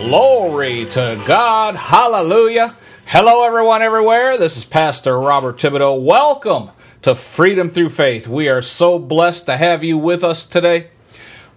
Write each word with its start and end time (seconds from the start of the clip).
Glory 0.00 0.86
to 0.86 1.22
God. 1.26 1.76
Hallelujah. 1.76 2.74
Hello, 3.04 3.44
everyone, 3.44 3.82
everywhere. 3.82 4.38
This 4.38 4.56
is 4.56 4.64
Pastor 4.64 5.20
Robert 5.20 5.58
Thibodeau. 5.58 6.02
Welcome 6.02 6.70
to 7.02 7.14
Freedom 7.14 7.68
Through 7.70 7.90
Faith. 7.90 8.26
We 8.26 8.48
are 8.48 8.62
so 8.62 8.98
blessed 8.98 9.44
to 9.46 9.58
have 9.58 9.84
you 9.84 9.98
with 9.98 10.24
us 10.24 10.46
today. 10.46 10.88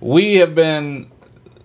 We 0.01 0.35
have 0.35 0.53
been, 0.53 1.09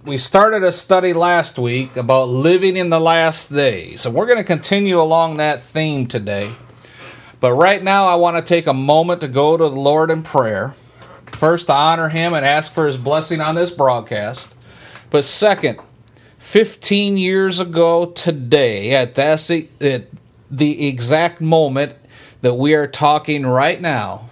we 0.04 0.18
started 0.18 0.62
a 0.62 0.70
study 0.70 1.12
last 1.12 1.58
week 1.58 1.96
about 1.96 2.28
living 2.28 2.76
in 2.76 2.90
the 2.90 3.00
last 3.00 3.52
days, 3.52 4.06
and 4.06 4.14
we're 4.14 4.26
going 4.26 4.38
to 4.38 4.44
continue 4.44 5.00
along 5.00 5.38
that 5.38 5.60
theme 5.60 6.06
today. 6.06 6.52
But 7.40 7.54
right 7.54 7.82
now, 7.82 8.06
I 8.06 8.14
want 8.14 8.36
to 8.36 8.42
take 8.42 8.68
a 8.68 8.72
moment 8.72 9.20
to 9.22 9.28
go 9.28 9.56
to 9.56 9.64
the 9.64 9.80
Lord 9.80 10.10
in 10.10 10.22
prayer. 10.22 10.76
First, 11.32 11.66
to 11.66 11.72
honor 11.72 12.08
Him 12.08 12.34
and 12.34 12.46
ask 12.46 12.72
for 12.72 12.86
His 12.86 12.96
blessing 12.96 13.40
on 13.40 13.56
this 13.56 13.72
broadcast. 13.72 14.54
But 15.10 15.24
second, 15.24 15.80
15 16.48 17.18
years 17.18 17.60
ago 17.60 18.06
today, 18.06 18.94
at, 18.94 19.16
that, 19.16 19.50
at 19.82 20.06
the 20.50 20.88
exact 20.88 21.42
moment 21.42 21.94
that 22.40 22.54
we 22.54 22.72
are 22.72 22.86
talking 22.86 23.44
right 23.44 23.78
now, 23.82 24.30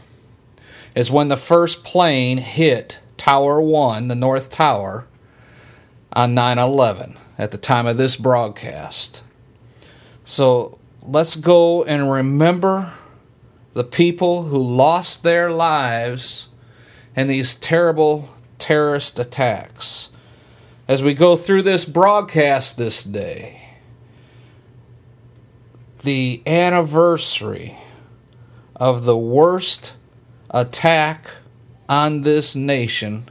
is 0.94 1.10
when 1.10 1.28
the 1.28 1.36
first 1.36 1.84
plane 1.84 2.38
hit 2.38 3.00
Tower 3.18 3.60
1, 3.60 4.08
the 4.08 4.14
North 4.14 4.50
Tower, 4.50 5.06
on 6.10 6.32
9 6.32 6.58
11 6.58 7.18
at 7.36 7.50
the 7.50 7.58
time 7.58 7.86
of 7.86 7.98
this 7.98 8.16
broadcast. 8.16 9.22
So 10.24 10.78
let's 11.02 11.36
go 11.36 11.84
and 11.84 12.10
remember 12.10 12.94
the 13.74 13.84
people 13.84 14.44
who 14.44 14.56
lost 14.56 15.22
their 15.22 15.50
lives 15.50 16.48
in 17.14 17.26
these 17.26 17.54
terrible 17.54 18.30
terrorist 18.56 19.18
attacks 19.18 20.08
as 20.88 21.02
we 21.02 21.14
go 21.14 21.36
through 21.36 21.62
this 21.62 21.84
broadcast 21.84 22.76
this 22.76 23.02
day, 23.02 23.62
the 26.02 26.42
anniversary 26.46 27.76
of 28.76 29.04
the 29.04 29.16
worst 29.16 29.94
attack 30.50 31.26
on 31.88 32.22
this 32.22 32.54
nation 32.54 33.28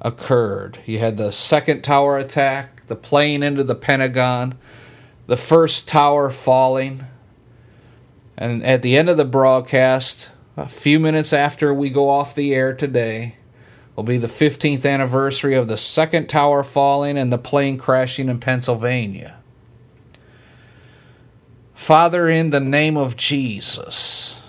occurred. 0.00 0.78
You 0.86 1.00
had 1.00 1.16
the 1.16 1.32
second 1.32 1.82
tower 1.82 2.16
attack, 2.16 2.86
the 2.86 2.94
plane 2.94 3.42
into 3.42 3.64
the 3.64 3.74
Pentagon, 3.74 4.56
the 5.26 5.36
first 5.36 5.88
tower 5.88 6.30
falling. 6.30 7.04
And 8.36 8.62
at 8.62 8.82
the 8.82 8.96
end 8.96 9.08
of 9.08 9.16
the 9.16 9.24
broadcast, 9.24 10.30
a 10.56 10.68
few 10.68 11.00
minutes 11.00 11.32
after 11.32 11.74
we 11.74 11.90
go 11.90 12.08
off 12.08 12.34
the 12.34 12.54
air 12.54 12.72
today, 12.72 13.37
will 13.98 14.04
be 14.04 14.16
the 14.16 14.28
15th 14.28 14.86
anniversary 14.86 15.56
of 15.56 15.66
the 15.66 15.76
second 15.76 16.28
tower 16.28 16.62
falling 16.62 17.18
and 17.18 17.32
the 17.32 17.36
plane 17.36 17.76
crashing 17.76 18.28
in 18.28 18.38
Pennsylvania. 18.38 19.34
Father, 21.74 22.28
in 22.28 22.50
the 22.50 22.60
name 22.60 22.96
of 22.96 23.16
Jesus, 23.16 24.40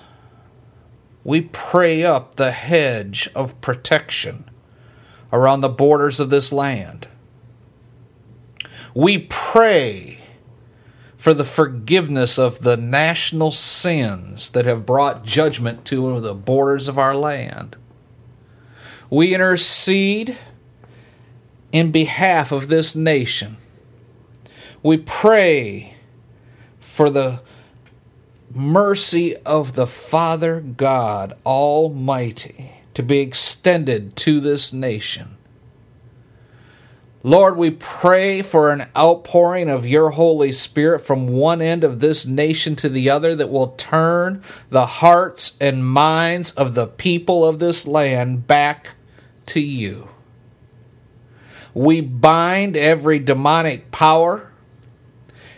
we 1.23 1.41
pray 1.41 2.03
up 2.03 2.35
the 2.35 2.51
hedge 2.51 3.27
of 3.33 3.59
protection 3.59 4.47
around 5.33 5.61
the 5.61 5.67
borders 5.67 6.19
of 6.19 6.29
this 6.29 6.53
land. 6.53 7.07
We 8.93 9.17
pray 9.17 10.19
for 11.17 11.33
the 11.33 11.43
forgiveness 11.43 12.37
of 12.37 12.59
the 12.59 12.77
national 12.77 13.49
sins 13.49 14.51
that 14.51 14.65
have 14.65 14.85
brought 14.85 15.25
judgment 15.25 15.85
to 15.85 16.19
the 16.19 16.35
borders 16.35 16.87
of 16.87 16.99
our 16.99 17.15
land. 17.15 17.77
We 19.09 19.33
intercede 19.33 20.37
in 21.71 21.91
behalf 21.91 22.51
of 22.51 22.67
this 22.67 22.95
nation. 22.95 23.57
We 24.83 24.97
pray 24.97 25.95
for 26.79 27.09
the 27.09 27.41
mercy 28.53 29.35
of 29.37 29.73
the 29.73 29.87
Father 29.87 30.61
God 30.61 31.35
Almighty 31.45 32.71
to 32.93 33.03
be 33.03 33.19
extended 33.19 34.15
to 34.17 34.39
this 34.39 34.73
nation. 34.73 35.37
Lord, 37.21 37.57
we 37.57 37.71
pray 37.71 38.41
for 38.41 38.71
an 38.71 38.87
outpouring 38.95 39.69
of 39.69 39.85
your 39.85 40.11
Holy 40.11 40.53
Spirit 40.53 40.99
from 40.99 41.27
one 41.27 41.61
end 41.61 41.83
of 41.83 41.99
this 41.99 42.25
nation 42.25 42.77
to 42.77 42.87
the 42.87 43.09
other 43.09 43.35
that 43.35 43.49
will 43.49 43.69
turn 43.69 44.41
the 44.69 44.85
hearts 44.85 45.57
and 45.59 45.85
minds 45.85 46.51
of 46.51 46.75
the 46.75 46.87
people 46.87 47.43
of 47.45 47.59
this 47.59 47.85
land 47.85 48.47
back 48.47 48.89
to 49.49 49.59
you. 49.59 50.09
We 51.73 52.01
bind 52.01 52.75
every 52.75 53.19
demonic 53.19 53.91
power, 53.91 54.51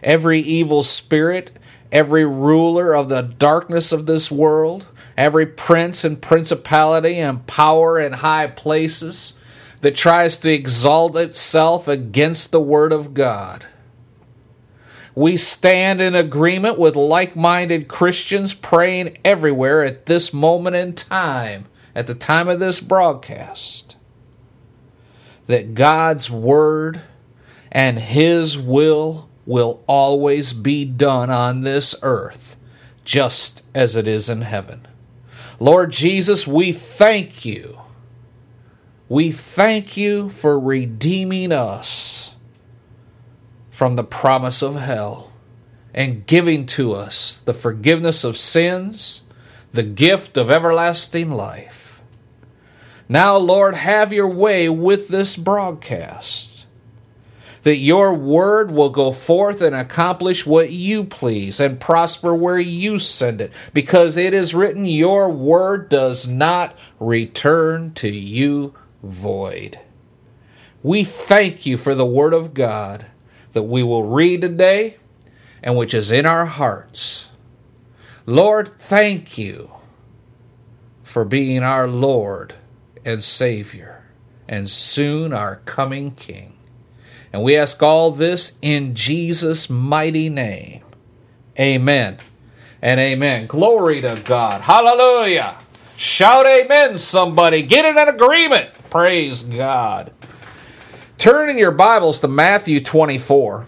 every 0.03 0.39
evil 0.39 0.83
spirit, 0.83 1.57
every 1.91 2.25
ruler 2.25 2.93
of 2.93 3.09
the 3.09 3.21
darkness 3.21 3.91
of 3.91 4.05
this 4.05 4.31
world, 4.31 4.85
every 5.17 5.45
prince 5.45 6.03
and 6.03 6.21
principality 6.21 7.17
and 7.17 7.45
power 7.47 7.99
in 7.99 8.13
high 8.13 8.47
places 8.47 9.37
that 9.81 9.95
tries 9.95 10.37
to 10.37 10.51
exalt 10.51 11.15
itself 11.15 11.87
against 11.87 12.51
the 12.51 12.61
Word 12.61 12.93
of 12.93 13.13
God. 13.13 13.65
We 15.13 15.35
stand 15.37 16.01
in 16.01 16.15
agreement 16.15 16.79
with 16.79 16.95
like 16.95 17.35
minded 17.35 17.87
Christians 17.87 18.53
praying 18.53 19.17
everywhere 19.25 19.83
at 19.83 20.05
this 20.05 20.33
moment 20.33 20.75
in 20.75 20.93
time 20.93 21.65
at 21.95 22.07
the 22.07 22.15
time 22.15 22.47
of 22.47 22.59
this 22.59 22.79
broadcast 22.79 23.97
that 25.47 25.73
God's 25.73 26.29
Word 26.29 27.01
and 27.71 27.99
His 27.99 28.57
will 28.57 29.29
will 29.45 29.83
always 29.87 30.53
be 30.53 30.85
done 30.85 31.29
on 31.29 31.61
this 31.61 31.95
earth, 32.03 32.57
just 33.03 33.63
as 33.73 33.95
it 33.95 34.07
is 34.07 34.29
in 34.29 34.41
heaven. 34.41 34.87
Lord 35.59 35.91
Jesus, 35.91 36.47
we 36.47 36.71
thank 36.71 37.43
you. 37.45 37.79
We 39.09 39.31
thank 39.31 39.97
you 39.97 40.29
for 40.29 40.59
redeeming 40.59 41.51
us 41.51 42.35
from 43.69 43.95
the 43.95 44.03
promise 44.03 44.61
of 44.61 44.75
hell 44.75 45.31
and 45.93 46.25
giving 46.25 46.65
to 46.65 46.93
us 46.93 47.41
the 47.41 47.53
forgiveness 47.53 48.23
of 48.23 48.37
sins, 48.37 49.23
the 49.73 49.83
gift 49.83 50.37
of 50.37 50.49
everlasting 50.49 51.31
life. 51.31 51.70
Now, 53.11 53.35
Lord, 53.35 53.75
have 53.75 54.13
your 54.13 54.29
way 54.29 54.69
with 54.69 55.09
this 55.09 55.35
broadcast. 55.35 56.65
That 57.63 57.75
your 57.75 58.13
word 58.13 58.71
will 58.71 58.89
go 58.89 59.11
forth 59.11 59.61
and 59.61 59.75
accomplish 59.75 60.45
what 60.45 60.71
you 60.71 61.03
please 61.03 61.59
and 61.59 61.77
prosper 61.77 62.33
where 62.33 62.57
you 62.57 62.99
send 62.99 63.41
it, 63.41 63.51
because 63.73 64.15
it 64.15 64.33
is 64.33 64.53
written, 64.53 64.85
Your 64.85 65.29
word 65.29 65.89
does 65.89 66.25
not 66.25 66.73
return 67.01 67.93
to 67.95 68.07
you 68.07 68.75
void. 69.03 69.77
We 70.81 71.03
thank 71.03 71.65
you 71.65 71.75
for 71.75 71.93
the 71.93 72.05
word 72.05 72.33
of 72.33 72.53
God 72.53 73.07
that 73.51 73.63
we 73.63 73.83
will 73.83 74.05
read 74.05 74.39
today 74.39 74.95
and 75.61 75.75
which 75.75 75.93
is 75.93 76.11
in 76.11 76.25
our 76.25 76.45
hearts. 76.45 77.27
Lord, 78.25 78.69
thank 78.69 79.37
you 79.37 79.69
for 81.03 81.25
being 81.25 81.61
our 81.61 81.89
Lord 81.89 82.55
and 83.05 83.23
Savior, 83.23 84.03
and 84.47 84.69
soon 84.69 85.33
our 85.33 85.57
coming 85.57 86.11
King. 86.11 86.57
And 87.33 87.43
we 87.43 87.55
ask 87.55 87.81
all 87.81 88.11
this 88.11 88.57
in 88.61 88.95
Jesus' 88.95 89.69
mighty 89.69 90.29
name. 90.29 90.83
Amen 91.59 92.17
and 92.81 92.99
amen. 92.99 93.47
Glory 93.47 94.01
to 94.01 94.21
God. 94.23 94.61
Hallelujah. 94.61 95.55
Shout 95.97 96.47
amen, 96.47 96.97
somebody. 96.97 97.61
Get 97.61 97.85
in 97.85 97.97
an 97.97 98.09
agreement. 98.09 98.71
Praise 98.89 99.43
God. 99.43 100.11
Turn 101.17 101.49
in 101.49 101.57
your 101.57 101.71
Bibles 101.71 102.19
to 102.21 102.27
Matthew 102.27 102.81
24. 102.81 103.67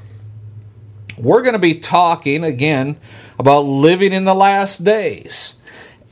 We're 1.18 1.42
going 1.44 1.54
to 1.54 1.60
be 1.60 1.76
talking 1.76 2.44
again 2.44 2.98
about 3.38 3.62
living 3.62 4.14
in 4.14 4.26
the 4.26 4.34
last 4.34 4.84
days. 4.84 5.62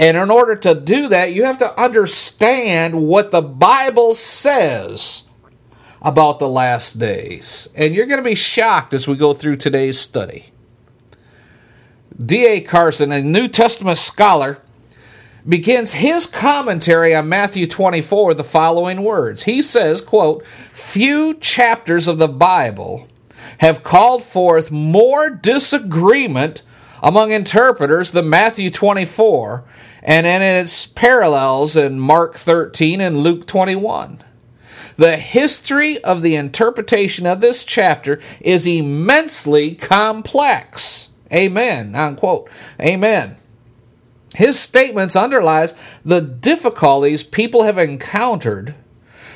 And 0.02 0.18
in 0.18 0.32
order 0.32 0.56
to 0.56 0.74
do 0.74 1.08
that, 1.10 1.32
you 1.32 1.46
have 1.46 1.60
to 1.60 1.80
understand 1.80 3.04
what 3.04 3.30
the 3.30 3.44
Bible 3.44 4.16
says 4.16 5.30
about 6.02 6.40
the 6.40 6.50
last 6.50 6.98
days. 6.98 7.70
And 7.76 7.94
you're 7.94 8.08
going 8.08 8.18
to 8.18 8.28
be 8.28 8.34
shocked 8.34 8.96
as 8.96 9.08
we 9.08 9.16
go 9.16 9.32
through 9.34 9.58
today's 9.58 10.00
study. 10.00 10.46
D.A. 12.24 12.62
Carson, 12.62 13.12
a 13.12 13.22
New 13.22 13.48
Testament 13.48 14.00
scholar, 14.00 14.58
begins 15.48 15.94
his 15.94 16.26
commentary 16.26 17.14
on 17.14 17.30
Matthew 17.30 17.68
24 17.68 18.30
with 18.30 18.38
the 18.38 18.44
following 18.44 19.04
words. 19.04 19.44
He 19.44 19.62
says, 19.62 20.02
quote, 20.02 20.44
"Few 20.74 21.36
chapters 21.36 22.08
of 22.08 22.18
the 22.18 22.28
Bible 22.28 23.08
have 23.60 23.84
called 23.84 24.24
forth 24.24 24.72
more 24.72 25.30
disagreement 25.30 26.64
among 27.04 27.32
interpreters 27.32 28.12
than 28.12 28.30
Matthew 28.30 28.72
24 28.72 29.64
and 30.04 30.26
in 30.26 30.42
its 30.42 30.86
parallels 30.86 31.76
in 31.76 32.00
Mark 32.00 32.36
13 32.36 33.02
and 33.02 33.18
Luke 33.18 33.46
21." 33.48 34.22
The 34.98 35.18
history 35.18 36.04
of 36.04 36.22
the 36.22 36.36
interpretation 36.36 37.26
of 37.26 37.42
this 37.42 37.64
chapter 37.64 38.20
is 38.40 38.68
immensely 38.68 39.76
complex. 39.76 41.10
Amen. 41.34 41.96
Unquote. 41.96 42.50
Amen. 42.80 43.38
His 44.36 44.60
statements 44.60 45.16
underlies 45.16 45.74
the 46.06 46.22
difficulties 46.22 47.24
people 47.24 47.64
have 47.64 47.78
encountered 47.78 48.76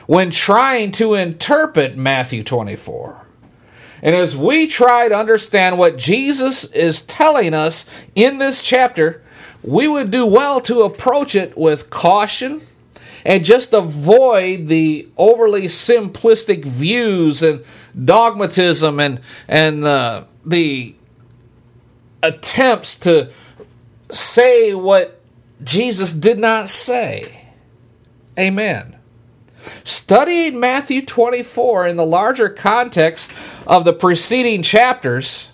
when 0.07 0.31
trying 0.31 0.91
to 0.93 1.15
interpret 1.15 1.97
Matthew 1.97 2.43
24. 2.43 3.25
And 4.01 4.15
as 4.15 4.37
we 4.37 4.67
try 4.67 5.07
to 5.09 5.17
understand 5.17 5.77
what 5.77 5.97
Jesus 5.97 6.65
is 6.73 7.01
telling 7.01 7.53
us 7.53 7.89
in 8.13 8.37
this 8.37 8.61
chapter, 8.61 9.23
we 9.65 9.87
would 9.87 10.11
do 10.11 10.25
well 10.25 10.61
to 10.61 10.83
approach 10.83 11.35
it 11.35 11.57
with 11.57 11.89
caution 11.89 12.61
and 13.25 13.43
just 13.43 13.73
avoid 13.73 14.67
the 14.67 15.09
overly 15.17 15.63
simplistic 15.63 16.63
views 16.63 17.41
and 17.41 17.65
dogmatism 18.03 18.99
and 18.99 19.19
and 19.47 19.83
uh, 19.83 20.23
the 20.45 20.95
attempts 22.21 22.95
to 22.95 23.31
say 24.11 24.75
what 24.75 25.19
Jesus 25.63 26.13
did 26.13 26.37
not 26.37 26.69
say. 26.69 27.47
Amen. 28.37 28.95
Studying 29.83 30.59
Matthew 30.59 31.03
24 31.03 31.87
in 31.87 31.97
the 31.97 32.05
larger 32.05 32.49
context 32.49 33.31
of 33.65 33.83
the 33.83 33.93
preceding 33.93 34.61
chapters 34.61 35.51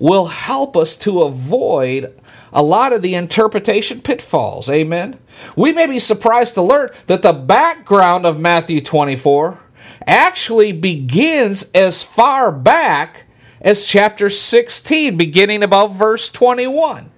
will 0.00 0.26
help 0.26 0.76
us 0.76 0.96
to 0.96 1.22
avoid 1.22 2.17
a 2.52 2.62
lot 2.62 2.92
of 2.92 3.02
the 3.02 3.14
interpretation 3.14 4.00
pitfalls. 4.00 4.70
Amen. 4.70 5.18
We 5.56 5.72
may 5.72 5.86
be 5.86 5.98
surprised 5.98 6.54
to 6.54 6.62
learn 6.62 6.90
that 7.06 7.22
the 7.22 7.32
background 7.32 8.26
of 8.26 8.40
Matthew 8.40 8.80
24 8.80 9.60
actually 10.06 10.72
begins 10.72 11.70
as 11.72 12.02
far 12.02 12.50
back 12.50 13.24
as 13.60 13.84
chapter 13.84 14.30
16, 14.30 15.16
beginning 15.16 15.62
about 15.62 15.92
verse 15.92 16.30
21. 16.30 17.10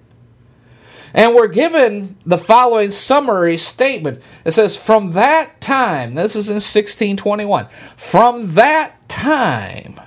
And 1.13 1.35
we're 1.35 1.47
given 1.47 2.15
the 2.25 2.37
following 2.37 2.89
summary 2.89 3.57
statement. 3.57 4.21
It 4.45 4.51
says, 4.51 4.77
From 4.77 5.11
that 5.11 5.59
time, 5.59 6.15
this 6.15 6.35
is 6.35 6.47
in 6.47 6.55
1621, 6.55 7.67
from 7.97 8.53
that 8.53 9.07
time, 9.09 9.99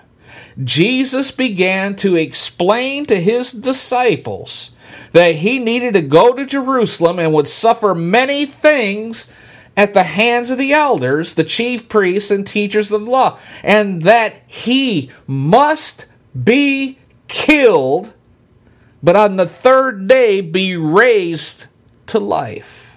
Jesus 0.62 1.30
began 1.30 1.96
to 1.96 2.16
explain 2.16 3.06
to 3.06 3.20
his 3.20 3.50
disciples 3.52 4.74
that 5.12 5.36
he 5.36 5.58
needed 5.58 5.94
to 5.94 6.02
go 6.02 6.32
to 6.32 6.46
Jerusalem 6.46 7.18
and 7.18 7.32
would 7.32 7.48
suffer 7.48 7.94
many 7.94 8.46
things 8.46 9.32
at 9.76 9.94
the 9.94 10.04
hands 10.04 10.50
of 10.50 10.58
the 10.58 10.72
elders, 10.72 11.34
the 11.34 11.44
chief 11.44 11.88
priests, 11.88 12.30
and 12.30 12.46
teachers 12.46 12.92
of 12.92 13.04
the 13.04 13.10
law, 13.10 13.38
and 13.62 14.02
that 14.02 14.34
he 14.46 15.10
must 15.26 16.06
be 16.40 16.98
killed, 17.26 18.14
but 19.02 19.16
on 19.16 19.36
the 19.36 19.46
third 19.46 20.06
day 20.06 20.40
be 20.40 20.76
raised 20.76 21.66
to 22.06 22.18
life. 22.18 22.96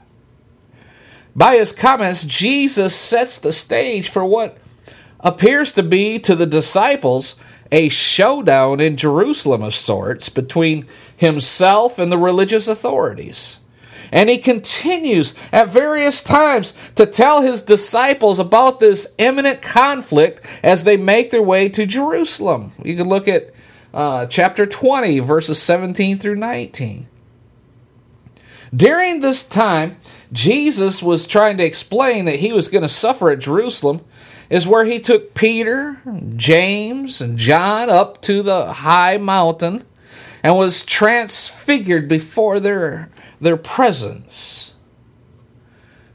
By 1.36 1.58
his 1.58 1.72
comments, 1.72 2.24
Jesus 2.24 2.96
sets 2.96 3.38
the 3.38 3.54
stage 3.54 4.10
for 4.10 4.26
what 4.26 4.58
appears 5.20 5.72
to 5.74 5.84
be 5.84 6.20
to 6.20 6.36
the 6.36 6.46
disciples 6.46 7.40
a 7.72 7.90
showdown 7.90 8.80
in 8.80 8.98
Jerusalem 8.98 9.62
of 9.62 9.76
sorts 9.76 10.30
between 10.30 10.86
himself 11.16 12.00
and 12.00 12.12
the 12.12 12.18
religious 12.18 12.68
authorities. 12.68 13.60
And 14.12 14.30
he 14.30 14.38
continues 14.38 15.36
at 15.52 15.68
various 15.68 16.24
times 16.24 16.74
to 16.96 17.06
tell 17.06 17.42
his 17.42 17.62
disciples 17.62 18.40
about 18.40 18.80
this 18.80 19.14
imminent 19.18 19.62
conflict 19.62 20.46
as 20.64 20.84
they 20.84 20.98
make 20.98 21.32
their 21.32 21.42
way 21.42 21.70
to 21.70 21.86
Jerusalem. 21.86 22.72
You 22.84 22.96
can 22.96 23.10
look 23.10 23.28
at 23.28 23.54
uh, 23.94 24.26
chapter 24.28 24.66
20, 24.66 25.20
verses 25.20 25.62
17 25.62 26.20
through 26.20 26.36
19. 26.36 27.08
During 28.76 29.22
this 29.22 29.48
time, 29.48 29.98
Jesus 30.32 31.02
was 31.02 31.26
trying 31.26 31.58
to 31.58 31.64
explain 31.64 32.26
that 32.26 32.40
he 32.40 32.52
was 32.52 32.68
going 32.68 32.82
to 32.82 32.90
suffer 32.90 33.30
at 33.32 33.40
Jerusalem, 33.40 34.02
is 34.50 34.68
where 34.68 34.86
he 34.86 35.00
took 35.00 35.34
Peter, 35.34 36.02
James, 36.36 37.22
and 37.22 37.38
John 37.38 37.90
up 37.90 38.22
to 38.24 38.42
the 38.42 38.74
high 38.74 39.18
mountain 39.18 39.84
and 40.44 40.56
was 40.56 40.84
transfigured 40.84 42.08
before 42.08 42.60
their 42.60 43.10
their 43.40 43.58
presence. 43.58 44.76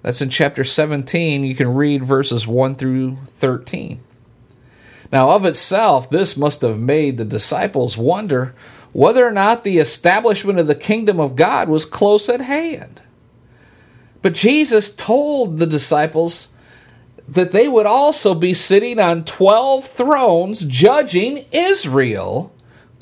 That's 0.02 0.20
in 0.20 0.30
chapter 0.30 0.64
17. 0.64 1.44
You 1.44 1.54
can 1.54 1.74
read 1.74 2.04
verses 2.04 2.46
1 2.46 2.74
through 2.74 3.18
13. 3.26 4.00
Now, 5.12 5.30
of 5.30 5.44
itself, 5.44 6.10
this 6.10 6.36
must 6.36 6.62
have 6.62 6.78
made 6.78 7.16
the 7.16 7.24
disciples 7.24 7.96
wonder 7.96 8.54
whether 8.92 9.26
or 9.26 9.30
not 9.30 9.62
the 9.62 9.78
establishment 9.78 10.58
of 10.58 10.66
the 10.66 10.74
kingdom 10.74 11.20
of 11.20 11.36
God 11.36 11.68
was 11.68 11.84
close 11.84 12.28
at 12.28 12.40
hand. 12.40 13.00
But 14.20 14.34
Jesus 14.34 14.94
told 14.94 15.58
the 15.58 15.66
disciples 15.66 16.48
that 17.28 17.52
they 17.52 17.68
would 17.68 17.86
also 17.86 18.34
be 18.34 18.54
sitting 18.54 18.98
on 18.98 19.24
12 19.24 19.86
thrones 19.86 20.62
judging 20.66 21.44
Israel 21.52 22.52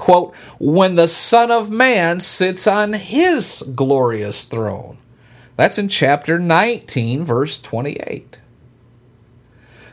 quote, 0.01 0.35
when 0.59 0.95
the 0.95 1.07
Son 1.07 1.51
of 1.51 1.71
Man 1.71 2.21
sits 2.21 2.67
on 2.67 2.95
his 2.95 3.63
glorious 3.75 4.45
throne. 4.45 4.97
That's 5.57 5.79
in 5.79 5.89
chapter 5.89 6.39
19, 6.39 7.23
verse 7.23 7.61
28. 7.61 8.39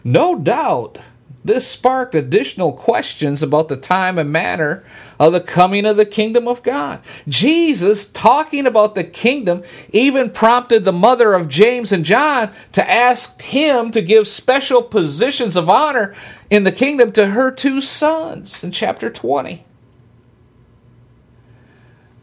No 0.05 0.39
doubt, 0.39 0.99
this 1.43 1.67
sparked 1.67 2.15
additional 2.15 2.71
questions 2.71 3.43
about 3.43 3.67
the 3.67 3.75
time 3.75 4.17
and 4.17 4.31
manner 4.31 4.85
of 5.19 5.33
the 5.33 5.41
coming 5.41 5.85
of 5.85 5.97
the 5.97 6.05
kingdom 6.05 6.47
of 6.47 6.63
God. 6.63 7.01
Jesus, 7.27 8.09
talking 8.09 8.67
about 8.67 8.95
the 8.95 9.03
kingdom, 9.03 9.63
even 9.91 10.29
prompted 10.29 10.85
the 10.85 10.93
mother 10.93 11.33
of 11.33 11.47
James 11.47 11.91
and 11.91 12.05
John 12.05 12.51
to 12.73 12.89
ask 12.89 13.41
him 13.41 13.91
to 13.91 14.01
give 14.01 14.27
special 14.27 14.83
positions 14.83 15.55
of 15.55 15.69
honor 15.69 16.15
in 16.49 16.63
the 16.63 16.71
kingdom 16.71 17.11
to 17.13 17.27
her 17.27 17.51
two 17.51 17.81
sons 17.81 18.63
in 18.63 18.71
chapter 18.71 19.09
20. 19.09 19.65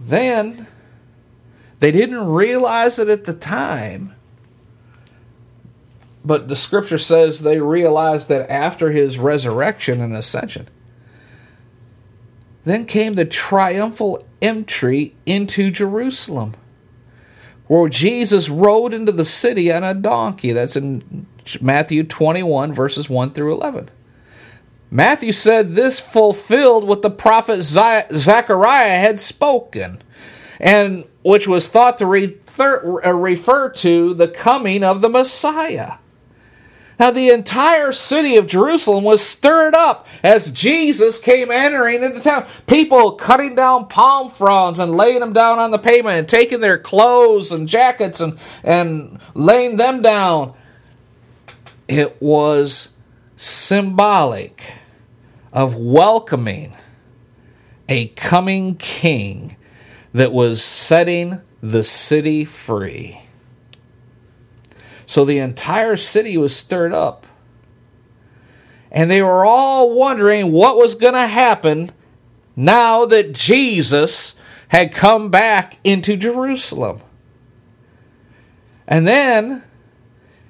Then, 0.01 0.67
they 1.81 1.91
didn't 1.91 2.27
realize 2.27 2.99
it 2.99 3.09
at 3.09 3.25
the 3.25 3.35
time, 3.35 4.15
but 6.25 6.49
the 6.49 6.57
scripture 6.57 6.99
says 6.99 7.41
they 7.41 7.61
realized 7.61 8.29
that 8.29 8.51
after 8.51 8.91
his 8.91 9.19
resurrection 9.19 10.01
and 10.01 10.15
ascension. 10.15 10.69
Then 12.64 12.87
came 12.87 13.14
the 13.14 13.25
triumphal 13.25 14.26
entry 14.40 15.16
into 15.26 15.71
Jerusalem, 15.71 16.54
where 17.66 17.88
Jesus 17.88 18.49
rode 18.49 18.94
into 18.94 19.12
the 19.12 19.25
city 19.25 19.73
on 19.73 19.85
a 19.85 19.94
donkey. 19.94 20.52
That's 20.52 20.76
in 20.76 21.26
Matthew 21.61 22.04
21, 22.04 22.73
verses 22.73 23.11
1 23.11 23.33
through 23.33 23.52
11. 23.52 23.90
Matthew 24.90 25.33
said 25.33 25.75
this 25.75 25.99
fulfilled 25.99 26.87
what 26.87 27.02
the 27.02 27.11
prophet 27.11 27.62
Zechariah 27.62 28.99
had 28.99 29.18
spoken, 29.18 30.00
and 30.61 31.04
which 31.23 31.49
was 31.49 31.66
thought 31.66 31.99
to 31.99 32.04
uh, 32.04 33.12
refer 33.12 33.71
to 33.71 34.14
the 34.14 34.28
coming 34.28 34.85
of 34.85 35.00
the 35.00 35.09
Messiah. 35.09 35.94
Now, 36.99 37.11
the 37.11 37.31
entire 37.31 37.91
city 37.93 38.37
of 38.37 38.47
Jerusalem 38.47 39.03
was 39.03 39.21
stirred 39.21 39.75
up 39.75 40.07
as 40.23 40.53
Jesus 40.53 41.19
came 41.19 41.51
entering 41.51 42.05
into 42.05 42.21
town. 42.21 42.47
People 42.67 43.13
cutting 43.13 43.57
down 43.57 43.89
palm 43.89 44.31
fronds 44.31 44.79
and 44.79 44.93
laying 44.93 45.21
them 45.21 45.33
down 45.33 45.59
on 45.59 45.73
the 45.73 45.79
pavement 45.79 46.19
and 46.19 46.29
taking 46.29 46.61
their 46.61 46.79
clothes 46.79 47.51
and 47.51 47.69
jackets 47.69 48.21
and, 48.21 48.39
and 48.63 49.19
laying 49.35 49.77
them 49.77 50.03
down. 50.03 50.55
It 51.89 52.21
was 52.23 52.97
symbolic 53.37 54.73
of 55.53 55.77
welcoming 55.77 56.75
a 57.89 58.09
coming 58.09 58.77
king 58.77 59.57
that 60.13 60.33
was 60.33 60.63
setting 60.63 61.41
the 61.61 61.83
city 61.83 62.45
free. 62.45 63.21
So 65.06 65.25
the 65.25 65.38
entire 65.38 65.96
city 65.96 66.37
was 66.37 66.56
stirred 66.56 66.92
up. 66.92 67.26
And 68.90 69.11
they 69.11 69.23
were 69.23 69.44
all 69.44 69.94
wondering 69.96 70.52
what 70.52 70.76
was 70.76 70.94
going 70.94 71.14
to 71.14 71.26
happen 71.26 71.90
now 72.54 73.04
that 73.06 73.32
Jesus 73.32 74.34
had 74.68 74.92
come 74.92 75.30
back 75.30 75.78
into 75.82 76.16
Jerusalem. 76.16 77.00
And 78.87 79.06
then 79.06 79.64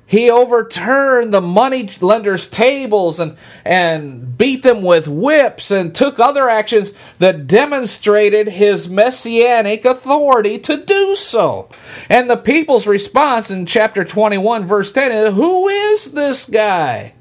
he 0.06 0.30
overturned 0.30 1.32
the 1.32 1.40
money 1.40 1.88
lenders' 2.00 2.46
tables 2.46 3.18
and, 3.18 3.36
and 3.64 4.36
beat 4.36 4.62
them 4.62 4.82
with 4.82 5.08
whips 5.08 5.70
and 5.70 5.94
took 5.94 6.20
other 6.20 6.48
actions 6.48 6.92
that 7.18 7.46
demonstrated 7.46 8.48
his 8.48 8.88
messianic 8.88 9.84
authority 9.84 10.58
to 10.58 10.76
do 10.76 11.14
so. 11.14 11.70
And 12.10 12.28
the 12.28 12.36
people's 12.36 12.86
response 12.86 13.50
in 13.50 13.64
chapter 13.64 14.04
21, 14.04 14.66
verse 14.66 14.92
10 14.92 15.10
is 15.10 15.34
Who 15.34 15.68
is 15.68 16.12
this 16.12 16.44
guy? 16.46 17.14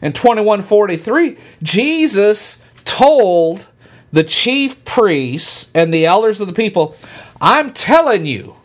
In 0.00 0.12
2143, 0.12 1.36
Jesus 1.62 2.62
told 2.84 3.68
the 4.12 4.24
chief 4.24 4.84
priests 4.84 5.70
and 5.74 5.92
the 5.92 6.06
elders 6.06 6.40
of 6.40 6.48
the 6.48 6.54
people, 6.54 6.96
I'm 7.40 7.72
telling 7.72 8.26
you, 8.26 8.56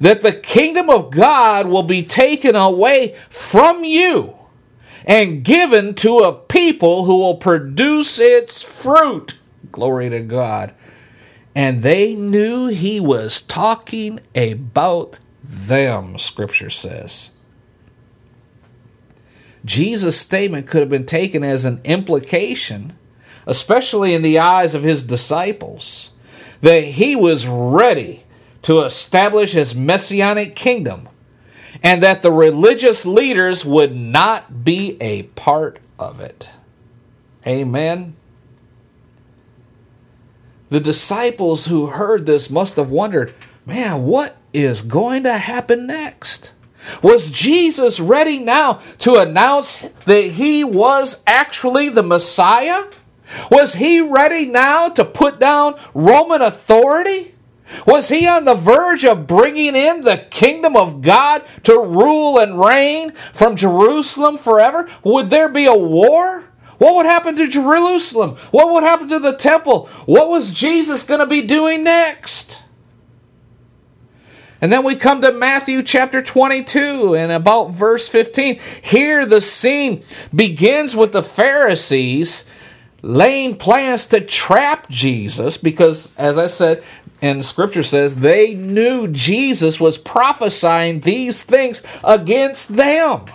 that 0.00 0.20
the 0.20 0.32
kingdom 0.32 0.90
of 0.90 1.10
God 1.10 1.66
will 1.66 1.82
be 1.82 2.02
taken 2.02 2.56
away 2.56 3.16
from 3.28 3.84
you 3.84 4.36
and 5.06 5.44
given 5.44 5.94
to 5.94 6.18
a 6.18 6.32
people 6.32 7.04
who 7.04 7.18
will 7.18 7.36
produce 7.36 8.18
its 8.18 8.62
fruit. 8.62 9.38
Glory 9.70 10.10
to 10.10 10.20
God. 10.20 10.74
And 11.54 11.82
they 11.82 12.14
knew 12.14 12.66
he 12.66 13.00
was 13.00 13.40
talking 13.40 14.20
about 14.34 15.18
them, 15.42 16.18
Scripture 16.18 16.70
says. 16.70 17.30
Jesus' 19.64 20.20
statement 20.20 20.66
could 20.66 20.80
have 20.80 20.90
been 20.90 21.06
taken 21.06 21.42
as 21.42 21.64
an 21.64 21.80
implication, 21.84 22.96
especially 23.46 24.14
in 24.14 24.22
the 24.22 24.38
eyes 24.38 24.74
of 24.74 24.82
his 24.82 25.02
disciples, 25.02 26.10
that 26.60 26.84
he 26.84 27.16
was 27.16 27.46
ready 27.46 28.24
to 28.66 28.80
establish 28.80 29.52
his 29.52 29.76
messianic 29.76 30.56
kingdom, 30.56 31.08
and 31.84 32.02
that 32.02 32.20
the 32.20 32.32
religious 32.32 33.06
leaders 33.06 33.64
would 33.64 33.94
not 33.94 34.64
be 34.64 34.96
a 35.00 35.22
part 35.22 35.78
of 36.00 36.18
it. 36.18 36.50
Amen. 37.46 38.16
The 40.68 40.80
disciples 40.80 41.66
who 41.66 41.86
heard 41.86 42.26
this 42.26 42.50
must 42.50 42.74
have 42.74 42.90
wondered, 42.90 43.32
man, 43.64 44.02
what 44.02 44.36
is 44.52 44.82
going 44.82 45.22
to 45.22 45.38
happen 45.38 45.86
next? 45.86 46.52
Was 47.04 47.30
Jesus 47.30 48.00
ready 48.00 48.40
now 48.40 48.80
to 48.98 49.14
announce 49.14 49.82
that 50.06 50.32
he 50.32 50.64
was 50.64 51.22
actually 51.24 51.88
the 51.88 52.02
Messiah? 52.02 52.82
Was 53.48 53.74
he 53.74 54.00
ready 54.00 54.46
now 54.46 54.88
to 54.88 55.04
put 55.04 55.38
down 55.38 55.76
Roman 55.94 56.42
authority? 56.42 57.35
Was 57.86 58.08
he 58.08 58.26
on 58.26 58.44
the 58.44 58.54
verge 58.54 59.04
of 59.04 59.26
bringing 59.26 59.74
in 59.74 60.02
the 60.02 60.24
kingdom 60.30 60.76
of 60.76 61.02
God 61.02 61.42
to 61.64 61.78
rule 61.78 62.38
and 62.38 62.60
reign 62.60 63.12
from 63.32 63.56
Jerusalem 63.56 64.38
forever? 64.38 64.88
Would 65.04 65.30
there 65.30 65.48
be 65.48 65.66
a 65.66 65.74
war? 65.74 66.44
What 66.78 66.96
would 66.96 67.06
happen 67.06 67.36
to 67.36 67.48
Jerusalem? 67.48 68.36
What 68.50 68.72
would 68.72 68.82
happen 68.82 69.08
to 69.08 69.18
the 69.18 69.34
temple? 69.36 69.86
What 70.04 70.28
was 70.28 70.52
Jesus 70.52 71.02
going 71.02 71.20
to 71.20 71.26
be 71.26 71.42
doing 71.42 71.84
next? 71.84 72.62
And 74.60 74.72
then 74.72 74.84
we 74.84 74.96
come 74.96 75.20
to 75.20 75.32
Matthew 75.32 75.82
chapter 75.82 76.22
22 76.22 77.14
and 77.14 77.30
about 77.30 77.72
verse 77.72 78.08
15. 78.08 78.58
Here 78.82 79.26
the 79.26 79.40
scene 79.40 80.02
begins 80.34 80.96
with 80.96 81.12
the 81.12 81.22
Pharisees 81.22 82.46
laying 83.02 83.56
plans 83.56 84.06
to 84.06 84.20
trap 84.20 84.88
Jesus 84.88 85.56
because, 85.58 86.16
as 86.16 86.38
I 86.38 86.46
said, 86.46 86.82
and 87.22 87.44
scripture 87.44 87.82
says 87.82 88.16
they 88.16 88.54
knew 88.54 89.08
Jesus 89.08 89.80
was 89.80 89.98
prophesying 89.98 91.00
these 91.00 91.42
things 91.42 91.82
against 92.04 92.76
them. 92.76 93.26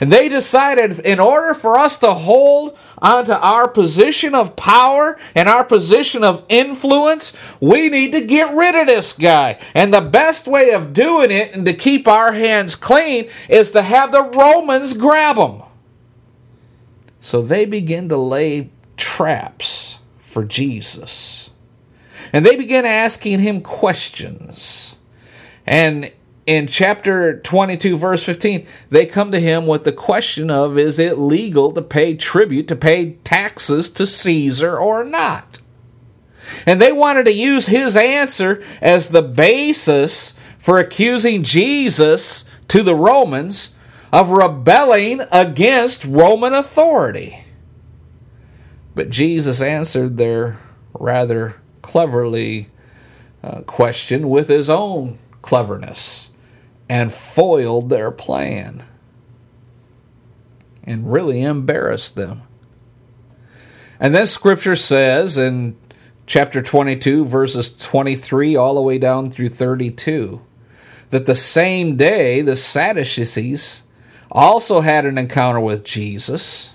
And 0.00 0.12
they 0.12 0.28
decided 0.28 0.98
in 1.00 1.20
order 1.20 1.54
for 1.54 1.78
us 1.78 1.98
to 1.98 2.12
hold 2.12 2.76
onto 2.98 3.32
our 3.32 3.68
position 3.68 4.34
of 4.34 4.56
power 4.56 5.18
and 5.34 5.48
our 5.48 5.64
position 5.64 6.22
of 6.24 6.44
influence, 6.48 7.36
we 7.60 7.88
need 7.88 8.12
to 8.12 8.26
get 8.26 8.54
rid 8.54 8.74
of 8.74 8.86
this 8.86 9.12
guy. 9.12 9.58
And 9.74 9.92
the 9.92 10.00
best 10.00 10.46
way 10.46 10.70
of 10.70 10.92
doing 10.92 11.30
it 11.30 11.54
and 11.54 11.64
to 11.66 11.72
keep 11.72 12.08
our 12.08 12.32
hands 12.32 12.74
clean 12.74 13.30
is 13.48 13.70
to 13.72 13.82
have 13.82 14.12
the 14.12 14.22
Romans 14.22 14.92
grab 14.94 15.36
him. 15.36 15.62
So 17.20 17.42
they 17.42 17.64
begin 17.64 18.08
to 18.10 18.16
lay 18.16 18.70
traps 18.96 19.98
for 20.20 20.44
Jesus. 20.44 21.50
And 22.32 22.44
they 22.44 22.56
began 22.56 22.84
asking 22.84 23.40
him 23.40 23.60
questions. 23.60 24.96
And 25.66 26.12
in 26.46 26.68
chapter 26.68 27.40
22, 27.40 27.96
verse 27.96 28.22
15, 28.22 28.66
they 28.88 29.04
come 29.04 29.32
to 29.32 29.40
him 29.40 29.66
with 29.66 29.84
the 29.84 29.92
question 29.92 30.50
of 30.50 30.78
is 30.78 30.98
it 30.98 31.18
legal 31.18 31.72
to 31.72 31.82
pay 31.82 32.14
tribute, 32.14 32.68
to 32.68 32.76
pay 32.76 33.14
taxes 33.24 33.90
to 33.90 34.06
Caesar 34.06 34.78
or 34.78 35.04
not? 35.04 35.58
And 36.64 36.80
they 36.80 36.92
wanted 36.92 37.26
to 37.26 37.32
use 37.32 37.66
his 37.66 37.96
answer 37.96 38.62
as 38.80 39.08
the 39.08 39.22
basis 39.22 40.34
for 40.58 40.78
accusing 40.78 41.42
Jesus 41.42 42.44
to 42.68 42.82
the 42.82 42.94
Romans 42.94 43.74
of 44.12 44.30
rebelling 44.30 45.22
against 45.32 46.04
Roman 46.04 46.54
authority. 46.54 47.40
But 48.94 49.10
Jesus 49.10 49.60
answered 49.60 50.16
their 50.16 50.58
rather 50.94 51.56
cleverly 51.86 52.68
uh, 53.44 53.62
with 54.28 54.48
his 54.48 54.68
own 54.68 55.18
cleverness 55.40 56.32
and 56.88 57.12
foiled 57.12 57.88
their 57.88 58.10
plan 58.10 58.82
and 60.82 61.12
really 61.12 61.42
embarrassed 61.42 62.16
them. 62.16 62.42
And 64.00 64.12
then 64.12 64.26
scripture 64.26 64.74
says 64.74 65.38
in 65.38 65.76
chapter 66.26 66.60
22, 66.60 67.24
verses 67.24 67.76
23 67.76 68.56
all 68.56 68.74
the 68.74 68.82
way 68.82 68.98
down 68.98 69.30
through 69.30 69.50
32, 69.50 70.44
that 71.10 71.26
the 71.26 71.36
same 71.36 71.96
day 71.96 72.42
the 72.42 72.56
Sadducees 72.56 73.84
also 74.28 74.80
had 74.80 75.06
an 75.06 75.18
encounter 75.18 75.60
with 75.60 75.84
Jesus. 75.84 76.74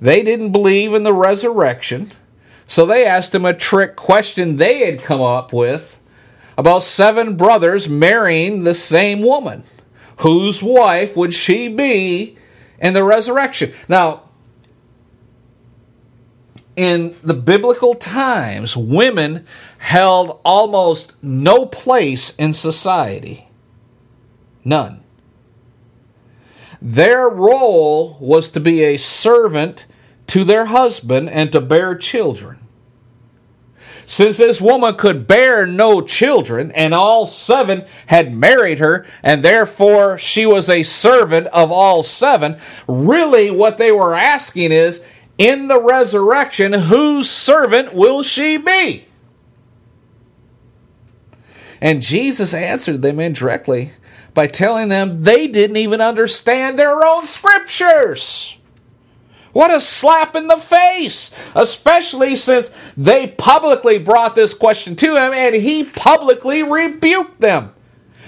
They 0.00 0.22
didn't 0.24 0.50
believe 0.50 0.94
in 0.94 1.04
the 1.04 1.12
resurrection. 1.12 2.10
So 2.70 2.86
they 2.86 3.04
asked 3.04 3.34
him 3.34 3.44
a 3.44 3.52
trick 3.52 3.96
question 3.96 4.56
they 4.56 4.88
had 4.88 5.02
come 5.02 5.20
up 5.20 5.52
with 5.52 6.00
about 6.56 6.84
seven 6.84 7.36
brothers 7.36 7.88
marrying 7.88 8.62
the 8.62 8.74
same 8.74 9.22
woman. 9.22 9.64
Whose 10.18 10.62
wife 10.62 11.16
would 11.16 11.34
she 11.34 11.66
be 11.66 12.38
in 12.78 12.92
the 12.92 13.02
resurrection? 13.02 13.72
Now, 13.88 14.22
in 16.76 17.16
the 17.24 17.34
biblical 17.34 17.96
times, 17.96 18.76
women 18.76 19.48
held 19.78 20.40
almost 20.44 21.20
no 21.24 21.66
place 21.66 22.36
in 22.36 22.52
society. 22.52 23.48
None. 24.64 25.02
Their 26.80 27.28
role 27.28 28.16
was 28.20 28.48
to 28.52 28.60
be 28.60 28.84
a 28.84 28.96
servant 28.96 29.86
to 30.28 30.44
their 30.44 30.66
husband 30.66 31.28
and 31.28 31.50
to 31.50 31.60
bear 31.60 31.96
children. 31.96 32.59
Since 34.10 34.38
this 34.38 34.60
woman 34.60 34.96
could 34.96 35.28
bear 35.28 35.68
no 35.68 36.00
children, 36.00 36.72
and 36.72 36.92
all 36.92 37.26
seven 37.26 37.84
had 38.08 38.34
married 38.34 38.80
her, 38.80 39.06
and 39.22 39.44
therefore 39.44 40.18
she 40.18 40.44
was 40.44 40.68
a 40.68 40.82
servant 40.82 41.46
of 41.52 41.70
all 41.70 42.02
seven, 42.02 42.56
really 42.88 43.52
what 43.52 43.78
they 43.78 43.92
were 43.92 44.16
asking 44.16 44.72
is 44.72 45.06
in 45.38 45.68
the 45.68 45.80
resurrection, 45.80 46.72
whose 46.72 47.30
servant 47.30 47.94
will 47.94 48.24
she 48.24 48.56
be? 48.56 49.04
And 51.80 52.02
Jesus 52.02 52.52
answered 52.52 53.02
them 53.02 53.20
indirectly 53.20 53.92
by 54.34 54.48
telling 54.48 54.88
them 54.88 55.22
they 55.22 55.46
didn't 55.46 55.76
even 55.76 56.00
understand 56.00 56.76
their 56.76 57.06
own 57.06 57.26
scriptures. 57.26 58.58
What 59.52 59.74
a 59.74 59.80
slap 59.80 60.36
in 60.36 60.46
the 60.46 60.56
face! 60.56 61.34
Especially 61.54 62.36
since 62.36 62.70
they 62.96 63.28
publicly 63.28 63.98
brought 63.98 64.34
this 64.34 64.54
question 64.54 64.94
to 64.96 65.16
him 65.16 65.32
and 65.32 65.54
he 65.54 65.84
publicly 65.84 66.62
rebuked 66.62 67.40
them. 67.40 67.72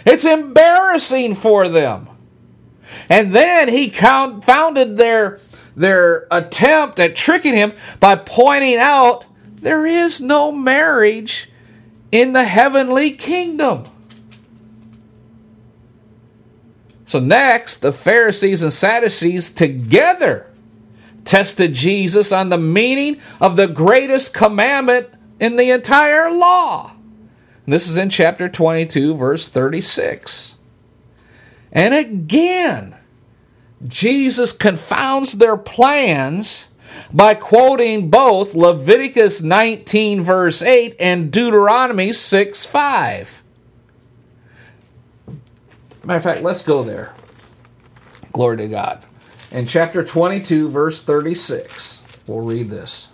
It's 0.05 0.25
embarrassing 0.25 1.37
for 1.37 1.69
them. 1.69 2.09
And 3.09 3.35
then 3.35 3.69
he 3.69 3.89
confounded 3.89 4.97
their, 4.97 5.39
their 5.77 6.27
attempt 6.31 6.99
at 6.99 7.15
tricking 7.17 7.55
him 7.55 7.73
by 8.01 8.17
pointing 8.17 8.79
out 8.79 9.25
there 9.55 9.87
is 9.87 10.21
no 10.21 10.51
marriage 10.51 11.49
in 12.11 12.33
the 12.33 12.45
heavenly 12.45 13.13
kingdom. 13.13 13.85
So, 17.07 17.21
next, 17.21 17.77
the 17.77 17.93
Pharisees 17.93 18.63
and 18.63 18.73
Sadducees 18.73 19.51
together 19.51 20.52
tested 21.25 21.75
Jesus 21.75 22.33
on 22.33 22.49
the 22.49 22.59
meaning 22.59 23.21
of 23.41 23.57
the 23.57 23.69
greatest 23.69 24.35
commandment 24.35 25.09
in 25.41 25.57
the 25.57 25.71
entire 25.71 26.31
law. 26.31 26.93
This 27.65 27.89
is 27.89 27.97
in 27.97 28.11
chapter 28.11 28.49
22, 28.49 29.15
verse 29.15 29.49
36. 29.49 30.57
And 31.73 31.95
again, 31.95 32.97
Jesus 33.87 34.53
confounds 34.53 35.33
their 35.33 35.57
plans 35.57 36.69
by 37.13 37.35
quoting 37.35 38.11
both 38.11 38.55
Leviticus 38.55 39.43
19, 39.43 40.23
verse 40.23 40.63
8, 40.63 40.97
and 40.99 41.33
Deuteronomy 41.33 42.13
6, 42.13 42.65
5. 42.65 43.43
Matter 46.05 46.17
of 46.17 46.23
fact, 46.23 46.43
let's 46.43 46.63
go 46.63 46.83
there. 46.83 47.15
Glory 48.33 48.57
to 48.59 48.69
God. 48.69 49.05
In 49.53 49.67
chapter 49.67 50.03
22, 50.03 50.71
verse 50.71 51.05
36, 51.05 52.03
we'll 52.27 52.41
read 52.41 52.71
this. 52.71 53.11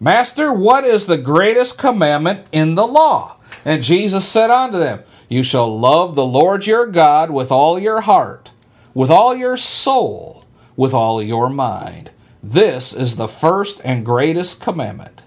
Master, 0.00 0.50
what 0.50 0.84
is 0.84 1.04
the 1.04 1.18
greatest 1.18 1.76
commandment 1.76 2.46
in 2.52 2.74
the 2.74 2.86
law? 2.86 3.36
And 3.66 3.82
Jesus 3.82 4.26
said 4.26 4.50
unto 4.50 4.78
them, 4.78 5.02
You 5.28 5.42
shall 5.42 5.78
love 5.78 6.14
the 6.14 6.24
Lord 6.24 6.66
your 6.66 6.86
God 6.86 7.30
with 7.30 7.52
all 7.52 7.78
your 7.78 8.00
heart, 8.00 8.50
with 8.94 9.10
all 9.10 9.36
your 9.36 9.58
soul, 9.58 10.42
with 10.74 10.94
all 10.94 11.22
your 11.22 11.50
mind. 11.50 12.10
This 12.42 12.94
is 12.94 13.16
the 13.16 13.28
first 13.28 13.82
and 13.84 14.06
greatest 14.06 14.62
commandment. 14.62 15.22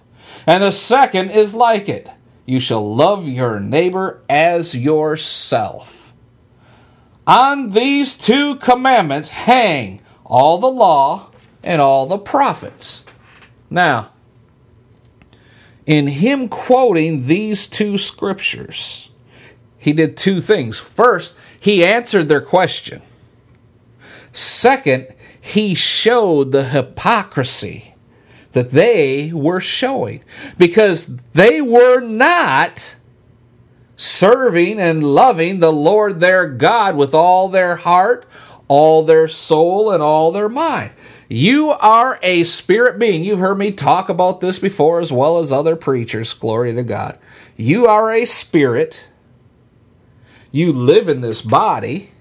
And 0.48 0.64
the 0.64 0.72
second 0.72 1.30
is 1.30 1.54
like 1.54 1.88
it 1.88 2.10
You 2.48 2.60
shall 2.60 2.96
love 2.96 3.28
your 3.28 3.60
neighbor 3.60 4.24
as 4.28 4.76
yourself. 4.76 5.97
On 7.28 7.72
these 7.72 8.18
two 8.18 8.56
commandments 8.56 9.30
hang 9.30 10.02
all 10.24 10.58
the 10.58 10.68
law 10.68 11.30
and 11.62 11.82
all 11.82 12.08
the 12.08 12.18
prophets. 12.18 13.06
Now, 13.70 14.12
in 15.86 16.08
him 16.08 16.48
quoting 16.48 17.28
these 17.28 17.68
two 17.68 17.98
scriptures, 17.98 19.10
he 19.78 19.92
did 19.94 20.16
two 20.16 20.40
things. 20.40 20.80
First, 20.80 21.38
he 21.60 21.84
answered 21.84 22.30
their 22.30 22.42
question. 22.42 23.02
Second, 24.32 25.14
he 25.40 25.76
showed 25.76 26.52
the 26.52 26.66
hypocrisy 26.66 27.96
that 28.52 28.72
they 28.72 29.32
were 29.34 29.60
showing 29.60 30.24
because 30.58 31.18
they 31.34 31.62
were 31.62 32.00
not 32.02 32.97
serving 33.98 34.80
and 34.80 35.04
loving 35.04 35.60
the 35.60 35.74
Lord 35.74 36.22
their 36.22 36.48
God 36.48 36.96
with 36.96 37.14
all 37.14 37.50
their 37.50 37.76
heart, 37.76 38.26
all 38.70 39.04
their 39.04 39.28
soul, 39.28 39.92
and 39.92 40.02
all 40.02 40.32
their 40.32 40.48
mind. 40.48 40.92
You 41.28 41.72
are 41.72 42.20
a 42.22 42.44
spirit 42.46 43.00
being. 43.00 43.24
You've 43.24 43.40
heard 43.40 43.58
me 43.58 43.72
talk 43.74 44.08
about 44.08 44.40
this 44.40 44.60
before 44.60 45.02
as 45.02 45.12
well 45.12 45.40
as 45.40 45.52
other 45.52 45.76
preachers. 45.76 46.34
Glory 46.34 46.74
to 46.74 46.84
God. 46.84 47.18
You 47.58 47.88
are 47.88 48.12
a 48.14 48.24
spirit. 48.24 49.08
You 50.52 50.72
live 50.72 51.10
in 51.10 51.20
this 51.22 51.42
body, 51.42 52.12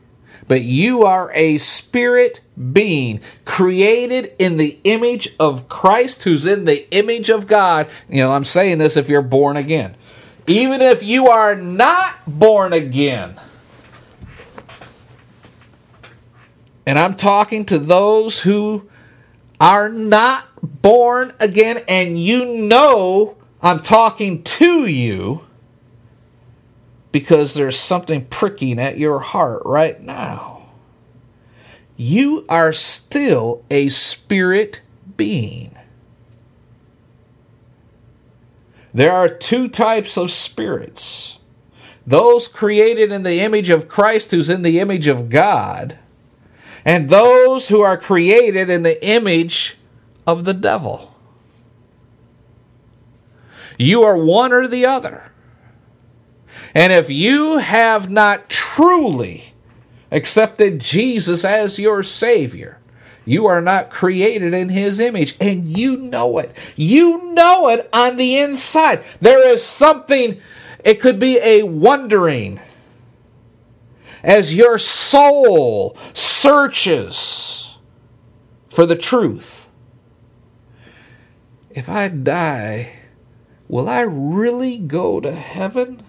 but 0.48 0.62
you 0.62 1.04
are 1.04 1.30
a 1.34 1.58
spirit 1.58 2.40
being 2.72 3.20
created 3.44 4.32
in 4.38 4.56
the 4.56 4.78
image 4.82 5.36
of 5.38 5.68
Christ, 5.68 6.24
who's 6.24 6.46
in 6.46 6.64
the 6.64 6.92
image 6.92 7.30
of 7.30 7.46
God. 7.46 7.86
You 8.08 8.22
know, 8.22 8.32
I'm 8.32 8.44
saying 8.44 8.78
this 8.78 8.96
if 8.96 9.08
you're 9.08 9.22
born 9.22 9.56
again. 9.56 9.94
Even 10.46 10.80
if 10.80 11.02
you 11.02 11.28
are 11.28 11.56
not 11.56 12.14
born 12.26 12.72
again, 12.72 13.36
and 16.86 16.98
I'm 16.98 17.14
talking 17.14 17.64
to 17.66 17.78
those 17.78 18.42
who 18.42 18.88
are 19.60 19.88
not 19.88 20.44
born 20.62 21.32
again, 21.40 21.78
and 21.88 22.22
you 22.22 22.46
know 22.46 23.36
I'm 23.60 23.82
talking 23.82 24.44
to 24.44 24.86
you 24.86 25.44
because 27.10 27.54
there's 27.54 27.78
something 27.78 28.26
pricking 28.26 28.78
at 28.78 28.98
your 28.98 29.18
heart 29.18 29.62
right 29.64 30.00
now. 30.00 30.68
You 31.96 32.44
are 32.48 32.72
still 32.72 33.64
a 33.70 33.88
spirit 33.88 34.82
being. 35.16 35.75
There 38.96 39.12
are 39.12 39.28
two 39.28 39.68
types 39.68 40.16
of 40.16 40.30
spirits 40.30 41.38
those 42.06 42.48
created 42.48 43.12
in 43.12 43.24
the 43.24 43.40
image 43.40 43.68
of 43.68 43.88
Christ, 43.88 44.30
who's 44.30 44.48
in 44.48 44.62
the 44.62 44.80
image 44.80 45.06
of 45.06 45.28
God 45.28 45.98
and 46.82 47.10
those 47.10 47.68
who 47.68 47.82
are 47.82 47.98
created 47.98 48.70
in 48.70 48.84
the 48.84 49.06
image 49.06 49.76
of 50.26 50.46
the 50.46 50.54
devil. 50.54 51.14
You 53.76 54.02
are 54.02 54.16
one 54.16 54.54
or 54.54 54.66
the 54.66 54.86
other. 54.86 55.30
And 56.74 56.90
if 56.90 57.10
you 57.10 57.58
have 57.58 58.10
not 58.10 58.48
truly 58.48 59.52
accepted 60.10 60.80
Jesus 60.80 61.44
as 61.44 61.78
your 61.78 62.02
Savior, 62.02 62.78
you 63.26 63.46
are 63.46 63.60
not 63.60 63.90
created 63.90 64.54
in 64.54 64.70
His 64.70 65.00
image, 65.00 65.36
and 65.40 65.76
you 65.76 65.96
know 65.96 66.38
it. 66.38 66.56
You 66.76 67.34
know 67.34 67.68
it 67.68 67.88
on 67.92 68.16
the 68.16 68.38
inside. 68.38 69.04
There 69.20 69.46
is 69.46 69.62
something, 69.62 70.40
it 70.84 71.00
could 71.00 71.18
be 71.18 71.38
a 71.42 71.64
wondering 71.64 72.60
as 74.22 74.54
your 74.54 74.78
soul 74.78 75.96
searches 76.14 77.76
for 78.68 78.86
the 78.86 78.96
truth. 78.96 79.68
If 81.70 81.88
I 81.88 82.08
die, 82.08 82.92
will 83.68 83.88
I 83.88 84.00
really 84.00 84.78
go 84.78 85.20
to 85.20 85.32
heaven? 85.32 86.05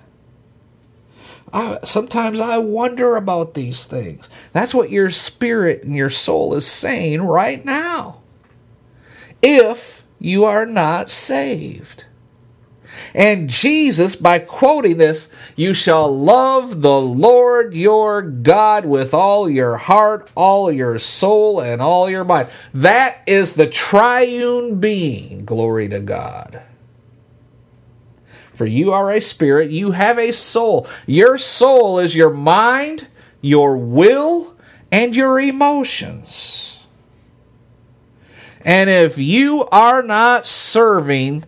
I, 1.57 1.79
sometimes 1.83 2.39
I 2.39 2.59
wonder 2.59 3.15
about 3.15 3.55
these 3.55 3.85
things. 3.85 4.29
That's 4.53 4.75
what 4.75 4.91
your 4.91 5.09
spirit 5.09 5.83
and 5.83 5.95
your 5.95 6.11
soul 6.11 6.53
is 6.53 6.67
saying 6.67 7.23
right 7.23 7.65
now. 7.65 8.21
If 9.41 10.03
you 10.19 10.45
are 10.45 10.67
not 10.67 11.09
saved. 11.09 12.05
And 13.15 13.49
Jesus, 13.49 14.15
by 14.15 14.37
quoting 14.37 14.99
this, 14.99 15.33
you 15.55 15.73
shall 15.73 16.15
love 16.15 16.83
the 16.83 17.01
Lord 17.01 17.73
your 17.73 18.21
God 18.21 18.85
with 18.85 19.15
all 19.15 19.49
your 19.49 19.77
heart, 19.77 20.31
all 20.35 20.71
your 20.71 20.99
soul, 20.99 21.59
and 21.59 21.81
all 21.81 22.07
your 22.07 22.23
mind. 22.23 22.49
That 22.71 23.17
is 23.25 23.53
the 23.53 23.67
triune 23.67 24.79
being. 24.79 25.43
Glory 25.43 25.89
to 25.89 26.01
God. 26.01 26.61
For 28.57 28.65
you 28.65 28.91
are 28.91 29.11
a 29.11 29.21
spirit, 29.21 29.69
you 29.69 29.91
have 29.91 30.17
a 30.17 30.33
soul. 30.33 30.87
Your 31.05 31.37
soul 31.37 31.99
is 31.99 32.15
your 32.15 32.31
mind, 32.31 33.07
your 33.39 33.77
will, 33.77 34.55
and 34.91 35.15
your 35.15 35.39
emotions. 35.39 36.83
And 38.61 38.89
if 38.89 39.19
you 39.19 39.67
are 39.71 40.01
not 40.01 40.47
serving 40.47 41.43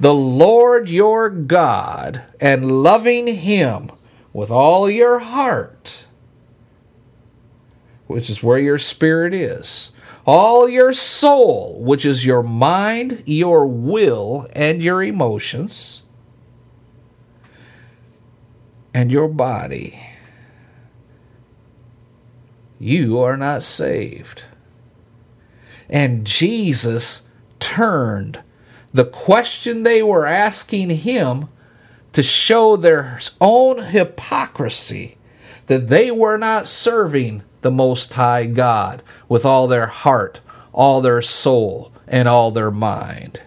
the 0.00 0.14
Lord 0.14 0.88
your 0.88 1.28
God 1.28 2.22
and 2.40 2.82
loving 2.82 3.26
Him 3.26 3.90
with 4.32 4.50
all 4.50 4.88
your 4.88 5.18
heart, 5.18 6.06
which 8.06 8.30
is 8.30 8.42
where 8.42 8.58
your 8.58 8.78
spirit 8.78 9.34
is, 9.34 9.92
all 10.24 10.66
your 10.66 10.94
soul, 10.94 11.78
which 11.82 12.06
is 12.06 12.24
your 12.24 12.42
mind, 12.42 13.22
your 13.26 13.66
will, 13.66 14.48
and 14.54 14.82
your 14.82 15.02
emotions, 15.02 16.03
and 18.94 19.10
your 19.10 19.28
body, 19.28 19.98
you 22.78 23.18
are 23.18 23.36
not 23.36 23.62
saved. 23.62 24.44
And 25.90 26.24
Jesus 26.24 27.22
turned 27.58 28.42
the 28.92 29.04
question 29.04 29.82
they 29.82 30.02
were 30.02 30.24
asking 30.24 30.90
him 30.90 31.48
to 32.12 32.22
show 32.22 32.76
their 32.76 33.18
own 33.40 33.78
hypocrisy 33.78 35.18
that 35.66 35.88
they 35.88 36.10
were 36.10 36.36
not 36.36 36.68
serving 36.68 37.42
the 37.62 37.70
Most 37.70 38.12
High 38.14 38.46
God 38.46 39.02
with 39.28 39.44
all 39.44 39.66
their 39.66 39.86
heart, 39.86 40.40
all 40.72 41.00
their 41.00 41.22
soul, 41.22 41.90
and 42.06 42.28
all 42.28 42.50
their 42.50 42.70
mind. 42.70 43.40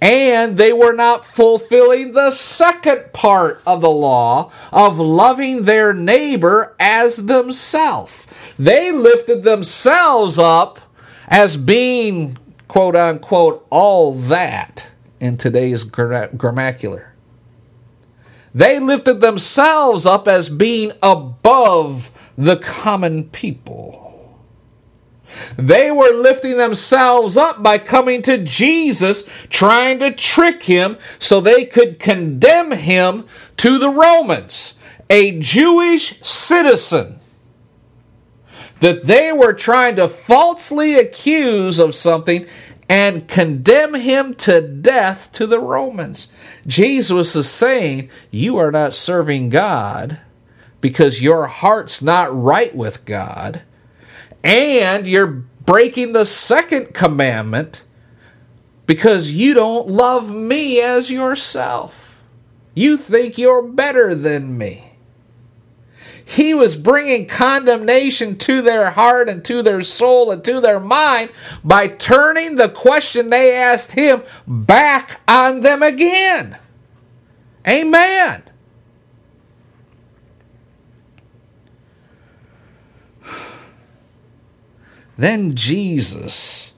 And 0.00 0.58
they 0.58 0.72
were 0.72 0.92
not 0.92 1.24
fulfilling 1.24 2.12
the 2.12 2.30
second 2.30 3.12
part 3.12 3.62
of 3.66 3.80
the 3.80 3.90
law 3.90 4.52
of 4.70 4.98
loving 4.98 5.62
their 5.62 5.94
neighbor 5.94 6.76
as 6.78 7.26
themselves. 7.26 8.26
They 8.58 8.92
lifted 8.92 9.42
themselves 9.42 10.38
up 10.38 10.80
as 11.28 11.56
being 11.56 12.36
quote 12.68 12.96
unquote 12.96 13.66
all 13.70 14.14
that 14.14 14.90
in 15.20 15.36
today's 15.38 15.84
grammacular. 15.84 17.12
They 18.54 18.78
lifted 18.78 19.20
themselves 19.20 20.06
up 20.06 20.26
as 20.26 20.48
being 20.48 20.92
above 21.02 22.10
the 22.38 22.56
common 22.56 23.28
people. 23.30 24.05
They 25.56 25.90
were 25.90 26.12
lifting 26.12 26.56
themselves 26.56 27.36
up 27.36 27.62
by 27.62 27.78
coming 27.78 28.22
to 28.22 28.38
Jesus, 28.38 29.28
trying 29.50 29.98
to 30.00 30.12
trick 30.12 30.64
him 30.64 30.98
so 31.18 31.40
they 31.40 31.64
could 31.64 31.98
condemn 31.98 32.72
him 32.72 33.26
to 33.58 33.78
the 33.78 33.90
Romans, 33.90 34.74
a 35.08 35.38
Jewish 35.38 36.20
citizen 36.22 37.20
that 38.80 39.06
they 39.06 39.32
were 39.32 39.52
trying 39.52 39.96
to 39.96 40.08
falsely 40.08 40.94
accuse 40.94 41.78
of 41.78 41.94
something 41.94 42.46
and 42.88 43.26
condemn 43.26 43.94
him 43.94 44.34
to 44.34 44.60
death 44.60 45.32
to 45.32 45.46
the 45.46 45.58
Romans. 45.58 46.32
Jesus 46.66 47.34
is 47.34 47.50
saying, 47.50 48.10
You 48.30 48.56
are 48.58 48.70
not 48.70 48.94
serving 48.94 49.48
God 49.48 50.20
because 50.80 51.22
your 51.22 51.46
heart's 51.46 52.02
not 52.02 52.34
right 52.34 52.74
with 52.74 53.04
God, 53.04 53.62
and 54.46 55.08
you're 55.08 55.26
breaking 55.26 56.12
the 56.12 56.24
second 56.24 56.94
commandment 56.94 57.82
because 58.86 59.32
you 59.32 59.54
don't 59.54 59.88
love 59.88 60.32
me 60.32 60.80
as 60.80 61.10
yourself. 61.10 62.22
You 62.72 62.96
think 62.96 63.38
you're 63.38 63.66
better 63.66 64.14
than 64.14 64.56
me. 64.56 64.92
He 66.24 66.54
was 66.54 66.76
bringing 66.76 67.26
condemnation 67.26 68.38
to 68.38 68.62
their 68.62 68.90
heart 68.90 69.28
and 69.28 69.44
to 69.46 69.62
their 69.62 69.82
soul 69.82 70.30
and 70.30 70.44
to 70.44 70.60
their 70.60 70.78
mind 70.78 71.32
by 71.64 71.88
turning 71.88 72.54
the 72.54 72.68
question 72.68 73.30
they 73.30 73.52
asked 73.52 73.92
him 73.92 74.22
back 74.46 75.20
on 75.26 75.62
them 75.62 75.82
again. 75.82 76.56
Amen. 77.66 78.44
Then 85.16 85.54
Jesus 85.54 86.74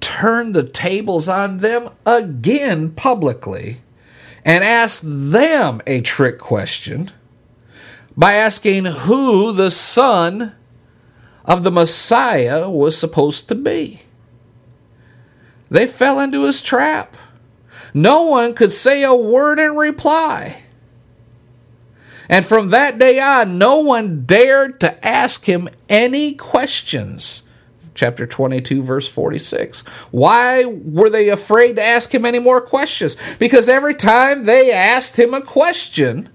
turned 0.00 0.54
the 0.54 0.64
tables 0.64 1.28
on 1.28 1.58
them 1.58 1.90
again 2.06 2.90
publicly 2.90 3.78
and 4.44 4.64
asked 4.64 5.02
them 5.04 5.80
a 5.86 6.00
trick 6.00 6.38
question 6.38 7.10
by 8.16 8.34
asking 8.34 8.84
who 8.84 9.52
the 9.52 9.70
son 9.70 10.54
of 11.44 11.62
the 11.62 11.70
Messiah 11.70 12.68
was 12.68 12.98
supposed 12.98 13.48
to 13.48 13.54
be. 13.54 14.02
They 15.70 15.86
fell 15.86 16.18
into 16.18 16.44
his 16.44 16.62
trap. 16.62 17.16
No 17.94 18.22
one 18.22 18.54
could 18.54 18.72
say 18.72 19.02
a 19.02 19.14
word 19.14 19.58
in 19.58 19.76
reply. 19.76 20.62
And 22.28 22.44
from 22.44 22.70
that 22.70 22.98
day 22.98 23.18
on, 23.20 23.58
no 23.58 23.78
one 23.78 24.24
dared 24.24 24.80
to 24.80 25.06
ask 25.06 25.44
him 25.46 25.68
any 25.88 26.34
questions. 26.34 27.42
Chapter 27.94 28.26
22, 28.26 28.82
verse 28.82 29.08
46. 29.08 29.80
Why 30.10 30.64
were 30.64 31.10
they 31.10 31.30
afraid 31.30 31.76
to 31.76 31.82
ask 31.82 32.14
him 32.14 32.24
any 32.24 32.38
more 32.38 32.60
questions? 32.60 33.16
Because 33.38 33.68
every 33.68 33.94
time 33.94 34.44
they 34.44 34.70
asked 34.70 35.18
him 35.18 35.34
a 35.34 35.42
question, 35.42 36.28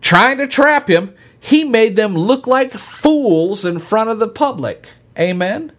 trying 0.00 0.38
to 0.38 0.46
trap 0.46 0.88
him, 0.88 1.14
he 1.38 1.64
made 1.64 1.96
them 1.96 2.14
look 2.14 2.46
like 2.46 2.72
fools 2.72 3.64
in 3.64 3.78
front 3.78 4.10
of 4.10 4.18
the 4.18 4.28
public. 4.28 4.88
Amen? 5.18 5.72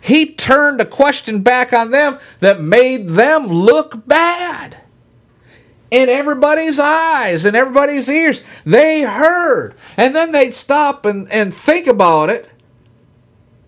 He 0.00 0.34
turned 0.34 0.80
a 0.80 0.86
question 0.86 1.42
back 1.42 1.72
on 1.72 1.90
them 1.90 2.18
that 2.40 2.60
made 2.60 3.08
them 3.08 3.46
look 3.46 4.06
bad. 4.06 4.78
In 5.90 6.08
everybody's 6.08 6.78
eyes 6.78 7.44
and 7.44 7.56
everybody's 7.56 8.08
ears, 8.08 8.42
they 8.64 9.02
heard. 9.02 9.74
And 9.96 10.14
then 10.14 10.32
they'd 10.32 10.52
stop 10.52 11.04
and, 11.04 11.30
and 11.30 11.54
think 11.54 11.86
about 11.86 12.28
it. 12.28 12.50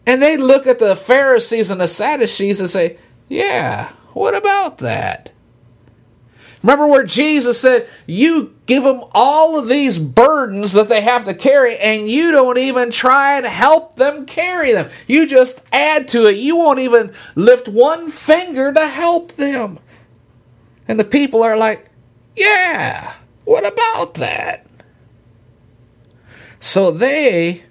And 0.06 0.20
they'd 0.20 0.38
look 0.38 0.66
at 0.66 0.78
the 0.78 0.96
Pharisees 0.96 1.70
and 1.70 1.80
the 1.80 1.86
Sadducees 1.86 2.60
and 2.60 2.70
say, 2.70 2.98
Yeah, 3.28 3.92
what 4.14 4.34
about 4.34 4.78
that? 4.78 5.32
Remember 6.62 6.86
where 6.88 7.04
Jesus 7.04 7.60
said, 7.60 7.88
You 8.06 8.54
give 8.66 8.82
them 8.82 9.04
all 9.12 9.58
of 9.58 9.68
these 9.68 9.98
burdens 9.98 10.72
that 10.72 10.88
they 10.88 11.00
have 11.02 11.24
to 11.26 11.34
carry, 11.34 11.78
and 11.78 12.08
you 12.08 12.32
don't 12.32 12.58
even 12.58 12.90
try 12.90 13.40
to 13.40 13.48
help 13.48 13.96
them 13.96 14.26
carry 14.26 14.72
them. 14.72 14.90
You 15.06 15.26
just 15.26 15.64
add 15.72 16.08
to 16.08 16.26
it. 16.26 16.36
You 16.36 16.56
won't 16.56 16.80
even 16.80 17.12
lift 17.36 17.68
one 17.68 18.10
finger 18.10 18.72
to 18.72 18.88
help 18.88 19.32
them. 19.32 19.78
And 20.88 20.98
the 20.98 21.04
people 21.04 21.42
are 21.42 21.56
like, 21.56 21.87
Yeah, 22.38 23.14
what 23.44 23.66
about 23.66 24.14
that? 24.14 24.64
So 26.60 26.92
they 26.92 27.64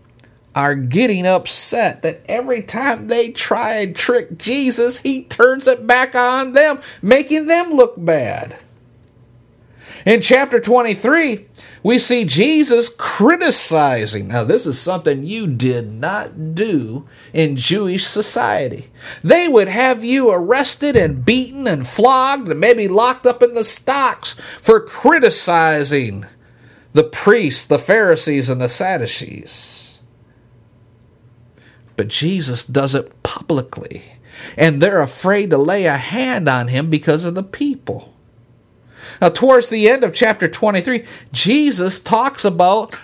are 0.53 0.75
getting 0.75 1.25
upset 1.25 2.01
that 2.01 2.21
every 2.27 2.61
time 2.63 3.07
they 3.07 3.31
try 3.31 3.75
and 3.75 3.95
trick 3.95 4.37
Jesus, 4.37 4.99
he 4.99 5.23
turns 5.23 5.67
it 5.67 5.87
back 5.87 6.15
on 6.15 6.51
them, 6.53 6.81
making 7.01 7.45
them 7.47 7.71
look 7.71 7.93
bad. 7.97 8.57
In 10.05 10.21
chapter 10.21 10.59
23, 10.59 11.47
we 11.83 11.97
see 11.97 12.25
Jesus 12.25 12.89
criticizing. 12.89 14.27
Now, 14.29 14.43
this 14.43 14.65
is 14.65 14.79
something 14.79 15.23
you 15.23 15.47
did 15.47 15.91
not 15.91 16.55
do 16.55 17.07
in 17.33 17.55
Jewish 17.55 18.05
society. 18.05 18.89
They 19.23 19.47
would 19.47 19.67
have 19.67 20.03
you 20.03 20.31
arrested 20.31 20.95
and 20.95 21.23
beaten 21.23 21.67
and 21.67 21.87
flogged 21.87 22.49
and 22.49 22.59
maybe 22.59 22.87
locked 22.87 23.25
up 23.25 23.43
in 23.43 23.53
the 23.53 23.63
stocks 23.63 24.33
for 24.61 24.79
criticizing 24.79 26.25
the 26.93 27.03
priests, 27.03 27.65
the 27.65 27.79
Pharisees, 27.79 28.49
and 28.49 28.59
the 28.59 28.69
Sadducees. 28.69 29.99
But 31.95 32.07
Jesus 32.07 32.65
does 32.65 32.95
it 32.95 33.23
publicly, 33.23 34.03
and 34.55 34.81
they're 34.81 35.01
afraid 35.01 35.49
to 35.51 35.57
lay 35.57 35.85
a 35.85 35.97
hand 35.97 36.47
on 36.49 36.67
him 36.67 36.89
because 36.89 37.25
of 37.25 37.33
the 37.33 37.43
people. 37.43 38.13
Now, 39.21 39.29
towards 39.29 39.69
the 39.69 39.89
end 39.89 40.03
of 40.03 40.13
chapter 40.13 40.47
23, 40.47 41.05
Jesus 41.31 41.99
talks 41.99 42.45
about 42.45 42.95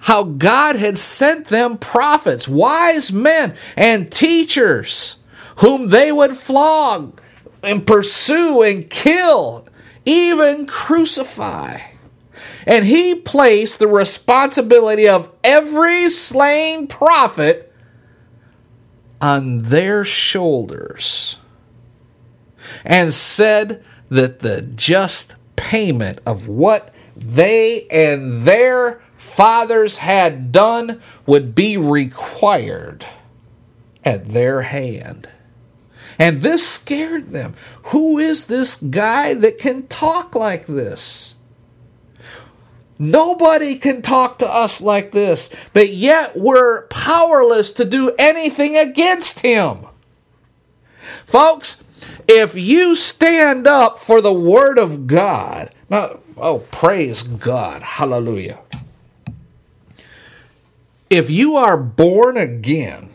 how 0.00 0.22
God 0.22 0.76
had 0.76 0.98
sent 0.98 1.46
them 1.46 1.76
prophets, 1.76 2.48
wise 2.48 3.12
men, 3.12 3.54
and 3.76 4.10
teachers 4.10 5.16
whom 5.56 5.88
they 5.88 6.10
would 6.10 6.36
flog 6.36 7.20
and 7.62 7.86
pursue 7.86 8.62
and 8.62 8.88
kill, 8.88 9.66
even 10.06 10.66
crucify. 10.66 11.80
And 12.66 12.86
he 12.86 13.14
placed 13.14 13.78
the 13.78 13.86
responsibility 13.86 15.06
of 15.06 15.30
every 15.44 16.08
slain 16.08 16.86
prophet 16.86 17.72
on 19.20 19.62
their 19.62 20.04
shoulders 20.04 21.36
and 22.84 23.12
said 23.12 23.84
that 24.08 24.38
the 24.40 24.62
just 24.62 25.36
payment 25.60 26.20
of 26.24 26.48
what 26.48 26.92
they 27.14 27.86
and 27.88 28.44
their 28.44 29.02
fathers 29.18 29.98
had 29.98 30.50
done 30.50 31.02
would 31.26 31.54
be 31.54 31.76
required 31.76 33.06
at 34.02 34.28
their 34.28 34.62
hand. 34.62 35.28
And 36.18 36.40
this 36.40 36.66
scared 36.66 37.28
them. 37.28 37.54
Who 37.84 38.18
is 38.18 38.46
this 38.46 38.76
guy 38.76 39.34
that 39.34 39.58
can 39.58 39.86
talk 39.88 40.34
like 40.34 40.66
this? 40.66 41.34
Nobody 42.98 43.76
can 43.76 44.00
talk 44.00 44.38
to 44.38 44.48
us 44.48 44.80
like 44.80 45.12
this, 45.12 45.54
but 45.74 45.90
yet 45.90 46.36
we're 46.36 46.86
powerless 46.88 47.72
to 47.72 47.84
do 47.84 48.14
anything 48.18 48.76
against 48.76 49.40
him. 49.40 49.86
Folks, 51.24 51.84
if 52.28 52.54
you 52.54 52.94
stand 52.94 53.66
up 53.66 53.98
for 53.98 54.20
the 54.20 54.32
Word 54.32 54.78
of 54.78 55.06
God, 55.06 55.74
now, 55.88 56.20
oh, 56.36 56.60
praise 56.70 57.22
God, 57.22 57.82
hallelujah. 57.82 58.58
If 61.08 61.28
you 61.28 61.56
are 61.56 61.76
born 61.76 62.36
again, 62.36 63.10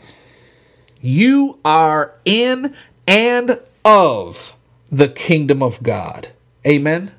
you 1.00 1.58
are 1.64 2.14
in 2.24 2.74
and 3.06 3.60
of 3.84 4.56
the 4.90 5.08
kingdom 5.08 5.62
of 5.62 5.82
God. 5.82 6.28
Amen. 6.66 7.12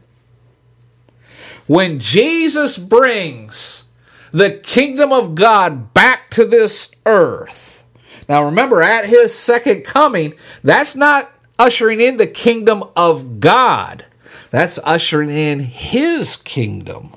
When 1.66 2.00
Jesus 2.00 2.78
brings 2.78 3.86
the 4.32 4.52
kingdom 4.52 5.12
of 5.12 5.36
God 5.36 5.94
back 5.94 6.30
to 6.32 6.46
this 6.46 6.94
earth, 7.06 7.84
now 8.30 8.44
remember, 8.44 8.82
at 8.82 9.06
his 9.06 9.34
second 9.34 9.84
coming, 9.84 10.34
that's 10.64 10.96
not 10.96 11.32
ushering 11.60 12.00
in 12.00 12.18
the 12.18 12.28
kingdom 12.28 12.84
of 12.96 13.40
God. 13.40 14.06
That's 14.50 14.80
ushering 14.84 15.30
in 15.30 15.60
his 15.60 16.38
kingdom, 16.38 17.16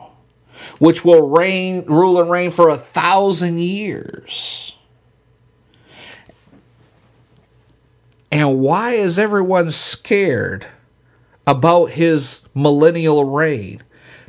which 0.79 1.05
will 1.05 1.29
reign, 1.29 1.85
rule 1.87 2.21
and 2.21 2.31
reign 2.31 2.51
for 2.51 2.69
a 2.69 2.77
thousand 2.77 3.59
years. 3.59 4.77
And 8.33 8.61
why 8.61 8.93
is 8.93 9.19
everyone 9.19 9.71
scared 9.71 10.67
about 11.47 11.87
his 11.87 12.49
millennial 12.55 13.25
reign? 13.25 13.83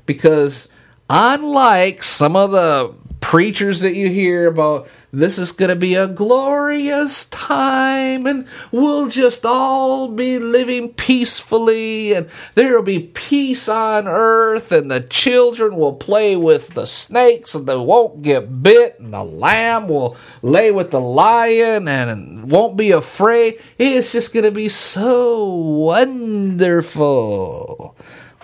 Because 0.05 0.71
unlike 1.09 2.01
some 2.01 2.35
of 2.35 2.51
the 2.51 2.95
preachers 3.19 3.81
that 3.81 3.93
you 3.93 4.09
hear 4.09 4.47
about 4.47 4.87
this 5.13 5.37
is 5.37 5.51
going 5.51 5.67
to 5.67 5.75
be 5.75 5.95
a 5.95 6.07
glorious 6.07 7.25
time 7.25 8.25
and 8.25 8.47
we'll 8.71 9.09
just 9.09 9.45
all 9.45 10.07
be 10.07 10.39
living 10.39 10.93
peacefully 10.93 12.13
and 12.13 12.29
there'll 12.55 12.81
be 12.81 12.99
peace 12.99 13.67
on 13.67 14.07
earth 14.07 14.71
and 14.71 14.89
the 14.89 15.01
children 15.01 15.75
will 15.75 15.95
play 15.95 16.37
with 16.37 16.69
the 16.69 16.87
snakes 16.87 17.53
and 17.53 17.67
they 17.67 17.75
won't 17.75 18.21
get 18.21 18.63
bit 18.63 18.97
and 19.01 19.13
the 19.13 19.23
lamb 19.23 19.89
will 19.89 20.15
lay 20.41 20.71
with 20.71 20.91
the 20.91 21.01
lion 21.01 21.89
and 21.89 22.49
won't 22.49 22.77
be 22.77 22.91
afraid. 22.91 23.59
It's 23.77 24.13
just 24.13 24.33
going 24.33 24.45
to 24.45 24.51
be 24.51 24.69
so 24.69 25.53
wonderful. 25.53 26.77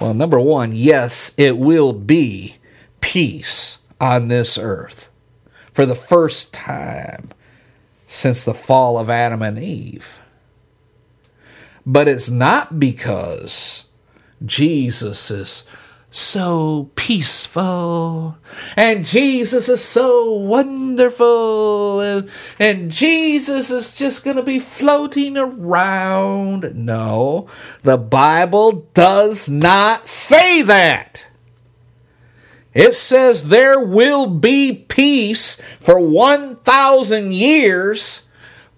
Well, 0.02 0.14
number 0.14 0.40
one, 0.40 0.74
yes, 0.74 1.34
it 1.38 1.58
will 1.58 1.94
be 1.94 2.58
peace 3.00 3.80
on 4.02 4.28
this 4.28 4.58
earth 4.58 5.07
for 5.78 5.86
the 5.86 5.94
first 5.94 6.56
time 6.56 7.30
since 8.08 8.44
the 8.44 8.54
fall 8.56 8.98
of 8.98 9.12
Adam 9.12 9.44
and 9.44 9.60
Eve. 9.60 10.20
But 11.86 12.08
it's 12.08 12.32
not 12.32 12.80
because 12.80 13.86
Jesus 14.44 15.30
is 15.30 15.68
so 16.10 16.90
peaceful 16.96 18.40
and 18.76 19.06
Jesus 19.06 19.70
is 19.70 19.84
so 19.84 20.32
wonderful 20.32 22.02
and, 22.02 22.28
and 22.58 22.90
Jesus 22.90 23.70
is 23.70 23.94
just 23.94 24.26
going 24.26 24.38
to 24.38 24.42
be 24.42 24.58
floating 24.58 25.38
around. 25.38 26.74
No, 26.74 27.48
the 27.84 28.00
Bible 28.00 28.90
does 28.96 29.48
not 29.48 30.08
say 30.08 30.64
that. 30.64 31.28
It 32.78 32.94
says 32.94 33.50
there 33.50 33.84
will 33.84 34.28
be 34.28 34.72
peace 34.72 35.60
for 35.80 36.00
1,000 36.00 37.34
years 37.34 38.30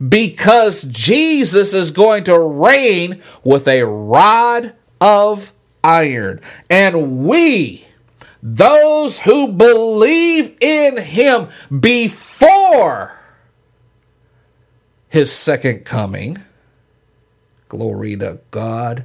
because 0.07 0.83
Jesus 0.83 1.73
is 1.73 1.91
going 1.91 2.23
to 2.23 2.39
reign 2.39 3.21
with 3.43 3.67
a 3.67 3.83
rod 3.83 4.73
of 5.01 5.51
iron. 5.83 6.39
And 6.69 7.27
we, 7.27 7.83
those 8.41 9.19
who 9.19 9.51
believe 9.51 10.55
in 10.62 10.95
him 10.95 11.49
before 11.77 13.19
his 15.09 15.29
second 15.29 15.83
coming, 15.83 16.38
glory 17.67 18.15
to 18.15 18.39
God, 18.49 19.03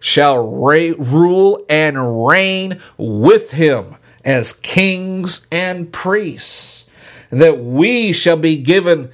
shall 0.00 0.46
rule 0.46 1.64
and 1.70 2.26
reign 2.26 2.78
with 2.98 3.52
him 3.52 3.96
as 4.24 4.52
kings 4.52 5.46
and 5.50 5.92
priests, 5.92 6.86
that 7.30 7.58
we 7.58 8.12
shall 8.12 8.36
be 8.36 8.56
given 8.56 9.10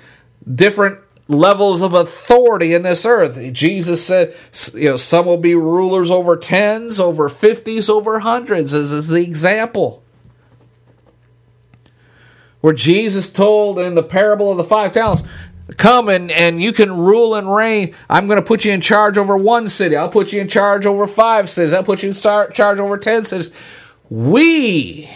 different 0.53 0.99
levels 1.27 1.81
of 1.81 1.95
authority 1.95 2.75
in 2.75 2.83
this 2.83 3.07
earth. 3.07 3.39
Jesus 3.53 4.05
said, 4.05 4.35
you 4.75 4.91
know, 4.91 4.97
some 4.97 5.27
will 5.27 5.39
be 5.39 5.55
rulers 5.55 6.11
over 6.11 6.37
tens, 6.37 7.01
over 7.01 7.29
fifties, 7.29 7.89
over 7.89 8.19
hundreds, 8.19 8.75
as 8.75 8.93
is 8.93 9.09
the 9.09 9.23
example. 9.23 10.03
Where 12.61 12.75
Jesus 12.75 13.33
told 13.33 13.79
in 13.79 13.95
the 13.95 14.03
parable 14.03 14.51
of 14.51 14.57
the 14.57 14.65
five 14.65 14.93
talents, 14.93 15.23
come 15.77 16.09
and, 16.09 16.31
and 16.31 16.63
you 16.63 16.73
can 16.73 16.95
rule 16.95 17.35
and 17.35 17.53
reign. 17.55 17.95
I'm 18.09 18.27
going 18.27 18.39
to 18.39 18.43
put 18.43 18.65
you 18.65 18.73
in 18.73 18.81
charge 18.81 19.17
over 19.17 19.37
one 19.37 19.69
city. 19.69 19.97
I'll 19.97 20.09
put 20.09 20.33
you 20.33 20.41
in 20.41 20.49
charge 20.49 20.87
over 20.87 21.07
five 21.07 21.49
cities. 21.49 21.73
I'll 21.73 21.85
put 21.85 22.03
you 22.03 22.09
in 22.09 22.15
charge 22.15 22.79
over 22.79 22.99
ten 22.99 23.25
cities. 23.25 23.51
We. 24.11 25.11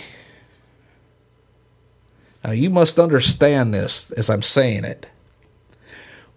Now, 2.45 2.53
you 2.53 2.71
must 2.71 2.99
understand 2.99 3.75
this 3.75 4.11
as 4.13 4.31
I'm 4.31 4.43
saying 4.43 4.85
it. 4.85 5.07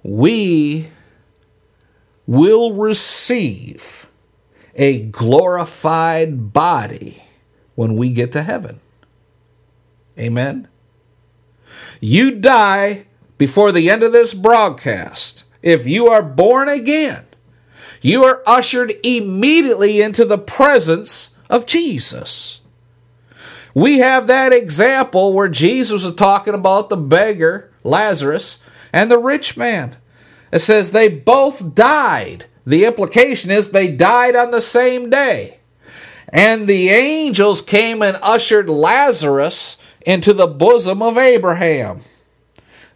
We 0.03 0.89
will 2.25 2.73
receive 2.73 4.07
a 4.75 5.01
glorified 5.01 6.53
body 6.53 7.23
when 7.75 7.95
we 7.95 8.11
get 8.11 8.31
to 8.33 8.43
heaven. 8.43 8.79
Amen. 10.17 10.67
You 11.99 12.31
die 12.31 13.05
before 13.37 13.71
the 13.71 13.89
end 13.89 14.03
of 14.03 14.11
this 14.11 14.33
broadcast. 14.33 15.45
If 15.61 15.87
you 15.87 16.07
are 16.07 16.23
born 16.23 16.67
again, 16.67 17.25
you 18.01 18.23
are 18.23 18.41
ushered 18.45 18.93
immediately 19.03 20.01
into 20.01 20.25
the 20.25 20.37
presence 20.37 21.37
of 21.51 21.67
Jesus. 21.67 22.61
We 23.75 23.99
have 23.99 24.27
that 24.27 24.53
example 24.53 25.33
where 25.33 25.47
Jesus 25.47 26.03
was 26.03 26.15
talking 26.15 26.53
about 26.53 26.89
the 26.89 26.97
beggar, 26.97 27.71
Lazarus, 27.83 28.63
and 28.91 29.11
the 29.11 29.19
rich 29.19 29.55
man. 29.55 29.97
It 30.51 30.59
says 30.59 30.91
they 30.91 31.09
both 31.09 31.75
died. 31.75 32.45
The 32.65 32.85
implication 32.85 33.51
is 33.51 33.69
they 33.69 33.91
died 33.91 34.35
on 34.35 34.51
the 34.51 34.61
same 34.61 35.09
day. 35.09 35.59
And 36.29 36.67
the 36.67 36.89
angels 36.89 37.61
came 37.61 38.01
and 38.01 38.17
ushered 38.21 38.69
Lazarus 38.69 39.77
into 40.05 40.33
the 40.33 40.47
bosom 40.47 41.01
of 41.01 41.17
Abraham. 41.17 42.01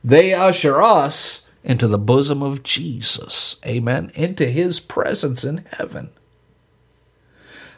They 0.03 0.33
usher 0.33 0.81
us 0.81 1.49
into 1.63 1.87
the 1.87 1.97
bosom 1.97 2.41
of 2.41 2.63
Jesus. 2.63 3.57
Amen. 3.65 4.11
Into 4.15 4.45
his 4.45 4.79
presence 4.79 5.43
in 5.43 5.65
heaven. 5.77 6.11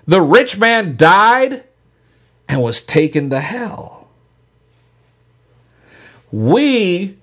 The 0.08 0.22
rich 0.22 0.58
man 0.58 0.96
died 0.96 1.66
and 2.48 2.62
was 2.62 2.82
taken 2.82 3.30
to 3.30 3.42
hell. 3.42 4.08
We, 6.32 7.18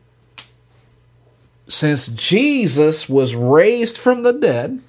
since 1.67 2.09
Jesus 2.09 3.09
was 3.09 3.35
raised 3.35 3.97
from 3.97 4.23
the 4.23 4.33
dead, 4.33 4.81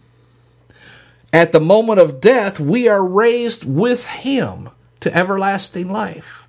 at 1.32 1.52
the 1.52 1.60
moment 1.60 2.00
of 2.00 2.22
death, 2.22 2.60
we 2.60 2.88
are 2.88 3.06
raised 3.06 3.66
with 3.66 4.06
him 4.06 4.70
to 5.00 5.16
everlasting 5.16 5.90
life. 5.90 6.45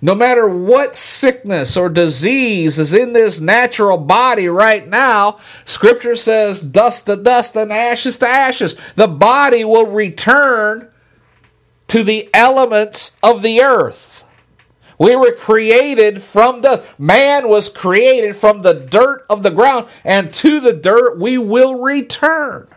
No 0.00 0.14
matter 0.14 0.48
what 0.48 0.94
sickness 0.94 1.76
or 1.76 1.88
disease 1.88 2.78
is 2.78 2.94
in 2.94 3.12
this 3.12 3.40
natural 3.40 3.98
body 3.98 4.48
right 4.48 4.86
now, 4.86 5.38
Scripture 5.64 6.14
says 6.14 6.60
dust 6.60 7.06
to 7.06 7.16
dust 7.16 7.56
and 7.56 7.72
ashes 7.72 8.18
to 8.18 8.28
ashes. 8.28 8.76
The 8.94 9.08
body 9.08 9.64
will 9.64 9.86
return 9.86 10.88
to 11.88 12.04
the 12.04 12.28
elements 12.32 13.16
of 13.22 13.42
the 13.42 13.60
earth. 13.60 14.24
We 15.00 15.16
were 15.16 15.32
created 15.32 16.22
from 16.22 16.60
dust. 16.60 16.82
Man 16.98 17.48
was 17.48 17.68
created 17.68 18.36
from 18.36 18.62
the 18.62 18.74
dirt 18.74 19.26
of 19.28 19.42
the 19.42 19.50
ground, 19.50 19.88
and 20.04 20.32
to 20.34 20.60
the 20.60 20.72
dirt 20.72 21.18
we 21.18 21.38
will 21.38 21.76
return. 21.76 22.68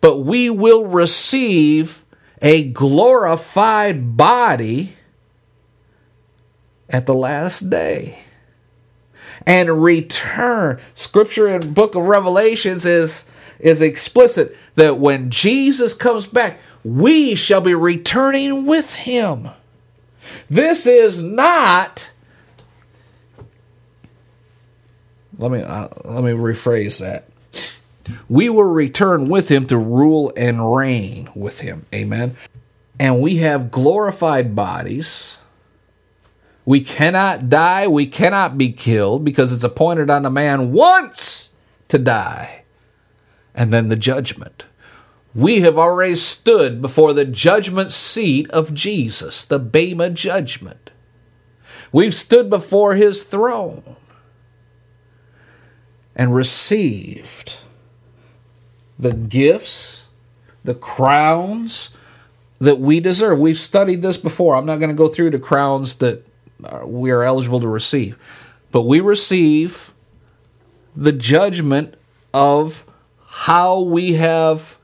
But 0.00 0.18
we 0.18 0.48
will 0.48 0.86
receive 0.86 2.04
a 2.40 2.64
glorified 2.64 4.16
body 4.16 4.94
at 6.88 7.06
the 7.06 7.14
last 7.14 7.70
day 7.70 8.18
and 9.46 9.82
return. 9.82 10.78
Scripture 10.94 11.48
in 11.48 11.72
book 11.72 11.94
of 11.94 12.04
Revelations 12.04 12.86
is 12.86 13.30
is 13.58 13.82
explicit 13.82 14.56
that 14.76 14.98
when 14.98 15.30
Jesus 15.30 15.92
comes 15.92 16.26
back, 16.26 16.58
we 16.84 17.34
shall 17.34 17.60
be 17.60 17.74
returning 17.74 18.66
with 18.66 18.94
him. 18.94 19.48
This 20.48 20.86
is 20.86 21.22
not 21.22 22.12
let 25.38 25.50
me 25.50 25.60
uh, 25.60 25.88
let 26.04 26.24
me 26.24 26.32
rephrase 26.32 27.00
that. 27.00 27.24
We 28.28 28.48
will 28.48 28.64
return 28.64 29.28
with 29.28 29.50
him 29.50 29.66
to 29.66 29.76
rule 29.76 30.32
and 30.36 30.74
reign 30.74 31.30
with 31.34 31.60
him. 31.60 31.84
Amen. 31.94 32.36
And 32.98 33.20
we 33.20 33.36
have 33.36 33.70
glorified 33.70 34.56
bodies 34.56 35.38
we 36.68 36.82
cannot 36.82 37.48
die, 37.48 37.88
we 37.88 38.04
cannot 38.04 38.58
be 38.58 38.70
killed 38.70 39.24
because 39.24 39.52
it's 39.52 39.64
appointed 39.64 40.10
on 40.10 40.26
a 40.26 40.30
man 40.30 40.70
once 40.70 41.56
to 41.88 41.98
die 41.98 42.62
and 43.54 43.72
then 43.72 43.88
the 43.88 43.96
judgment. 43.96 44.66
We 45.34 45.60
have 45.60 45.78
already 45.78 46.16
stood 46.16 46.82
before 46.82 47.14
the 47.14 47.24
judgment 47.24 47.90
seat 47.90 48.50
of 48.50 48.74
Jesus, 48.74 49.46
the 49.46 49.58
Bema 49.58 50.10
judgment. 50.10 50.90
We've 51.90 52.12
stood 52.12 52.50
before 52.50 52.96
his 52.96 53.22
throne 53.22 53.96
and 56.14 56.34
received 56.34 57.56
the 58.98 59.14
gifts, 59.14 60.08
the 60.64 60.74
crowns 60.74 61.96
that 62.58 62.78
we 62.78 63.00
deserve. 63.00 63.38
We've 63.38 63.56
studied 63.56 64.02
this 64.02 64.18
before. 64.18 64.54
I'm 64.54 64.66
not 64.66 64.80
going 64.80 64.90
to 64.90 64.94
go 64.94 65.08
through 65.08 65.30
the 65.30 65.38
crowns 65.38 65.94
that 65.94 66.27
Uh, 66.62 66.80
we 66.84 67.10
are 67.10 67.22
eligible 67.22 67.60
to 67.60 67.68
receive. 67.68 68.18
But 68.70 68.82
we 68.82 69.00
receive 69.00 69.92
the 70.96 71.12
judgment 71.12 71.94
of 72.34 72.84
how 73.26 73.80
we 73.80 74.14
have 74.14 74.76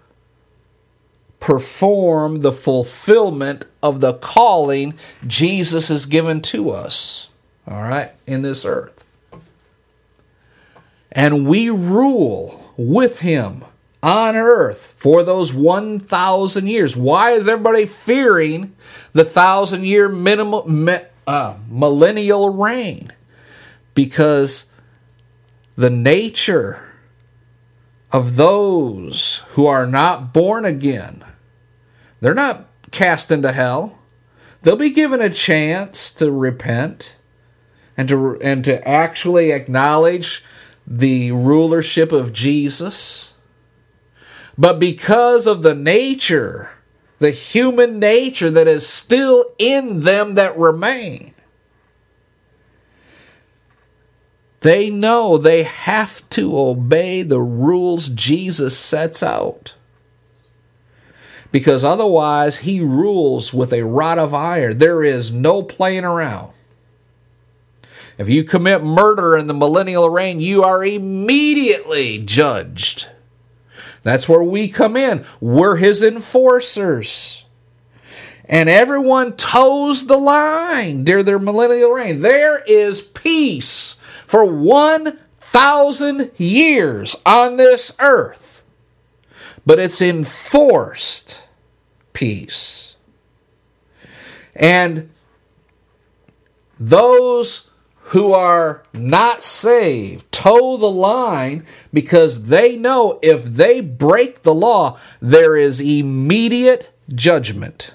performed 1.41 2.43
the 2.43 2.53
fulfillment 2.53 3.67
of 3.83 4.01
the 4.01 4.15
calling 4.15 4.95
Jesus 5.27 5.89
has 5.89 6.07
given 6.07 6.41
to 6.41 6.71
us, 6.71 7.29
all 7.69 7.83
right, 7.83 8.13
in 8.27 8.43
this 8.43 8.65
earth. 8.65 9.05
And 11.13 11.47
we 11.47 11.69
rule 11.69 12.73
with 12.77 13.21
him 13.21 13.65
on 14.03 14.37
earth 14.37 14.95
for 14.97 15.23
those 15.23 15.53
1,000 15.53 16.67
years. 16.67 16.97
Why 16.97 17.33
is 17.33 17.49
everybody 17.49 17.87
fearing 17.87 18.75
the 19.13 19.25
thousand 19.25 19.85
year 19.85 20.09
millennium, 20.09 21.07
uh, 21.27 21.57
millennial 21.69 22.51
reign? 22.51 23.13
Because 23.95 24.67
the 25.77 25.91
nature 25.91 26.81
of 28.13 28.37
those 28.37 29.43
who 29.51 29.67
are 29.67 29.87
not 29.87 30.33
born 30.33 30.65
again 30.65 31.25
they're 32.25 32.33
not 32.33 32.65
cast 32.91 33.31
into 33.31 33.53
hell. 33.53 33.99
They'll 34.63 34.77
be 34.77 34.89
given 34.89 35.21
a 35.21 35.29
chance 35.29 36.11
to 36.15 36.33
repent 36.33 37.17
and 37.99 38.09
to 38.09 38.41
and 38.41 38.65
to 38.65 38.89
actually 38.89 39.53
acknowledge 39.53 40.43
the 40.87 41.33
rulership 41.33 42.13
of 42.13 42.33
Jesus. 42.33 43.35
But 44.57 44.79
because 44.79 45.47
of 45.47 45.63
the 45.63 45.75
nature, 45.75 46.71
the 47.19 47.31
human 47.31 47.99
nature 47.99 48.51
that 48.51 48.67
is 48.67 48.87
still 48.87 49.45
in 49.59 50.01
them 50.01 50.35
that 50.35 50.57
remain, 50.57 51.35
they 54.61 54.91
know 54.91 55.37
they 55.37 55.63
have 55.63 56.29
to 56.31 56.59
obey 56.59 57.23
the 57.23 57.41
rules 57.41 58.09
Jesus 58.09 58.77
sets 58.77 59.23
out 59.23 59.75
because 61.55 61.85
otherwise 61.85 62.59
he 62.59 62.81
rules 62.81 63.55
with 63.55 63.73
a 63.73 63.85
rod 63.85 64.19
of 64.19 64.35
iron. 64.35 64.79
There 64.79 65.05
is 65.05 65.33
no 65.33 65.63
playing 65.63 66.05
around. 66.05 66.51
If 68.19 68.29
you 68.29 68.43
commit 68.43 68.83
murder 68.83 69.37
in 69.37 69.47
the 69.47 69.55
millennial 69.55 70.11
reign, 70.11 70.41
you 70.41 70.65
are 70.65 70.85
immediately 70.85 72.19
judged. 72.19 73.09
That's 74.05 74.29
where 74.29 74.43
we 74.43 74.69
come 74.69 74.97
in. 74.97 75.25
We're 75.41 75.77
his 75.77 76.03
enforcers. 76.03 77.45
And 78.45 78.69
everyone 78.69 79.33
toes 79.37 80.07
the 80.07 80.19
line 80.19 81.03
during 81.03 81.25
their 81.25 81.39
millennial 81.39 81.91
reign. 81.91 82.21
There 82.21 82.63
is 82.67 83.01
peace 83.01 83.95
for 84.27 84.45
1,000 84.45 86.31
years 86.37 87.17
on 87.25 87.57
this 87.57 87.97
earth. 87.99 88.63
But 89.65 89.79
it's 89.79 90.03
enforced 90.03 91.49
peace. 92.13 92.97
And 94.55 95.11
those 96.79 97.71
who 98.15 98.33
are 98.33 98.81
not 98.93 99.43
saved 99.43 100.31
toe 100.31 100.77
the 100.77 100.87
line 100.87 101.67
because 101.93 102.47
they 102.47 102.77
know 102.77 103.19
if 103.23 103.43
they 103.43 103.81
break 103.81 104.43
the 104.43 104.55
law, 104.55 104.97
there 105.21 105.57
is 105.57 105.81
immediate 105.81 106.91
judgment, 107.13 107.93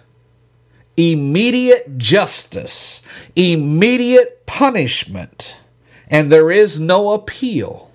immediate 0.98 1.98
justice, 1.98 3.02
immediate 3.38 4.46
punishment, 4.46 5.58
and 6.10 6.30
there 6.30 6.52
is 6.52 6.82
no 6.82 7.12
appeal. 7.12 7.90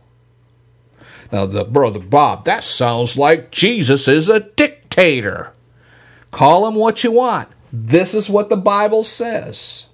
Now, 1.31 1.45
the 1.45 1.65
brother 1.65 2.01
Bob, 2.01 2.47
that 2.47 2.65
sounds 2.65 3.19
like 3.19 3.51
Jesus 3.51 4.09
is 4.09 4.31
a 4.31 4.41
dictator. 4.41 5.53
Call 6.31 6.67
him 6.67 6.75
what 6.75 7.05
you 7.05 7.13
want. 7.13 7.51
This 7.71 8.15
is 8.15 8.31
what 8.31 8.49
the 8.49 8.57
Bible 8.57 9.05
says. 9.05 9.89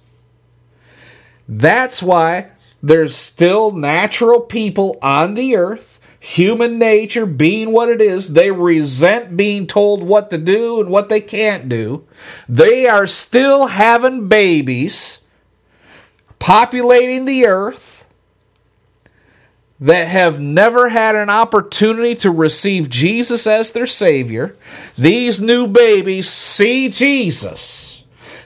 That's 1.53 2.01
why 2.01 2.51
there's 2.81 3.13
still 3.13 3.73
natural 3.73 4.39
people 4.39 4.97
on 5.01 5.33
the 5.33 5.57
earth, 5.57 5.99
human 6.17 6.79
nature 6.79 7.25
being 7.25 7.73
what 7.73 7.89
it 7.89 8.01
is. 8.01 8.33
They 8.33 8.51
resent 8.51 9.35
being 9.35 9.67
told 9.67 10.01
what 10.01 10.31
to 10.31 10.37
do 10.37 10.79
and 10.79 10.89
what 10.89 11.09
they 11.09 11.19
can't 11.19 11.67
do. 11.67 12.07
They 12.47 12.87
are 12.87 13.05
still 13.05 13.67
having 13.67 14.29
babies, 14.29 15.25
populating 16.39 17.25
the 17.25 17.45
earth 17.45 18.07
that 19.81 20.07
have 20.07 20.39
never 20.39 20.87
had 20.87 21.17
an 21.17 21.29
opportunity 21.29 22.15
to 22.15 22.31
receive 22.31 22.89
Jesus 22.89 23.45
as 23.45 23.73
their 23.73 23.87
Savior, 23.87 24.55
these 24.97 25.41
new 25.41 25.67
babies 25.67 26.29
see 26.29 26.87
Jesus. 26.87 28.00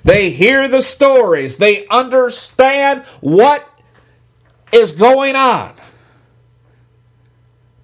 They 0.06 0.30
hear 0.30 0.68
the 0.68 0.82
stories. 0.82 1.58
They 1.58 1.86
understand 1.88 3.04
what 3.22 3.68
is 4.72 4.92
going 4.94 5.36
on. 5.36 5.74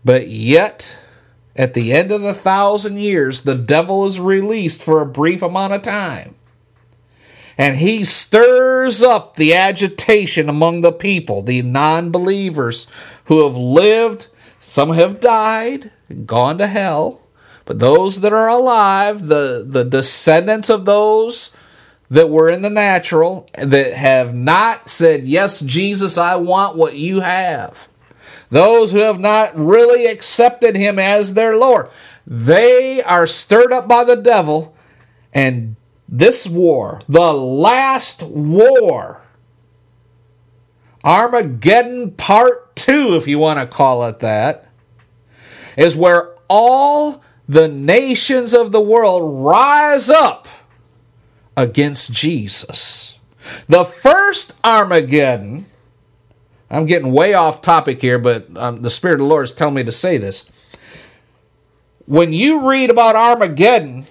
But 0.05 0.27
yet, 0.27 0.97
at 1.55 1.73
the 1.73 1.91
end 1.91 2.11
of 2.11 2.21
the 2.21 2.33
thousand 2.33 2.99
years, 2.99 3.41
the 3.41 3.55
devil 3.55 4.05
is 4.05 4.19
released 4.19 4.81
for 4.81 5.01
a 5.01 5.05
brief 5.05 5.41
amount 5.41 5.73
of 5.73 5.81
time 5.81 6.35
and 7.57 7.75
he 7.77 8.03
stirs 8.03 9.03
up 9.03 9.35
the 9.35 9.53
agitation 9.53 10.49
among 10.49 10.81
the 10.81 10.91
people, 10.91 11.41
the 11.41 11.61
non 11.61 12.11
believers 12.11 12.87
who 13.25 13.43
have 13.43 13.55
lived. 13.55 14.27
Some 14.59 14.93
have 14.93 15.19
died, 15.19 15.91
gone 16.25 16.57
to 16.57 16.67
hell, 16.67 17.21
but 17.65 17.79
those 17.79 18.21
that 18.21 18.33
are 18.33 18.47
alive, 18.47 19.27
the, 19.27 19.63
the 19.67 19.83
descendants 19.83 20.69
of 20.69 20.85
those 20.85 21.55
that 22.11 22.29
were 22.29 22.49
in 22.49 22.61
the 22.61 22.69
natural, 22.69 23.49
that 23.57 23.93
have 23.93 24.35
not 24.35 24.89
said, 24.89 25.25
Yes, 25.25 25.61
Jesus, 25.61 26.17
I 26.17 26.35
want 26.35 26.75
what 26.77 26.95
you 26.95 27.21
have. 27.21 27.87
Those 28.49 28.91
who 28.91 28.97
have 28.97 29.19
not 29.19 29.57
really 29.57 30.05
accepted 30.05 30.75
him 30.75 30.99
as 30.99 31.33
their 31.33 31.57
Lord, 31.57 31.89
they 32.27 33.01
are 33.01 33.25
stirred 33.25 33.71
up 33.71 33.87
by 33.87 34.03
the 34.03 34.17
devil 34.17 34.75
and 35.33 35.77
this 36.09 36.45
war, 36.45 37.01
the 37.07 37.31
last 37.31 38.21
war, 38.23 39.21
Armageddon 41.05 42.11
Part 42.11 42.75
2, 42.75 43.15
if 43.15 43.25
you 43.25 43.39
want 43.39 43.59
to 43.59 43.65
call 43.65 44.05
it 44.07 44.19
that, 44.19 44.67
is 45.77 45.95
where 45.95 46.35
all 46.49 47.23
the 47.47 47.69
nations 47.69 48.53
of 48.53 48.73
the 48.73 48.81
world 48.81 49.45
rise 49.45 50.09
up 50.09 50.49
against 51.55 52.11
Jesus. 52.11 53.19
The 53.67 53.83
first 53.83 54.53
Armageddon, 54.63 55.65
I'm 56.69 56.85
getting 56.85 57.11
way 57.11 57.33
off 57.33 57.61
topic 57.61 58.01
here, 58.01 58.19
but 58.19 58.47
um, 58.55 58.81
the 58.81 58.89
Spirit 58.89 59.15
of 59.15 59.19
the 59.19 59.25
Lord 59.25 59.45
is 59.45 59.53
telling 59.53 59.75
me 59.75 59.83
to 59.83 59.91
say 59.91 60.17
this. 60.17 60.49
When 62.05 62.33
you 62.33 62.67
read 62.67 62.89
about 62.89 63.15
Armageddon, 63.15 64.05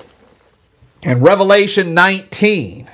in 1.02 1.20
Revelation 1.20 1.94
19. 1.94 2.88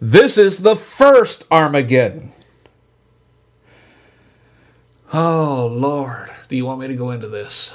This 0.00 0.36
is 0.36 0.58
the 0.58 0.76
first 0.76 1.44
Armageddon. 1.50 2.32
Oh, 5.12 5.70
Lord. 5.72 6.30
Do 6.48 6.56
you 6.56 6.66
want 6.66 6.80
me 6.80 6.88
to 6.88 6.94
go 6.94 7.10
into 7.10 7.28
this? 7.28 7.74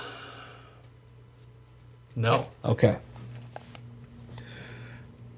No. 2.15 2.49
Okay. 2.63 2.97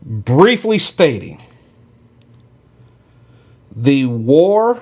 Briefly 0.05 0.79
stating, 0.79 1.41
the 3.75 4.05
war 4.05 4.81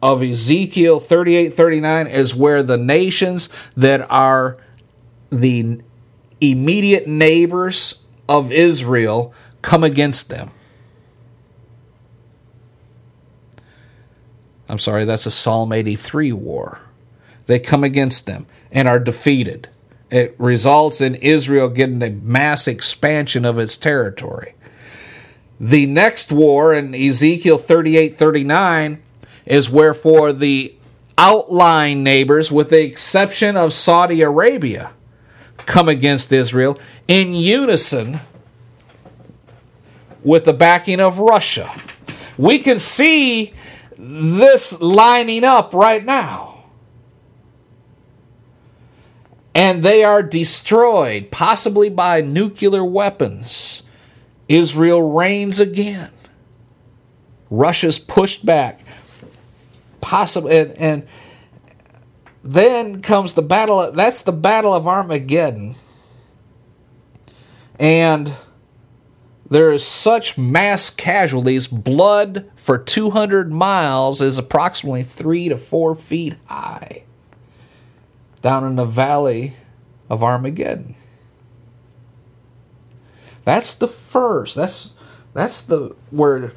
of 0.00 0.22
Ezekiel 0.22 0.98
38 0.98 1.52
39 1.54 2.06
is 2.06 2.34
where 2.34 2.62
the 2.62 2.78
nations 2.78 3.50
that 3.76 4.08
are 4.10 4.56
the 5.30 5.80
immediate 6.40 7.06
neighbors 7.06 8.04
of 8.28 8.50
Israel 8.50 9.34
come 9.60 9.84
against 9.84 10.30
them. 10.30 10.50
I'm 14.68 14.78
sorry, 14.78 15.04
that's 15.04 15.26
a 15.26 15.30
Psalm 15.30 15.72
83 15.72 16.32
war. 16.32 16.80
They 17.46 17.58
come 17.58 17.84
against 17.84 18.26
them 18.26 18.46
and 18.70 18.86
are 18.86 18.98
defeated. 18.98 19.68
It 20.10 20.34
results 20.38 21.00
in 21.00 21.16
Israel 21.16 21.68
getting 21.68 22.02
a 22.02 22.10
mass 22.10 22.66
expansion 22.66 23.44
of 23.44 23.58
its 23.58 23.76
territory. 23.76 24.54
The 25.60 25.86
next 25.86 26.32
war 26.32 26.72
in 26.72 26.94
Ezekiel 26.94 27.58
38 27.58 28.16
39 28.16 29.02
is 29.44 29.68
where, 29.68 29.94
for 29.94 30.32
the 30.32 30.74
outlying 31.16 32.02
neighbors, 32.02 32.52
with 32.52 32.70
the 32.70 32.82
exception 32.82 33.56
of 33.56 33.72
Saudi 33.72 34.22
Arabia, 34.22 34.92
come 35.56 35.88
against 35.88 36.32
Israel 36.32 36.78
in 37.08 37.34
unison 37.34 38.20
with 40.22 40.44
the 40.44 40.52
backing 40.52 41.00
of 41.00 41.18
Russia. 41.18 41.70
We 42.36 42.60
can 42.60 42.78
see 42.78 43.52
this 43.96 44.80
lining 44.80 45.44
up 45.44 45.74
right 45.74 46.04
now. 46.04 46.47
And 49.54 49.82
they 49.82 50.04
are 50.04 50.22
destroyed, 50.22 51.30
possibly 51.30 51.88
by 51.88 52.20
nuclear 52.20 52.84
weapons. 52.84 53.82
Israel 54.48 55.12
reigns 55.12 55.60
again. 55.60 56.10
Russia's 57.50 57.98
pushed 57.98 58.44
back, 58.44 58.80
possibly, 60.00 60.58
and, 60.58 60.72
and 60.72 61.06
then 62.44 63.02
comes 63.02 63.34
the 63.34 63.42
battle. 63.42 63.90
That's 63.92 64.22
the 64.22 64.32
battle 64.32 64.72
of 64.72 64.86
Armageddon, 64.86 65.74
and 67.80 68.34
there 69.48 69.72
is 69.72 69.84
such 69.84 70.36
mass 70.36 70.90
casualties. 70.90 71.68
Blood 71.68 72.50
for 72.54 72.76
200 72.76 73.50
miles 73.50 74.20
is 74.20 74.36
approximately 74.36 75.02
three 75.02 75.48
to 75.48 75.56
four 75.56 75.94
feet 75.94 76.36
high 76.46 77.04
down 78.42 78.64
in 78.64 78.76
the 78.76 78.84
valley 78.84 79.54
of 80.08 80.22
Armageddon. 80.22 80.94
That's 83.44 83.74
the 83.74 83.88
first. 83.88 84.56
That's 84.56 84.92
that's 85.32 85.62
the 85.62 85.94
where 86.10 86.52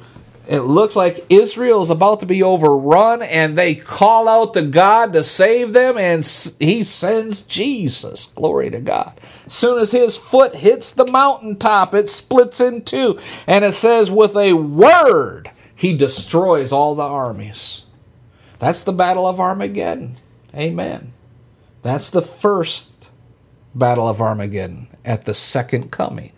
it 0.48 0.60
looks 0.60 0.96
like 0.96 1.24
Israel 1.28 1.80
is 1.80 1.90
about 1.90 2.20
to 2.20 2.26
be 2.26 2.42
overrun, 2.42 3.22
and 3.22 3.56
they 3.56 3.74
call 3.76 4.28
out 4.28 4.54
to 4.54 4.62
God 4.62 5.12
to 5.12 5.22
save 5.22 5.72
them, 5.72 5.96
and 5.96 6.24
He 6.58 6.82
sends 6.82 7.42
Jesus. 7.42 8.26
Glory 8.26 8.70
to 8.70 8.80
God. 8.80 9.18
As 9.46 9.52
soon 9.52 9.78
as 9.78 9.92
His 9.92 10.16
foot 10.16 10.56
hits 10.56 10.90
the 10.90 11.06
mountaintop, 11.06 11.94
it 11.94 12.10
splits 12.10 12.60
in 12.60 12.82
two, 12.82 13.18
and 13.46 13.64
it 13.64 13.72
says, 13.72 14.10
with 14.10 14.36
a 14.36 14.54
word, 14.54 15.50
He 15.74 15.96
destroys 15.96 16.72
all 16.72 16.96
the 16.96 17.02
armies. 17.02 17.82
That's 18.58 18.82
the 18.82 18.92
Battle 18.92 19.26
of 19.26 19.40
Armageddon. 19.40 20.16
Amen. 20.54 21.11
That's 21.82 22.10
the 22.10 22.22
first 22.22 23.10
Battle 23.74 24.08
of 24.08 24.20
Armageddon 24.20 24.88
at 25.04 25.24
the 25.24 25.34
second 25.34 25.90
coming. 25.90 26.32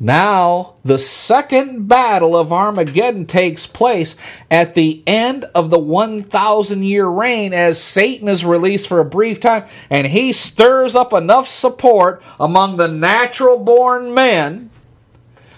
Now, 0.00 0.74
the 0.84 0.98
second 0.98 1.88
battle 1.88 2.36
of 2.36 2.52
Armageddon 2.52 3.26
takes 3.26 3.66
place 3.66 4.16
at 4.48 4.74
the 4.74 5.02
end 5.08 5.44
of 5.56 5.70
the 5.70 5.78
1,000 5.78 6.84
year 6.84 7.06
reign 7.06 7.52
as 7.52 7.82
Satan 7.82 8.28
is 8.28 8.44
released 8.44 8.86
for 8.86 9.00
a 9.00 9.04
brief 9.04 9.40
time 9.40 9.64
and 9.90 10.06
he 10.06 10.32
stirs 10.32 10.94
up 10.94 11.12
enough 11.12 11.48
support 11.48 12.22
among 12.38 12.76
the 12.76 12.86
natural 12.86 13.58
born 13.58 14.14
men 14.14 14.70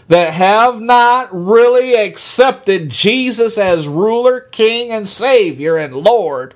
that 0.09 0.33
have 0.33 0.81
not 0.81 1.29
really 1.33 1.95
accepted 1.95 2.89
Jesus 2.89 3.59
as 3.59 3.87
ruler, 3.87 4.41
king, 4.41 4.91
and 4.91 5.07
savior 5.07 5.77
and 5.77 5.95
Lord 5.95 6.55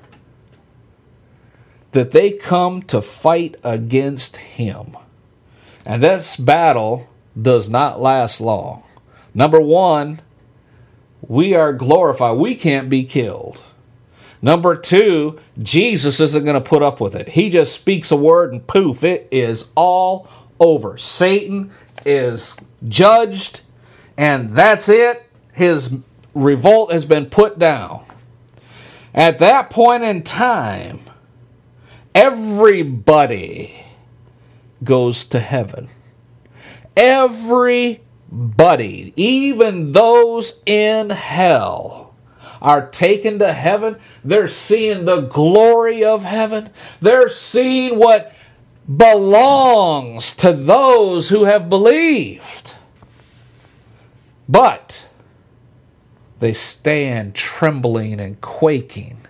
that 1.94 2.10
they 2.10 2.32
come 2.32 2.82
to 2.82 3.00
fight 3.00 3.56
against 3.64 4.36
him. 4.36 4.96
And 5.86 6.02
this 6.02 6.36
battle 6.36 7.08
does 7.40 7.70
not 7.70 8.00
last 8.00 8.40
long. 8.40 8.82
Number 9.32 9.60
one, 9.60 10.20
we 11.22 11.54
are 11.54 11.72
glorified. 11.72 12.36
We 12.36 12.54
can't 12.54 12.90
be 12.90 13.04
killed. 13.04 13.62
Number 14.42 14.76
two, 14.76 15.38
Jesus 15.62 16.20
isn't 16.20 16.44
going 16.44 16.54
to 16.54 16.60
put 16.60 16.82
up 16.82 17.00
with 17.00 17.14
it. 17.14 17.30
He 17.30 17.48
just 17.48 17.74
speaks 17.74 18.10
a 18.10 18.16
word 18.16 18.52
and 18.52 18.66
poof, 18.66 19.02
it 19.02 19.28
is 19.30 19.72
all 19.74 20.28
over. 20.60 20.98
Satan 20.98 21.70
is 22.04 22.58
judged, 22.86 23.62
and 24.16 24.50
that's 24.50 24.88
it. 24.88 25.24
His 25.52 25.96
revolt 26.34 26.92
has 26.92 27.04
been 27.04 27.26
put 27.26 27.58
down. 27.58 28.04
At 29.14 29.38
that 29.38 29.70
point 29.70 30.02
in 30.02 30.22
time, 30.22 31.00
everybody 32.14 33.74
goes 34.82 35.24
to 35.26 35.40
heaven. 35.40 35.88
Everybody, 36.96 38.02
even 39.16 39.92
those 39.92 40.62
in 40.64 41.10
hell, 41.10 42.14
are 42.62 42.88
taken 42.88 43.38
to 43.40 43.52
heaven. 43.52 43.96
They're 44.24 44.48
seeing 44.48 45.04
the 45.04 45.22
glory 45.22 46.04
of 46.04 46.24
heaven. 46.24 46.70
They're 47.00 47.28
seeing 47.28 47.98
what 47.98 48.32
belongs 48.96 50.34
to 50.34 50.52
those 50.52 51.28
who 51.28 51.44
have 51.44 51.68
believed. 51.68 52.74
But 54.48 55.08
they 56.38 56.52
stand 56.52 57.34
trembling 57.34 58.20
and 58.20 58.40
quaking 58.40 59.26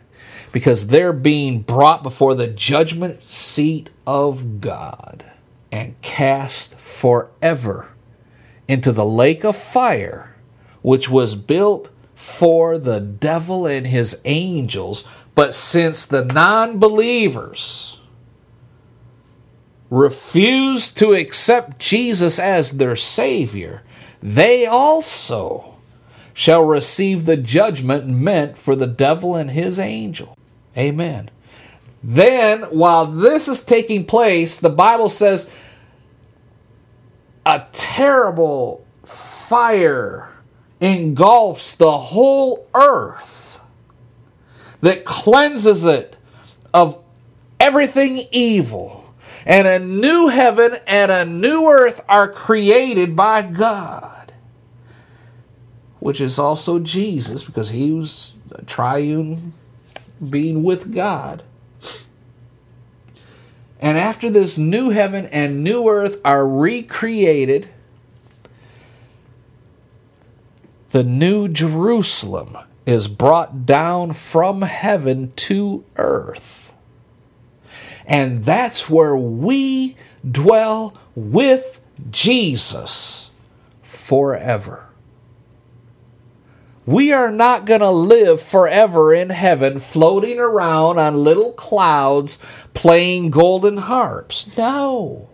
because 0.55 0.87
they're 0.87 1.13
being 1.13 1.63
brought 1.63 2.05
before 2.05 2.37
the 2.37 2.47
judgment 2.47 3.25
seat 3.25 3.91
of 4.07 4.61
God 4.61 5.25
and 5.73 6.01
cast 6.01 6.79
forever 6.79 7.89
into 8.69 8.93
the 8.93 9.05
lake 9.05 9.43
of 9.43 9.57
fire, 9.57 10.37
which 10.81 11.11
was 11.11 11.35
built 11.35 11.91
for 12.15 12.79
the 12.79 13.01
devil 13.01 13.67
and 13.67 13.89
his 13.89 14.23
angels. 14.25 15.09
But 15.35 15.55
since 15.55 16.07
the 16.07 16.25
non 16.25 16.79
believers 16.79 17.99
refused 19.91 20.97
to 20.99 21.15
accept 21.15 21.81
Jesus 21.81 22.39
as 22.39 22.79
their 22.79 22.95
Savior, 22.95 23.83
they 24.23 24.67
also 24.67 25.75
shall 26.33 26.65
receive 26.65 27.25
the 27.25 27.37
judgment 27.37 28.07
meant 28.07 28.57
for 28.57 28.77
the 28.77 28.87
devil 28.87 29.35
and 29.35 29.51
his 29.51 29.81
angel. 29.81 30.37
Amen. 30.77 31.31
Then, 32.03 32.63
while 32.65 33.07
this 33.07 33.49
is 33.49 33.65
taking 33.65 34.05
place, 34.05 34.59
the 34.59 34.69
Bible 34.69 35.09
says 35.09 35.51
a 37.47 37.65
terrible 37.73 38.85
fire 39.05 40.29
engulfs 40.81 41.75
the 41.75 41.99
whole 41.99 42.69
earth 42.75 43.61
that 44.81 45.05
cleanses 45.05 45.85
it 45.85 46.17
of 46.75 47.03
everything 47.59 48.23
evil. 48.33 49.01
And 49.47 49.67
a 49.67 49.79
new 49.79 50.29
heaven 50.29 50.75
and 50.87 51.11
a 51.11 51.25
new 51.25 51.69
earth 51.69 52.03
are 52.09 52.29
created 52.31 53.15
by 53.15 53.43
God, 53.43 54.33
which 56.01 56.21
is 56.21 56.39
also 56.39 56.79
Jesus, 56.79 57.45
because 57.45 57.71
he 57.71 57.91
was 57.91 58.35
a 58.53 58.63
triune 58.65 59.53
being 60.31 60.63
with 60.63 60.95
God. 60.95 61.43
And 63.81 63.99
after 63.99 64.31
this 64.31 64.57
new 64.57 64.91
heaven 64.91 65.27
and 65.27 65.63
new 65.63 65.89
earth 65.89 66.21
are 66.25 66.49
recreated, 66.49 67.69
the 70.91 71.05
new 71.05 71.49
Jerusalem 71.49 72.57
is 72.87 73.09
brought 73.09 73.67
down 73.67 74.13
from 74.13 74.63
heaven 74.63 75.33
to 75.37 75.85
earth. 75.97 76.73
And 78.07 78.45
that's 78.45 78.89
where 78.89 79.17
we 79.17 79.97
dwell 80.29 80.95
with 81.15 81.81
Jesus 82.11 83.31
forever. 83.83 84.84
We 86.87 87.13
are 87.13 87.31
not 87.31 87.65
going 87.65 87.81
to 87.81 87.91
live 87.91 88.43
forever 88.43 89.15
in 89.15 89.31
heaven 89.31 89.79
floating 89.79 90.39
around 90.39 90.99
on 90.99 91.25
little 91.25 91.53
clouds 91.53 92.39
playing 92.75 93.31
golden 93.31 93.79
harps. 93.79 94.57
No. 94.57 95.29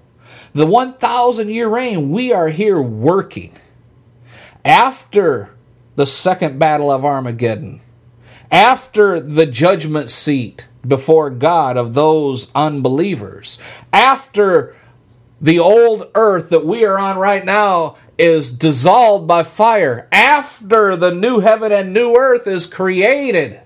The 0.52 0.66
1,000 0.66 1.48
year 1.50 1.68
reign, 1.68 2.10
we 2.10 2.32
are 2.32 2.48
here 2.48 2.80
working. 2.80 3.52
After 4.64 5.50
the 5.96 6.06
second 6.06 6.58
battle 6.58 6.90
of 6.90 7.04
Armageddon, 7.04 7.80
after 8.50 9.20
the 9.20 9.46
judgment 9.46 10.10
seat 10.10 10.68
before 10.86 11.30
God 11.30 11.76
of 11.76 11.94
those 11.94 12.50
unbelievers, 12.54 13.58
after 13.92 14.74
the 15.40 15.58
old 15.58 16.10
earth 16.14 16.50
that 16.50 16.66
we 16.66 16.84
are 16.84 16.98
on 16.98 17.16
right 17.16 17.44
now 17.44 17.96
is 18.20 18.50
dissolved 18.50 19.26
by 19.26 19.42
fire 19.42 20.06
after 20.12 20.94
the 20.94 21.10
new 21.10 21.40
heaven 21.40 21.72
and 21.72 21.94
new 21.94 22.14
earth 22.14 22.46
is 22.46 22.66
created. 22.66 23.58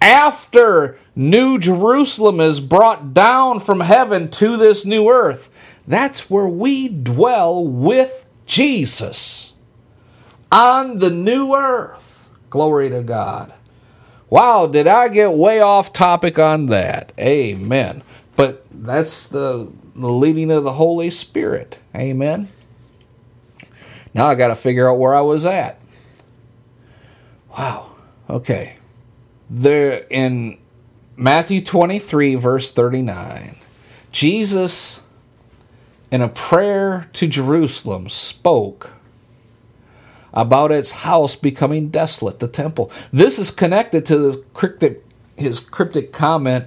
After 0.00 0.98
New 1.14 1.58
Jerusalem 1.58 2.40
is 2.40 2.60
brought 2.60 3.12
down 3.12 3.60
from 3.60 3.80
heaven 3.80 4.30
to 4.30 4.56
this 4.56 4.86
new 4.86 5.10
earth, 5.10 5.50
that's 5.86 6.30
where 6.30 6.48
we 6.48 6.88
dwell 6.88 7.62
with 7.62 8.24
Jesus 8.46 9.52
on 10.50 10.98
the 10.98 11.10
new 11.10 11.54
earth. 11.54 12.30
Glory 12.48 12.88
to 12.88 13.02
God. 13.02 13.52
Wow, 14.30 14.66
did 14.66 14.86
I 14.86 15.08
get 15.08 15.32
way 15.32 15.60
off 15.60 15.92
topic 15.92 16.38
on 16.38 16.66
that? 16.66 17.12
Amen. 17.18 18.02
But 18.34 18.64
that's 18.70 19.28
the, 19.28 19.70
the 19.94 20.10
leading 20.10 20.50
of 20.50 20.64
the 20.64 20.72
Holy 20.72 21.10
Spirit. 21.10 21.78
Amen. 21.94 22.48
Now 24.14 24.26
I 24.26 24.34
got 24.34 24.48
to 24.48 24.54
figure 24.54 24.88
out 24.88 24.98
where 24.98 25.14
I 25.14 25.20
was 25.20 25.44
at. 25.44 25.78
Wow. 27.56 27.96
Okay. 28.30 28.76
There 29.50 30.06
in 30.08 30.58
Matthew 31.16 31.62
23 31.62 32.36
verse 32.36 32.70
39, 32.70 33.56
Jesus, 34.12 35.02
in 36.10 36.22
a 36.22 36.28
prayer 36.28 37.10
to 37.14 37.26
Jerusalem, 37.26 38.08
spoke 38.08 38.90
about 40.32 40.72
its 40.72 40.92
house 40.92 41.36
becoming 41.36 41.88
desolate, 41.88 42.40
the 42.40 42.48
temple. 42.48 42.90
This 43.12 43.38
is 43.38 43.50
connected 43.50 44.06
to 44.06 44.18
the 44.18 44.44
cryptic, 44.54 45.04
his 45.36 45.60
cryptic 45.60 46.12
comment 46.12 46.66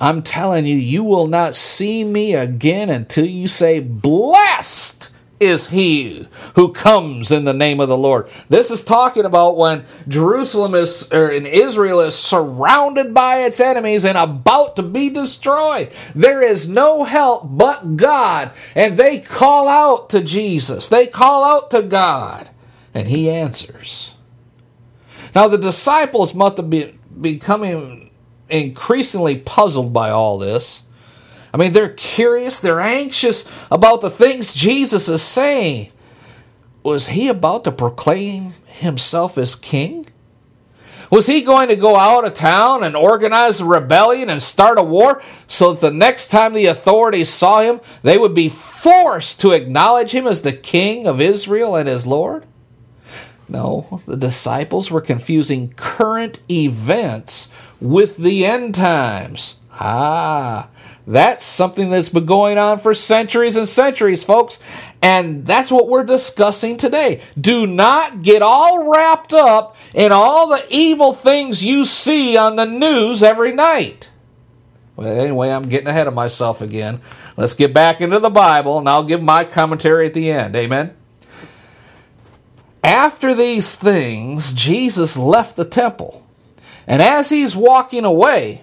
I'm 0.00 0.22
telling 0.22 0.64
you, 0.66 0.76
you 0.76 1.04
will 1.04 1.26
not 1.26 1.54
see 1.54 2.04
me 2.04 2.34
again 2.34 2.88
until 2.88 3.26
you 3.26 3.46
say, 3.46 3.80
Blessed 3.80 5.10
is 5.40 5.68
he 5.68 6.28
who 6.54 6.70
comes 6.72 7.32
in 7.32 7.44
the 7.44 7.54
name 7.54 7.80
of 7.80 7.88
the 7.88 7.96
Lord. 7.96 8.28
This 8.50 8.70
is 8.70 8.84
talking 8.84 9.24
about 9.24 9.56
when 9.56 9.86
Jerusalem 10.06 10.74
is, 10.74 11.10
or 11.10 11.30
in 11.30 11.46
Israel 11.46 12.00
is 12.00 12.14
surrounded 12.14 13.14
by 13.14 13.38
its 13.38 13.58
enemies 13.58 14.04
and 14.04 14.18
about 14.18 14.76
to 14.76 14.82
be 14.82 15.08
destroyed. 15.08 15.90
There 16.14 16.42
is 16.42 16.68
no 16.68 17.04
help 17.04 17.46
but 17.56 17.96
God. 17.96 18.52
And 18.74 18.98
they 18.98 19.18
call 19.18 19.66
out 19.66 20.10
to 20.10 20.22
Jesus, 20.22 20.88
they 20.88 21.06
call 21.06 21.42
out 21.42 21.70
to 21.70 21.82
God, 21.82 22.50
and 22.92 23.08
he 23.08 23.30
answers. 23.30 24.14
Now, 25.34 25.48
the 25.48 25.58
disciples 25.58 26.34
must 26.34 26.58
have 26.58 26.68
been 26.68 26.98
becoming 27.20 28.10
increasingly 28.48 29.36
puzzled 29.36 29.92
by 29.92 30.10
all 30.10 30.38
this. 30.38 30.84
I 31.52 31.56
mean, 31.56 31.72
they're 31.72 31.88
curious, 31.90 32.60
they're 32.60 32.80
anxious 32.80 33.48
about 33.70 34.00
the 34.00 34.10
things 34.10 34.52
Jesus 34.52 35.08
is 35.08 35.22
saying. 35.22 35.90
Was 36.82 37.08
he 37.08 37.28
about 37.28 37.64
to 37.64 37.72
proclaim 37.72 38.54
himself 38.66 39.36
as 39.36 39.54
king? 39.54 40.06
Was 41.10 41.26
he 41.26 41.42
going 41.42 41.68
to 41.68 41.76
go 41.76 41.96
out 41.96 42.24
of 42.24 42.34
town 42.34 42.84
and 42.84 42.94
organize 42.94 43.60
a 43.60 43.64
rebellion 43.64 44.30
and 44.30 44.40
start 44.40 44.78
a 44.78 44.82
war 44.82 45.20
so 45.48 45.72
that 45.72 45.80
the 45.80 45.90
next 45.90 46.28
time 46.28 46.52
the 46.52 46.66
authorities 46.66 47.28
saw 47.28 47.62
him, 47.62 47.80
they 48.02 48.16
would 48.16 48.34
be 48.34 48.48
forced 48.48 49.40
to 49.40 49.50
acknowledge 49.50 50.12
him 50.14 50.28
as 50.28 50.42
the 50.42 50.52
king 50.52 51.08
of 51.08 51.20
Israel 51.20 51.74
and 51.74 51.88
his 51.88 52.06
Lord? 52.06 52.46
No, 53.48 54.00
the 54.06 54.16
disciples 54.16 54.92
were 54.92 55.00
confusing 55.00 55.74
current 55.76 56.38
events 56.48 57.52
with 57.80 58.16
the 58.16 58.46
end 58.46 58.76
times. 58.76 59.60
Ah, 59.72 60.68
that's 61.10 61.44
something 61.44 61.90
that's 61.90 62.08
been 62.08 62.24
going 62.24 62.56
on 62.56 62.78
for 62.78 62.94
centuries 62.94 63.56
and 63.56 63.66
centuries, 63.66 64.22
folks. 64.22 64.60
And 65.02 65.44
that's 65.44 65.72
what 65.72 65.88
we're 65.88 66.04
discussing 66.04 66.76
today. 66.76 67.20
Do 67.38 67.66
not 67.66 68.22
get 68.22 68.42
all 68.42 68.88
wrapped 68.88 69.32
up 69.32 69.76
in 69.92 70.12
all 70.12 70.48
the 70.48 70.64
evil 70.70 71.12
things 71.12 71.64
you 71.64 71.84
see 71.84 72.36
on 72.36 72.54
the 72.54 72.64
news 72.64 73.24
every 73.24 73.52
night. 73.52 74.10
Well, 74.94 75.08
anyway, 75.08 75.50
I'm 75.50 75.68
getting 75.68 75.88
ahead 75.88 76.06
of 76.06 76.14
myself 76.14 76.60
again. 76.60 77.00
Let's 77.36 77.54
get 77.54 77.74
back 77.74 78.00
into 78.00 78.20
the 78.20 78.30
Bible, 78.30 78.78
and 78.78 78.88
I'll 78.88 79.02
give 79.02 79.22
my 79.22 79.44
commentary 79.44 80.06
at 80.06 80.14
the 80.14 80.30
end. 80.30 80.54
Amen. 80.54 80.94
After 82.84 83.34
these 83.34 83.74
things, 83.74 84.52
Jesus 84.52 85.16
left 85.16 85.56
the 85.56 85.64
temple. 85.64 86.24
And 86.86 87.02
as 87.02 87.30
he's 87.30 87.56
walking 87.56 88.04
away, 88.04 88.62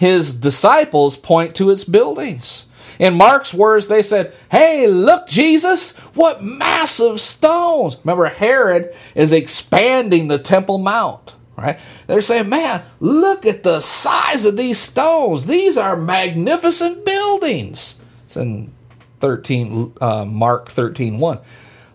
his 0.00 0.32
disciples 0.32 1.14
point 1.14 1.54
to 1.54 1.68
its 1.68 1.84
buildings. 1.84 2.64
In 2.98 3.12
Mark's 3.12 3.52
words, 3.52 3.86
they 3.86 4.00
said, 4.00 4.32
Hey, 4.50 4.86
look, 4.86 5.26
Jesus, 5.28 5.94
what 6.14 6.42
massive 6.42 7.20
stones. 7.20 7.98
Remember, 8.02 8.24
Herod 8.24 8.94
is 9.14 9.30
expanding 9.30 10.28
the 10.28 10.38
Temple 10.38 10.78
Mount, 10.78 11.34
right? 11.54 11.78
They're 12.06 12.22
saying, 12.22 12.48
Man, 12.48 12.82
look 12.98 13.44
at 13.44 13.62
the 13.62 13.80
size 13.80 14.46
of 14.46 14.56
these 14.56 14.78
stones. 14.78 15.44
These 15.44 15.76
are 15.76 15.96
magnificent 15.96 17.04
buildings. 17.04 18.00
It's 18.24 18.38
in 18.38 18.72
13, 19.20 19.92
uh, 20.00 20.24
Mark 20.24 20.70
13 20.70 21.18
1. 21.18 21.38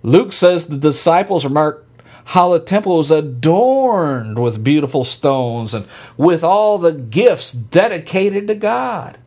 Luke 0.04 0.32
says 0.32 0.68
the 0.68 0.78
disciples 0.78 1.44
remarked 1.44 1.85
how 2.26 2.52
the 2.52 2.60
temple 2.60 2.98
was 2.98 3.12
adorned 3.12 4.40
with 4.40 4.64
beautiful 4.64 5.04
stones 5.04 5.74
and 5.74 5.86
with 6.18 6.44
all 6.44 6.78
the 6.78 6.92
gifts 6.92 7.52
dedicated 7.52 8.48
to 8.48 8.56
God. 8.56 9.18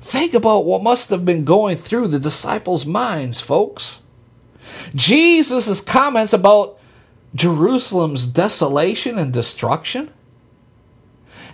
Think 0.00 0.34
about 0.34 0.64
what 0.64 0.82
must 0.82 1.10
have 1.10 1.24
been 1.24 1.44
going 1.44 1.76
through 1.76 2.08
the 2.08 2.18
disciples' 2.18 2.86
minds, 2.86 3.40
folks. 3.40 4.00
Jesus' 4.94 5.80
comments 5.80 6.32
about 6.32 6.78
Jerusalem's 7.36 8.26
desolation 8.26 9.16
and 9.16 9.32
destruction. 9.32 10.10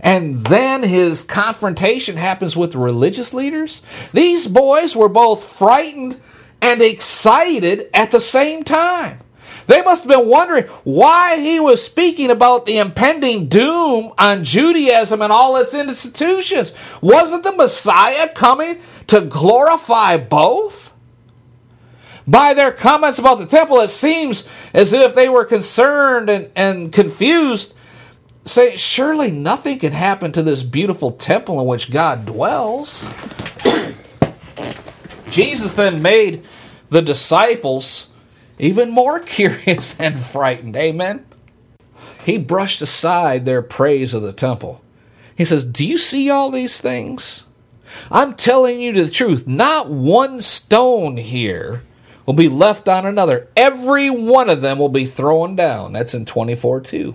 And 0.00 0.44
then 0.46 0.82
his 0.82 1.22
confrontation 1.22 2.16
happens 2.16 2.56
with 2.56 2.74
religious 2.74 3.34
leaders. 3.34 3.82
These 4.14 4.46
boys 4.46 4.96
were 4.96 5.08
both 5.08 5.44
frightened 5.44 6.18
and 6.62 6.80
excited 6.80 7.90
at 7.92 8.12
the 8.12 8.20
same 8.20 8.62
time. 8.62 9.20
They 9.66 9.82
must 9.82 10.04
have 10.04 10.16
been 10.16 10.28
wondering 10.28 10.64
why 10.84 11.40
he 11.40 11.58
was 11.58 11.82
speaking 11.82 12.30
about 12.30 12.66
the 12.66 12.78
impending 12.78 13.48
doom 13.48 14.12
on 14.18 14.44
Judaism 14.44 15.20
and 15.22 15.32
all 15.32 15.56
its 15.56 15.74
institutions. 15.74 16.74
Wasn't 17.00 17.42
the 17.42 17.52
Messiah 17.52 18.28
coming 18.32 18.80
to 19.08 19.20
glorify 19.20 20.16
both? 20.18 20.92
By 22.28 22.54
their 22.54 22.72
comments 22.72 23.18
about 23.18 23.38
the 23.38 23.46
temple, 23.46 23.80
it 23.80 23.88
seems 23.88 24.48
as 24.74 24.92
if 24.92 25.14
they 25.14 25.28
were 25.28 25.44
concerned 25.44 26.28
and, 26.28 26.50
and 26.56 26.92
confused, 26.92 27.76
saying, 28.44 28.78
Surely 28.78 29.30
nothing 29.30 29.78
can 29.78 29.92
happen 29.92 30.32
to 30.32 30.42
this 30.42 30.64
beautiful 30.64 31.12
temple 31.12 31.60
in 31.60 31.66
which 31.66 31.92
God 31.92 32.26
dwells. 32.26 33.12
Jesus 35.30 35.74
then 35.74 36.02
made 36.02 36.44
the 36.88 37.02
disciples 37.02 38.08
even 38.58 38.90
more 38.90 39.18
curious 39.20 39.98
and 40.00 40.18
frightened. 40.18 40.76
Amen. 40.76 41.24
He 42.24 42.38
brushed 42.38 42.82
aside 42.82 43.44
their 43.44 43.62
praise 43.62 44.12
of 44.14 44.22
the 44.22 44.32
temple. 44.32 44.82
He 45.36 45.44
says, 45.44 45.64
Do 45.64 45.86
you 45.86 45.98
see 45.98 46.30
all 46.30 46.50
these 46.50 46.80
things? 46.80 47.46
I'm 48.10 48.34
telling 48.34 48.80
you 48.80 48.92
the 48.92 49.08
truth. 49.10 49.46
Not 49.46 49.88
one 49.88 50.40
stone 50.40 51.16
here 51.16 51.82
will 52.24 52.34
be 52.34 52.48
left 52.48 52.88
on 52.88 53.06
another. 53.06 53.48
Every 53.56 54.10
one 54.10 54.50
of 54.50 54.60
them 54.60 54.78
will 54.78 54.88
be 54.88 55.06
thrown 55.06 55.54
down. 55.54 55.92
That's 55.92 56.14
in 56.14 56.26
24 56.26 56.80
2. 56.80 57.14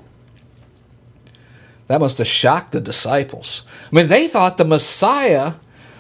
That 1.88 2.00
must 2.00 2.20
have 2.20 2.28
shocked 2.28 2.72
the 2.72 2.80
disciples. 2.80 3.64
I 3.92 3.96
mean, 3.96 4.08
they 4.08 4.30
thought 4.30 4.58
the 4.58 4.64
Messiah 4.64 5.56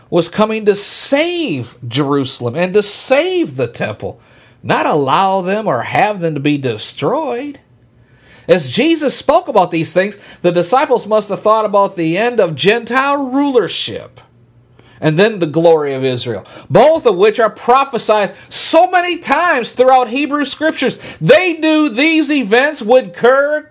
was 0.10 0.30
coming 0.30 0.66
to 0.66 0.76
save 0.76 1.76
Jerusalem 1.86 2.56
and 2.56 2.74
to 2.74 2.82
save 2.82 3.58
the 3.58 3.68
temple 3.68 4.22
not 4.64 4.86
allow 4.86 5.42
them 5.42 5.68
or 5.68 5.82
have 5.82 6.20
them 6.20 6.34
to 6.36 6.40
be 6.40 6.58
destroyed. 6.58 7.60
As 8.48 8.70
Jesus 8.70 9.18
spoke 9.18 9.48
about 9.48 9.72
these 9.72 9.94
things, 9.94 10.20
the 10.42 10.52
disciples 10.52 11.08
must 11.08 11.30
have 11.30 11.42
thought 11.42 11.66
about 11.66 11.96
the 11.96 12.18
end 12.18 12.40
of 12.40 12.56
Gentile 12.56 13.32
rulership 13.32 14.20
and 15.00 15.18
then 15.18 15.40
the 15.40 15.48
glory 15.48 15.94
of 15.94 16.04
Israel, 16.04 16.46
both 16.70 17.06
of 17.06 17.18
which 17.18 17.40
are 17.40 17.50
prophesied 17.50 18.36
so 18.50 18.90
many 18.90 19.18
times 19.18 19.74
throughout 19.74 20.10
Hebrew 20.10 20.46
scriptures. 20.46 21.00
They 21.20 21.54
knew 21.54 21.90
these 21.90 22.32
events 22.32 22.82
would 22.82 23.08
occur 23.08 23.70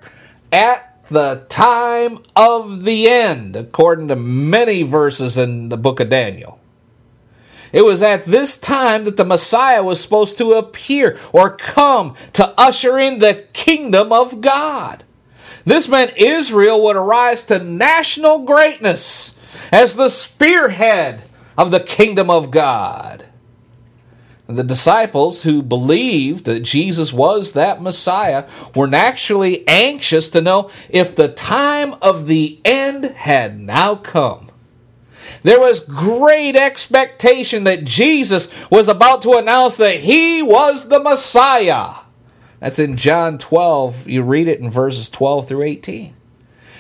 at 0.53 1.09
the 1.09 1.45
time 1.49 2.19
of 2.37 2.85
the 2.85 3.09
end, 3.09 3.57
according 3.57 4.09
to 4.09 4.17
many 4.17 4.83
verses 4.83 5.39
in 5.39 5.69
the 5.69 5.77
book 5.77 6.01
of 6.01 6.11
Daniel. 6.11 6.60
It 7.73 7.83
was 7.83 8.03
at 8.03 8.25
this 8.25 8.59
time 8.59 9.05
that 9.05 9.17
the 9.17 9.25
Messiah 9.25 9.83
was 9.83 10.01
supposed 10.01 10.39
to 10.39 10.55
appear 10.55 11.19
or 11.33 11.57
come 11.57 12.15
to 12.33 12.55
usher 12.59 12.99
in 12.99 13.19
the 13.19 13.47
kingdom 13.53 14.13
of 14.13 14.41
God. 14.41 15.05
This 15.65 15.89
meant 15.89 16.17
Israel 16.17 16.83
would 16.83 16.97
arise 16.97 17.43
to 17.45 17.63
national 17.63 18.41
greatness 18.41 19.37
as 19.71 19.95
the 19.95 20.09
spearhead 20.09 21.23
of 21.57 21.71
the 21.71 21.81
kingdom 21.81 22.31
of 22.31 22.51
God. 22.51 23.27
And 24.49 24.59
the 24.59 24.65
disciples 24.65 25.45
who 25.45 25.63
believed 25.63 26.45
that 26.47 26.65
Jesus 26.65 27.13
was 27.13 27.53
that 27.53 27.81
Messiah 27.81 28.49
were 28.75 28.89
naturally 28.89 29.67
anxious 29.69 30.29
to 30.31 30.41
know 30.41 30.71
if 30.89 31.15
the 31.15 31.29
time 31.29 31.95
of 32.03 32.27
the 32.27 32.59
end 32.65 33.05
had 33.05 33.61
now 33.61 33.95
come. 33.95 34.50
There 35.43 35.61
was 35.61 35.81
great 35.81 36.57
expectation 36.57 37.65
that 37.65 37.85
Jesus 37.85 38.53
was 38.71 38.89
about 38.89 39.23
to 39.23 39.33
announce 39.33 39.77
that 39.77 40.01
he 40.01 40.43
was 40.43 40.89
the 40.89 41.01
Messiah. 41.01 41.95
That's 42.61 42.79
in 42.79 42.97
John 42.97 43.39
12. 43.39 44.09
You 44.09 44.23
read 44.23 44.49
it 44.49 44.61
in 44.61 44.71
verses 44.71 45.09
12 45.09 45.49
through 45.49 45.63
18. 45.63 46.15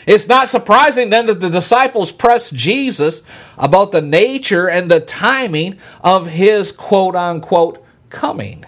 It's 0.06 0.28
not 0.28 0.48
surprising 0.48 1.10
then 1.10 1.26
that 1.26 1.40
the 1.40 1.50
disciples 1.50 2.10
pressed 2.10 2.54
Jesus 2.54 3.22
about 3.58 3.92
the 3.92 4.02
nature 4.02 4.68
and 4.68 4.90
the 4.90 5.00
timing 5.00 5.78
of 6.02 6.26
his 6.26 6.72
quote 6.72 7.16
unquote 7.16 7.84
coming. 8.08 8.64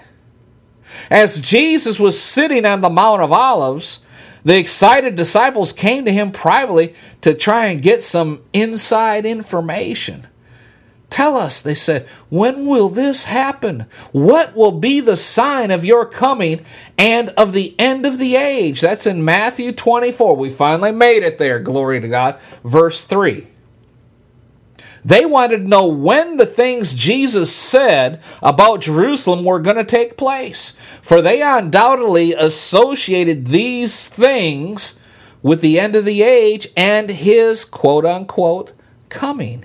As 1.11 1.41
Jesus 1.41 1.99
was 1.99 2.21
sitting 2.21 2.65
on 2.65 2.81
the 2.81 2.91
Mount 2.91 3.23
of 3.23 3.33
Olives, 3.33 4.05
the 4.45 4.59
excited 4.59 5.15
disciples 5.15 5.73
came 5.73 6.05
to 6.05 6.13
him 6.13 6.33
privately 6.33 6.95
to 7.21 7.35
try 7.35 7.67
and 7.67 7.83
get 7.83 8.03
some 8.03 8.43
inside 8.53 9.25
information. 9.25 10.27
Tell 11.11 11.37
us, 11.37 11.61
they 11.61 11.75
said, 11.75 12.09
when 12.31 12.65
will 12.65 12.89
this 12.89 13.25
happen? 13.25 13.87
What 14.13 14.57
will 14.57 14.73
be 14.73 15.01
the 15.01 15.17
sign 15.17 15.71
of 15.71 15.85
your 15.85 16.07
coming 16.07 16.65
and 16.97 17.29
of 17.31 17.53
the 17.53 17.79
end 17.79 18.07
of 18.07 18.19
the 18.19 18.35
age? 18.35 18.81
That's 18.81 19.07
in 19.07 19.23
Matthew 19.23 19.73
24. 19.73 20.37
We 20.37 20.49
finally 20.49 20.91
made 20.91 21.23
it 21.23 21.37
there, 21.37 21.61
glory 21.61 22.01
to 22.01 22.09
God. 22.09 22.39
Verse 22.65 23.05
3. 23.05 23.47
They 25.05 25.27
wanted 25.27 25.59
to 25.59 25.69
know 25.69 25.87
when 25.87 26.37
the 26.37 26.47
things 26.47 26.95
Jesus 26.95 27.55
said 27.55 28.23
about 28.41 28.83
Jerusalem 28.83 29.45
were 29.45 29.59
going 29.59 29.77
to 29.77 29.85
take 29.85 30.17
place, 30.17 30.77
for 31.03 31.21
they 31.21 31.43
undoubtedly 31.43 32.35
associated 32.35 33.47
these 33.47 34.09
things 34.09 35.01
with 35.43 35.61
the 35.61 35.81
end 35.81 35.97
of 35.97 36.05
the 36.05 36.23
age 36.23 36.69
and 36.77 37.11
his 37.11 37.65
quote 37.65 38.05
unquote 38.05 38.73
coming 39.09 39.65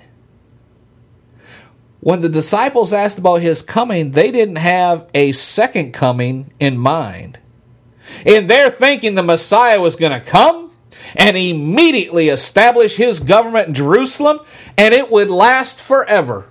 when 2.00 2.20
the 2.20 2.28
disciples 2.28 2.92
asked 2.92 3.18
about 3.18 3.42
his 3.42 3.62
coming, 3.62 4.12
they 4.12 4.30
didn't 4.30 4.56
have 4.56 5.08
a 5.14 5.32
second 5.32 5.92
coming 5.92 6.52
in 6.60 6.78
mind. 6.78 7.38
In 8.24 8.46
their 8.46 8.70
thinking, 8.70 9.14
the 9.14 9.22
Messiah 9.22 9.80
was 9.80 9.96
going 9.96 10.12
to 10.12 10.26
come 10.26 10.67
and 11.14 11.36
immediately 11.36 12.28
establish 12.28 12.96
his 12.96 13.20
government 13.20 13.68
in 13.68 13.74
Jerusalem, 13.74 14.40
and 14.76 14.94
it 14.94 15.10
would 15.10 15.30
last 15.30 15.80
forever. 15.80 16.48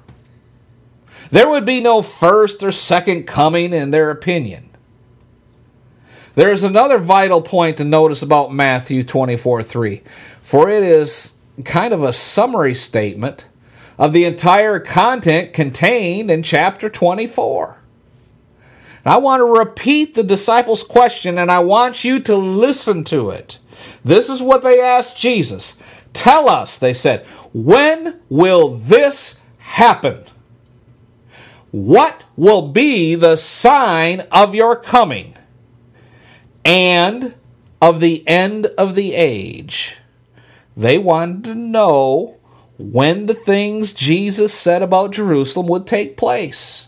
There 1.30 1.49
would 1.49 1.66
be 1.66 1.82
no 1.82 2.01
first 2.01 2.64
or 2.64 2.72
second 2.72 3.24
coming 3.24 3.74
in 3.74 3.91
their 3.91 4.12
opinion. 4.12 4.70
There 6.36 6.51
is 6.51 6.64
another 6.64 6.97
vital 6.97 7.41
point 7.41 7.78
to 7.78 7.84
notice 7.84 8.22
about 8.22 8.53
Matthew 8.53 9.03
24 9.03 9.64
3, 9.64 10.03
for 10.41 10.70
it 10.70 10.84
is 10.84 11.34
kind 11.66 11.93
of 11.93 12.03
a 12.03 12.14
summary 12.14 12.76
statement 12.76 13.47
of 13.97 14.14
the 14.14 14.26
entire 14.26 14.80
content 14.80 15.53
contained 15.53 16.30
in 16.30 16.43
chapter 16.43 16.89
24. 16.89 17.78
I 19.03 19.18
want 19.18 19.39
to 19.39 19.45
repeat 19.45 20.14
the 20.14 20.24
disciples' 20.24 20.84
question 20.84 21.38
and 21.38 21.49
I 21.49 21.60
want 21.60 22.03
you 22.03 22.20
to 22.22 22.36
listen 22.36 23.03
to 23.05 23.30
it. 23.32 23.58
This 24.08 24.30
is 24.30 24.41
what 24.41 24.64
they 24.64 24.80
asked 24.80 25.20
Jesus. 25.20 25.76
Tell 26.14 26.47
us, 26.47 26.78
they 26.78 26.93
said, 26.93 27.26
when 27.53 28.22
will 28.30 28.70
this 28.70 29.41
happen? 29.58 30.24
What 31.72 32.24
will 32.38 32.70
be 32.70 33.16
the 33.16 33.36
sign 33.36 34.22
of 34.32 34.55
your 34.55 34.78
coming 34.78 35.36
and 36.64 37.36
of 37.82 37.99
the 37.99 38.26
end 38.26 38.68
of 38.78 38.95
the 38.95 39.14
age? 39.14 39.97
They 40.78 40.97
wanted 40.97 41.43
to 41.43 41.55
know 41.55 42.38
when 42.78 43.26
the 43.26 43.34
things 43.34 43.91
Jesus 43.91 44.53
said 44.53 44.82
about 44.82 45.12
Jerusalem 45.12 45.68
would 45.68 45.86
take 45.86 46.16
place. 46.16 46.88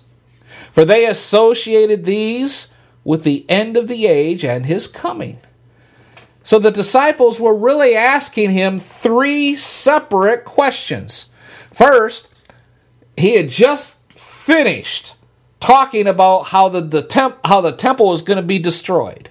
For 0.71 0.85
they 0.85 1.05
associated 1.05 2.05
these 2.05 2.73
with 3.03 3.25
the 3.25 3.45
end 3.49 3.75
of 3.75 3.89
the 3.89 4.07
age 4.07 4.45
and 4.45 4.65
his 4.65 4.87
coming. 4.87 5.41
So 6.49 6.57
the 6.57 6.71
disciples 6.71 7.39
were 7.39 7.55
really 7.55 7.95
asking 7.95 8.49
him 8.49 8.79
three 8.79 9.55
separate 9.55 10.45
questions. 10.45 11.29
First, 11.71 12.33
he 13.15 13.35
had 13.35 13.49
just 13.49 14.01
finished 14.11 15.13
talking 15.59 16.07
about 16.07 16.47
how 16.47 16.67
the, 16.67 16.81
the 16.81 17.03
temp, 17.03 17.37
how 17.45 17.61
the 17.61 17.75
temple 17.75 18.07
was 18.07 18.23
going 18.23 18.37
to 18.37 18.41
be 18.41 18.57
destroyed. 18.57 19.29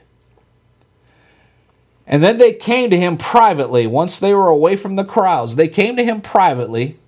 And 2.07 2.23
then 2.23 2.39
they 2.39 2.53
came 2.53 2.89
to 2.91 2.97
him 2.97 3.17
privately, 3.17 3.89
once 3.89 4.21
they 4.21 4.33
were 4.33 4.47
away 4.47 4.77
from 4.77 4.95
the 4.95 5.05
crowds. 5.05 5.57
They 5.57 5.67
came 5.67 5.97
to 5.97 6.05
him 6.05 6.21
privately 6.21 7.01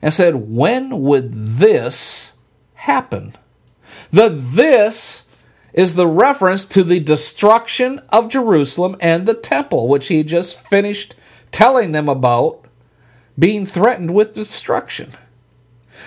and 0.00 0.14
said, 0.14 0.48
When 0.48 1.02
would 1.02 1.34
this 1.34 2.32
happen? 2.76 3.36
The 4.10 4.30
this 4.30 5.28
is 5.72 5.94
the 5.94 6.06
reference 6.06 6.66
to 6.66 6.82
the 6.82 7.00
destruction 7.00 8.00
of 8.10 8.28
Jerusalem 8.28 8.96
and 9.00 9.26
the 9.26 9.34
temple, 9.34 9.88
which 9.88 10.08
he 10.08 10.22
just 10.22 10.58
finished 10.58 11.14
telling 11.52 11.92
them 11.92 12.08
about 12.08 12.64
being 13.38 13.66
threatened 13.66 14.12
with 14.12 14.34
destruction. 14.34 15.12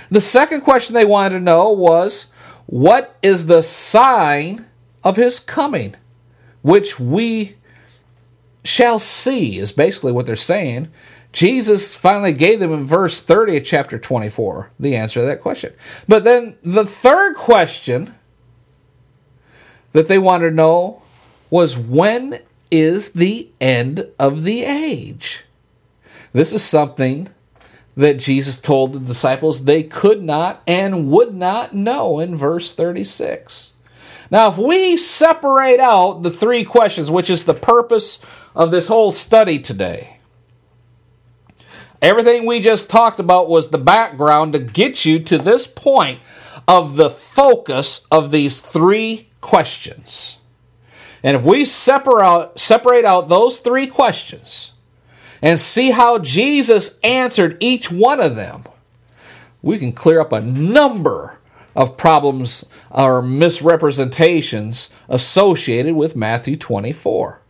The 0.09 0.21
second 0.21 0.61
question 0.61 0.93
they 0.93 1.05
wanted 1.05 1.35
to 1.35 1.43
know 1.43 1.71
was, 1.71 2.31
What 2.65 3.15
is 3.21 3.47
the 3.47 3.61
sign 3.61 4.65
of 5.03 5.17
his 5.17 5.39
coming, 5.39 5.95
which 6.61 6.99
we 6.99 7.55
shall 8.63 8.99
see, 8.99 9.57
is 9.57 9.71
basically 9.71 10.11
what 10.11 10.25
they're 10.25 10.35
saying. 10.35 10.89
Jesus 11.31 11.95
finally 11.95 12.33
gave 12.33 12.59
them 12.59 12.71
in 12.71 12.83
verse 12.83 13.21
30 13.21 13.57
of 13.57 13.65
chapter 13.65 13.97
24 13.97 14.71
the 14.79 14.95
answer 14.95 15.19
to 15.19 15.25
that 15.25 15.41
question. 15.41 15.73
But 16.07 16.23
then 16.23 16.57
the 16.61 16.85
third 16.85 17.35
question 17.35 18.15
that 19.93 20.07
they 20.07 20.19
wanted 20.19 20.49
to 20.49 20.55
know 20.55 21.01
was 21.49 21.77
when 21.77 22.39
is 22.69 23.13
the 23.13 23.49
end 23.61 24.07
of 24.19 24.43
the 24.43 24.63
age? 24.63 25.45
This 26.33 26.51
is 26.51 26.63
something 26.63 27.29
that 27.95 28.19
Jesus 28.19 28.59
told 28.59 28.93
the 28.93 28.99
disciples 28.99 29.65
they 29.65 29.83
could 29.83 30.23
not 30.23 30.63
and 30.67 31.11
would 31.11 31.35
not 31.35 31.73
know 31.73 32.19
in 32.19 32.35
verse 32.35 32.73
36. 32.73 33.73
Now, 34.31 34.49
if 34.49 34.57
we 34.57 34.97
separate 34.97 35.79
out 35.79 36.23
the 36.23 36.31
three 36.31 36.63
questions, 36.63 37.11
which 37.11 37.29
is 37.29 37.45
the 37.45 37.53
purpose 37.53 38.19
of 38.55 38.71
this 38.71 38.87
whole 38.87 39.11
study 39.11 39.59
today. 39.59 40.17
Everything 42.01 42.45
we 42.45 42.59
just 42.59 42.89
talked 42.89 43.19
about 43.19 43.47
was 43.47 43.69
the 43.69 43.77
background 43.77 44.53
to 44.53 44.59
get 44.59 45.05
you 45.05 45.19
to 45.19 45.37
this 45.37 45.67
point 45.67 46.19
of 46.67 46.95
the 46.95 47.09
focus 47.09 48.07
of 48.11 48.31
these 48.31 48.59
three 48.59 49.29
questions. 49.43 50.37
And 51.21 51.37
if 51.37 51.43
we 51.43 51.65
separate 51.65 52.23
out, 52.23 52.59
separate 52.59 53.05
out 53.05 53.27
those 53.27 53.59
three 53.59 53.85
questions 53.85 54.71
and 55.41 55.59
see 55.59 55.91
how 55.91 56.17
Jesus 56.17 56.99
answered 57.03 57.57
each 57.59 57.91
one 57.91 58.19
of 58.19 58.35
them, 58.35 58.63
we 59.61 59.77
can 59.77 59.91
clear 59.91 60.19
up 60.19 60.31
a 60.31 60.41
number 60.41 61.39
of 61.75 61.97
problems 61.97 62.65
or 62.89 63.21
misrepresentations 63.21 64.93
associated 65.09 65.95
with 65.95 66.15
Matthew 66.15 66.55
24. 66.55 67.41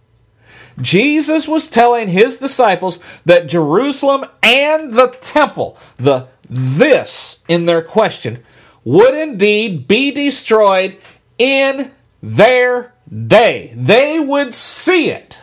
Jesus 0.81 1.47
was 1.47 1.67
telling 1.67 2.07
his 2.07 2.37
disciples 2.37 2.99
that 3.25 3.47
Jerusalem 3.47 4.25
and 4.41 4.93
the 4.93 5.15
temple, 5.21 5.77
the 5.97 6.27
this 6.49 7.43
in 7.47 7.65
their 7.65 7.81
question, 7.81 8.43
would 8.83 9.15
indeed 9.15 9.87
be 9.87 10.11
destroyed 10.11 10.97
in 11.38 11.91
their 12.21 12.93
day. 13.27 13.73
They 13.75 14.19
would 14.19 14.53
see 14.53 15.09
it. 15.09 15.41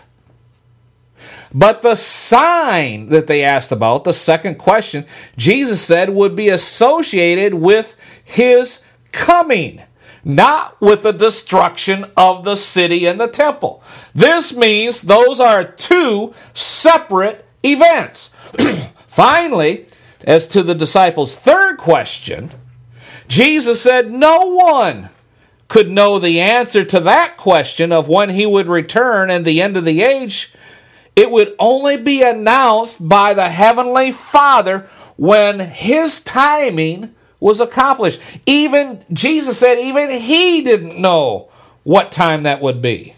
But 1.53 1.82
the 1.82 1.97
sign 1.97 3.09
that 3.09 3.26
they 3.26 3.43
asked 3.43 3.72
about, 3.72 4.05
the 4.05 4.12
second 4.12 4.57
question, 4.57 5.05
Jesus 5.36 5.82
said 5.82 6.11
would 6.11 6.36
be 6.36 6.49
associated 6.49 7.55
with 7.55 7.97
his 8.24 8.86
coming 9.11 9.82
not 10.24 10.80
with 10.80 11.03
the 11.03 11.12
destruction 11.12 12.05
of 12.16 12.45
the 12.45 12.55
city 12.55 13.07
and 13.07 13.20
the 13.20 13.28
temple. 13.28 13.82
This 14.14 14.55
means 14.55 15.03
those 15.03 15.41
are 15.41 15.64
two 15.64 16.34
separate 16.53 17.47
events. 17.62 18.34
Finally, 19.07 19.86
as 20.24 20.47
to 20.49 20.62
the 20.62 20.74
disciples' 20.74 21.36
third 21.36 21.78
question, 21.78 22.51
Jesus 23.28 23.80
said 23.80 24.11
no 24.11 24.47
one 24.47 25.11
could 25.71 25.91
know 25.91 26.18
the 26.18 26.41
answer 26.41 26.85
to 26.85 26.99
that 26.99 27.37
question 27.37 27.93
of 27.93 28.09
when 28.09 28.29
he 28.31 28.45
would 28.45 28.66
return 28.66 29.31
and 29.31 29.45
the 29.45 29.62
end 29.62 29.77
of 29.77 29.85
the 29.85 30.03
age. 30.03 30.53
It 31.14 31.31
would 31.31 31.55
only 31.61 31.97
be 31.97 32.23
announced 32.23 33.09
by 33.09 33.35
the 33.35 33.49
Heavenly 33.49 34.11
Father 34.11 34.89
when 35.16 35.61
his 35.61 36.25
timing 36.25 37.14
was 37.39 37.61
accomplished. 37.61 38.21
Even 38.47 39.05
Jesus 39.12 39.61
said, 39.61 39.79
even 39.79 40.11
he 40.11 40.61
didn't 40.61 41.01
know 41.01 41.49
what 41.85 42.11
time 42.11 42.43
that 42.43 42.61
would 42.61 42.83
be. 42.83 43.14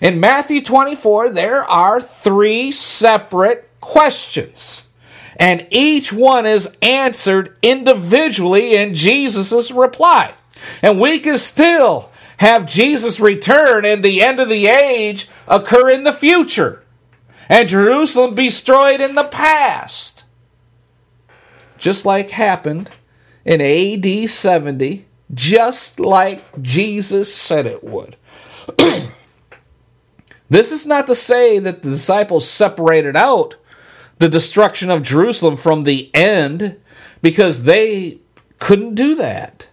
In 0.00 0.20
Matthew 0.20 0.62
24, 0.62 1.30
there 1.30 1.64
are 1.64 2.00
three 2.00 2.70
separate 2.70 3.68
questions, 3.80 4.84
and 5.34 5.66
each 5.70 6.12
one 6.12 6.46
is 6.46 6.76
answered 6.80 7.56
individually 7.60 8.76
in 8.76 8.94
Jesus' 8.94 9.72
reply. 9.72 10.34
And 10.82 11.00
we 11.00 11.18
can 11.20 11.38
still 11.38 12.10
have 12.38 12.66
Jesus 12.66 13.20
return 13.20 13.84
and 13.84 14.02
the 14.02 14.22
end 14.22 14.40
of 14.40 14.48
the 14.48 14.66
age 14.66 15.28
occur 15.46 15.90
in 15.90 16.04
the 16.04 16.12
future, 16.12 16.84
and 17.48 17.68
Jerusalem 17.68 18.34
be 18.34 18.48
destroyed 18.48 19.00
in 19.00 19.14
the 19.14 19.24
past 19.24 20.18
just 21.78 22.04
like 22.04 22.30
happened 22.30 22.90
in 23.44 23.60
AD 23.60 24.28
70, 24.28 25.06
just 25.32 25.98
like 25.98 26.60
Jesus 26.60 27.34
said 27.34 27.66
it 27.66 27.82
would. 27.82 28.16
this 30.50 30.72
is 30.72 30.84
not 30.84 31.06
to 31.06 31.14
say 31.14 31.58
that 31.58 31.82
the 31.82 31.90
disciples 31.90 32.48
separated 32.48 33.16
out 33.16 33.56
the 34.18 34.28
destruction 34.28 34.90
of 34.90 35.02
Jerusalem 35.02 35.56
from 35.56 35.84
the 35.84 36.14
end 36.14 36.78
because 37.22 37.62
they 37.62 38.18
couldn't 38.58 38.96
do 38.96 39.14
that. 39.14 39.68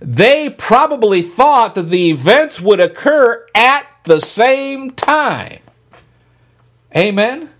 They 0.00 0.48
probably 0.48 1.20
thought 1.22 1.74
that 1.74 1.90
the 1.90 2.10
events 2.10 2.60
would 2.60 2.80
occur 2.80 3.46
at 3.54 3.86
the 4.04 4.20
same 4.20 4.90
time. 4.90 5.58
Amen. 6.96 7.50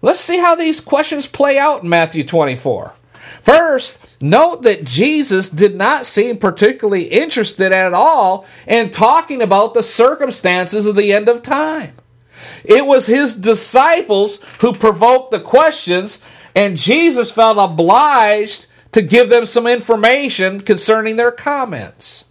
Let's 0.00 0.20
see 0.20 0.38
how 0.38 0.54
these 0.54 0.80
questions 0.80 1.26
play 1.26 1.58
out 1.58 1.82
in 1.82 1.88
Matthew 1.88 2.24
24. 2.24 2.94
First, 3.42 4.06
note 4.22 4.62
that 4.62 4.84
Jesus 4.84 5.48
did 5.50 5.76
not 5.76 6.06
seem 6.06 6.38
particularly 6.38 7.04
interested 7.04 7.72
at 7.72 7.92
all 7.92 8.46
in 8.66 8.90
talking 8.90 9.42
about 9.42 9.74
the 9.74 9.82
circumstances 9.82 10.86
of 10.86 10.96
the 10.96 11.12
end 11.12 11.28
of 11.28 11.42
time. 11.42 11.94
It 12.64 12.86
was 12.86 13.06
his 13.06 13.34
disciples 13.34 14.42
who 14.60 14.72
provoked 14.72 15.30
the 15.30 15.40
questions, 15.40 16.24
and 16.54 16.76
Jesus 16.76 17.30
felt 17.30 17.58
obliged 17.58 18.66
to 18.92 19.02
give 19.02 19.28
them 19.28 19.46
some 19.46 19.66
information 19.66 20.60
concerning 20.60 21.16
their 21.16 21.32
comments. 21.32 22.24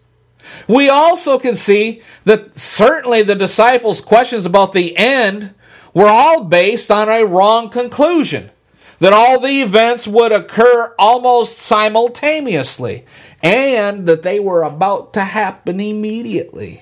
We 0.68 0.90
also 0.90 1.38
can 1.40 1.56
see 1.56 2.02
that 2.26 2.58
certainly 2.58 3.22
the 3.22 3.36
disciples' 3.36 4.02
questions 4.02 4.46
about 4.46 4.74
the 4.74 4.98
end 4.98 5.54
were 5.94 6.08
all 6.08 6.46
based 6.46 6.92
on 6.92 7.10
a 7.10 7.26
wrong 7.26 7.70
conclusion 7.70 8.52
that 9.00 9.14
all 9.14 9.40
the 9.40 9.62
events 9.62 10.08
would 10.08 10.32
occur 10.32 10.94
almost 10.98 11.60
simultaneously 11.60 13.06
and 13.44 14.08
that 14.08 14.24
they 14.24 14.40
were 14.40 14.64
about 14.64 15.14
to 15.14 15.22
happen 15.22 15.80
immediately. 15.80 16.82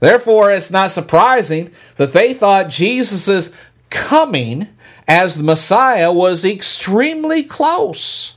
Therefore, 0.00 0.50
it's 0.52 0.70
not 0.70 0.90
surprising 0.90 1.72
that 1.96 2.12
they 2.12 2.32
thought 2.32 2.70
Jesus' 2.70 3.54
coming 3.90 4.68
as 5.08 5.36
the 5.36 5.42
Messiah 5.42 6.12
was 6.12 6.44
extremely 6.44 7.42
close. 7.42 8.36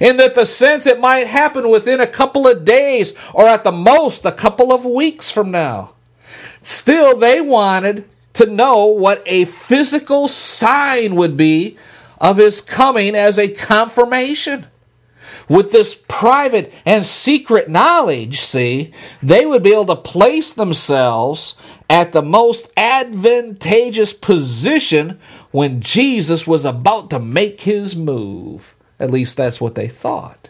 In 0.00 0.18
that 0.18 0.34
the 0.34 0.44
sense 0.44 0.86
it 0.86 1.00
might 1.00 1.26
happen 1.28 1.70
within 1.70 2.00
a 2.00 2.06
couple 2.06 2.46
of 2.46 2.64
days 2.66 3.14
or 3.32 3.46
at 3.46 3.64
the 3.64 3.72
most 3.72 4.26
a 4.26 4.32
couple 4.32 4.72
of 4.72 4.84
weeks 4.84 5.30
from 5.30 5.50
now. 5.50 5.94
Still, 6.62 7.16
they 7.16 7.40
wanted 7.40 8.06
to 8.34 8.46
know 8.46 8.86
what 8.86 9.22
a 9.24 9.46
physical 9.46 10.28
sign 10.28 11.14
would 11.14 11.36
be 11.36 11.78
of 12.20 12.36
his 12.36 12.60
coming 12.60 13.14
as 13.14 13.38
a 13.38 13.48
confirmation. 13.48 14.66
With 15.48 15.72
this 15.72 16.00
private 16.06 16.72
and 16.84 17.04
secret 17.04 17.68
knowledge, 17.68 18.40
see, 18.40 18.92
they 19.22 19.46
would 19.46 19.62
be 19.62 19.72
able 19.72 19.86
to 19.86 19.96
place 19.96 20.52
themselves 20.52 21.60
at 21.90 22.12
the 22.12 22.22
most 22.22 22.72
advantageous 22.76 24.12
position 24.12 25.18
when 25.50 25.80
Jesus 25.80 26.46
was 26.46 26.64
about 26.64 27.10
to 27.10 27.18
make 27.18 27.62
his 27.62 27.96
move. 27.96 28.76
At 29.00 29.10
least 29.10 29.36
that's 29.36 29.60
what 29.60 29.74
they 29.74 29.88
thought. 29.88 30.49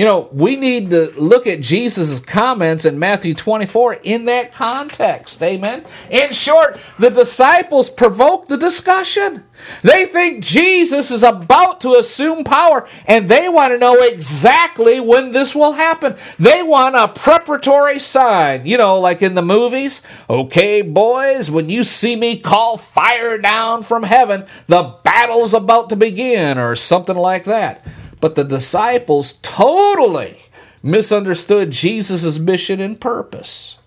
You 0.00 0.06
know, 0.06 0.30
we 0.32 0.56
need 0.56 0.88
to 0.92 1.12
look 1.20 1.46
at 1.46 1.60
Jesus' 1.60 2.20
comments 2.20 2.86
in 2.86 2.98
Matthew 2.98 3.34
24 3.34 3.98
in 4.02 4.24
that 4.24 4.50
context. 4.50 5.42
Amen. 5.42 5.84
In 6.08 6.32
short, 6.32 6.80
the 6.98 7.10
disciples 7.10 7.90
provoke 7.90 8.48
the 8.48 8.56
discussion. 8.56 9.44
They 9.82 10.06
think 10.06 10.42
Jesus 10.42 11.10
is 11.10 11.22
about 11.22 11.82
to 11.82 11.96
assume 11.96 12.44
power 12.44 12.88
and 13.06 13.28
they 13.28 13.50
want 13.50 13.74
to 13.74 13.78
know 13.78 14.00
exactly 14.02 15.00
when 15.00 15.32
this 15.32 15.54
will 15.54 15.72
happen. 15.72 16.16
They 16.38 16.62
want 16.62 16.96
a 16.96 17.08
preparatory 17.08 17.98
sign, 17.98 18.64
you 18.64 18.78
know, 18.78 18.98
like 18.98 19.20
in 19.20 19.34
the 19.34 19.42
movies. 19.42 20.00
Okay, 20.30 20.80
boys, 20.80 21.50
when 21.50 21.68
you 21.68 21.84
see 21.84 22.16
me 22.16 22.40
call 22.40 22.78
fire 22.78 23.36
down 23.36 23.82
from 23.82 24.04
heaven, 24.04 24.46
the 24.66 24.96
battle's 25.04 25.52
about 25.52 25.90
to 25.90 25.96
begin, 25.96 26.56
or 26.56 26.74
something 26.74 27.16
like 27.16 27.44
that. 27.44 27.84
But 28.20 28.34
the 28.34 28.44
disciples 28.44 29.34
totally 29.42 30.38
misunderstood 30.82 31.70
Jesus' 31.70 32.38
mission 32.38 32.80
and 32.80 33.00
purpose. 33.00 33.78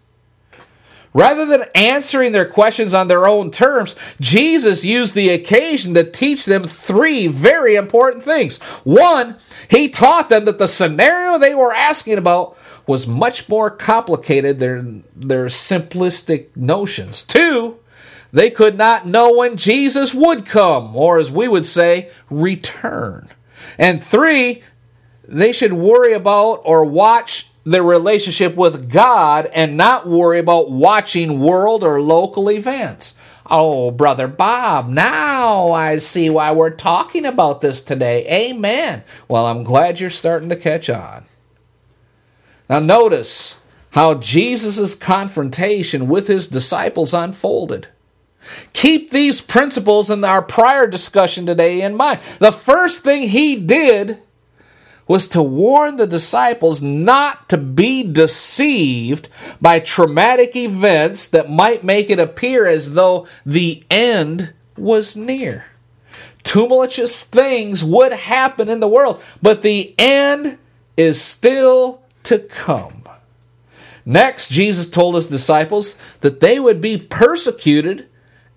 Rather 1.14 1.46
than 1.46 1.66
answering 1.76 2.32
their 2.32 2.46
questions 2.46 2.94
on 2.94 3.08
their 3.08 3.28
own 3.28 3.52
terms, 3.52 3.96
Jesus 4.20 4.84
used 4.84 5.14
the 5.14 5.30
occasion 5.30 5.94
to 5.94 6.04
teach 6.04 6.46
them 6.46 6.64
three 6.64 7.28
very 7.28 7.76
important 7.76 8.26
things. 8.26 8.58
One, 8.84 9.38
he 9.70 9.90
taught 9.90 10.30
them 10.30 10.46
that 10.46 10.58
the 10.58 10.68
scenario 10.68 11.38
they 11.38 11.54
were 11.54 11.74
asking 11.74 12.18
about 12.18 12.58
was 12.88 13.06
much 13.06 13.48
more 13.48 13.70
complicated 13.70 14.60
than 14.60 15.04
their 15.16 15.46
simplistic 15.46 16.56
notions. 16.56 17.22
Two, 17.22 17.78
they 18.32 18.50
could 18.50 18.76
not 18.76 19.06
know 19.06 19.32
when 19.32 19.56
Jesus 19.56 20.16
would 20.16 20.48
come, 20.48 20.96
or 20.96 21.20
as 21.20 21.30
we 21.30 21.48
would 21.48 21.66
say, 21.66 22.10
return. 22.32 23.30
And 23.78 24.04
three, 24.04 24.64
they 25.28 25.52
should 25.52 25.74
worry 25.74 26.14
about 26.14 26.62
or 26.66 26.86
watch 26.86 27.50
their 27.66 27.84
relationship 27.84 28.56
with 28.56 28.92
God 28.92 29.50
and 29.54 29.78
not 29.78 30.08
worry 30.08 30.40
about 30.40 30.72
watching 30.72 31.40
world 31.40 31.84
or 31.84 32.02
local 32.02 32.52
events. 32.52 33.16
Oh, 33.50 33.92
Brother 33.92 34.28
Bob, 34.28 34.90
now 34.90 35.72
I 35.72 35.98
see 35.98 36.30
why 36.30 36.52
we're 36.52 36.70
talking 36.70 37.26
about 37.26 37.62
this 37.62 37.82
today. 37.82 38.26
Amen. 38.28 39.04
Well, 39.28 39.46
I'm 39.46 39.64
glad 39.64 40.00
you're 40.00 40.10
starting 40.10 40.50
to 40.50 40.56
catch 40.56 40.90
on. 40.90 41.26
Now, 42.70 42.80
notice 42.80 43.62
how 43.92 44.16
Jesus' 44.16 44.96
confrontation 44.96 46.08
with 46.08 46.28
his 46.28 46.48
disciples 46.48 47.14
unfolded. 47.14 47.88
Keep 48.74 49.12
these 49.12 49.42
principles 49.42 50.10
in 50.10 50.24
our 50.24 50.42
prior 50.42 50.88
discussion 50.88 51.46
today 51.46 51.82
in 51.82 51.96
mind. 51.96 52.20
The 52.40 52.52
first 52.52 53.04
thing 53.04 53.30
he 53.30 53.56
did 53.56 54.20
was 55.08 55.28
to 55.30 55.44
warn 55.44 55.98
the 55.98 56.08
disciples 56.08 56.82
not 56.82 57.50
to 57.50 57.58
be 57.58 58.04
deceived 58.04 59.28
by 59.62 59.80
traumatic 59.80 60.56
events 60.56 61.30
that 61.30 61.50
might 61.50 61.84
make 61.84 62.10
it 62.10 62.20
appear 62.20 62.66
as 62.66 62.94
though 62.94 63.28
the 63.46 63.84
end 63.90 64.54
was 64.78 65.16
near. 65.16 65.66
Tumultuous 66.44 67.24
things 67.24 67.84
would 67.84 68.14
happen 68.14 68.70
in 68.70 68.80
the 68.80 68.88
world, 68.88 69.22
but 69.42 69.62
the 69.62 69.94
end 69.98 70.58
is 70.98 71.22
still 71.22 72.02
to 72.24 72.40
come. 72.40 73.04
Next, 74.06 74.50
Jesus 74.50 74.90
told 74.90 75.16
his 75.16 75.28
disciples 75.28 75.98
that 76.20 76.42
they 76.42 76.60
would 76.60 76.82
be 76.82 76.98
persecuted 76.98 78.08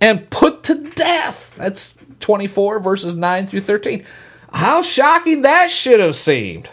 and 0.00 0.28
put 0.30 0.62
to 0.64 0.90
death. 0.90 1.54
That's 1.56 1.96
24 2.20 2.80
verses 2.80 3.16
9 3.16 3.46
through 3.46 3.60
13. 3.60 4.04
How 4.52 4.82
shocking 4.82 5.42
that 5.42 5.70
should 5.70 6.00
have 6.00 6.16
seemed. 6.16 6.70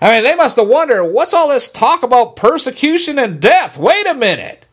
I 0.00 0.10
mean, 0.10 0.24
they 0.24 0.34
must 0.34 0.56
have 0.56 0.66
wondered 0.66 1.04
what's 1.04 1.32
all 1.32 1.48
this 1.48 1.70
talk 1.70 2.02
about 2.02 2.34
persecution 2.34 3.18
and 3.18 3.40
death? 3.40 3.78
Wait 3.78 4.06
a 4.06 4.14
minute. 4.14 4.66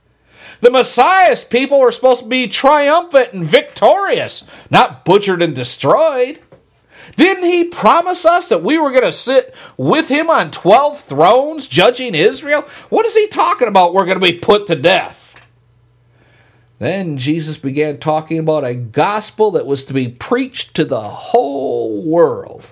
The 0.62 0.72
Messiah's 0.72 1.44
people 1.44 1.80
were 1.80 1.92
supposed 1.92 2.24
to 2.24 2.28
be 2.28 2.48
triumphant 2.48 3.34
and 3.34 3.46
victorious, 3.46 4.50
not 4.70 5.06
butchered 5.06 5.42
and 5.42 5.56
destroyed. 5.56 6.40
Didn't 7.16 7.46
he 7.46 7.66
promise 7.66 8.26
us 8.26 8.50
that 8.50 8.64
we 8.64 8.78
were 8.78 8.92
going 8.92 9.04
to 9.04 9.12
sit 9.12 9.56
with 9.78 10.10
him 10.10 10.30
on 10.30 10.52
12 10.52 11.00
thrones 11.00 11.68
judging 11.68 12.16
Israel? 12.16 12.62
What 12.90 13.06
is 13.06 13.16
he 13.16 13.28
talking 13.28 13.68
about? 13.68 13.94
We're 13.94 14.06
going 14.06 14.20
to 14.20 14.26
be 14.26 14.38
put 14.38 14.68
to 14.68 14.76
death. 14.76 15.29
Then 16.80 17.18
Jesus 17.18 17.58
began 17.58 18.00
talking 18.00 18.40
about 18.40 18.64
a 18.64 18.74
gospel 18.74 19.52
that 19.52 19.66
was 19.66 19.84
to 19.86 19.94
be 19.94 20.08
preached 20.08 20.74
to 20.76 20.86
the 20.86 21.02
whole 21.02 22.02
world. 22.02 22.70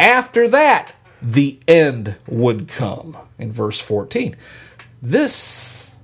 After 0.00 0.48
that, 0.48 0.94
the 1.20 1.60
end 1.68 2.16
would 2.26 2.66
come 2.66 3.16
in 3.38 3.52
verse 3.52 3.78
14. 3.78 4.36
This 5.02 5.94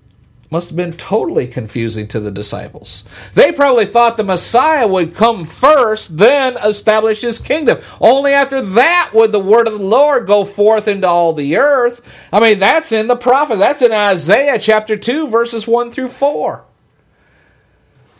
must 0.50 0.68
have 0.68 0.76
been 0.76 0.92
totally 0.92 1.46
confusing 1.48 2.06
to 2.06 2.20
the 2.20 2.30
disciples. 2.30 3.04
They 3.34 3.50
probably 3.50 3.86
thought 3.86 4.16
the 4.16 4.22
Messiah 4.22 4.86
would 4.86 5.14
come 5.14 5.44
first, 5.44 6.18
then 6.18 6.56
establish 6.58 7.22
his 7.22 7.38
kingdom. 7.38 7.78
Only 8.00 8.32
after 8.32 8.60
that 8.60 9.10
would 9.12 9.32
the 9.32 9.40
word 9.40 9.66
of 9.66 9.78
the 9.78 9.84
Lord 9.84 10.26
go 10.26 10.44
forth 10.44 10.86
into 10.86 11.08
all 11.08 11.32
the 11.32 11.56
earth. 11.56 12.00
I 12.32 12.40
mean, 12.40 12.58
that's 12.58 12.92
in 12.92 13.08
the 13.08 13.16
prophet. 13.16 13.58
That's 13.58 13.82
in 13.82 13.92
Isaiah 13.92 14.58
chapter 14.58 14.96
2, 14.96 15.28
verses 15.28 15.66
1 15.66 15.90
through 15.90 16.10
4. 16.10 16.64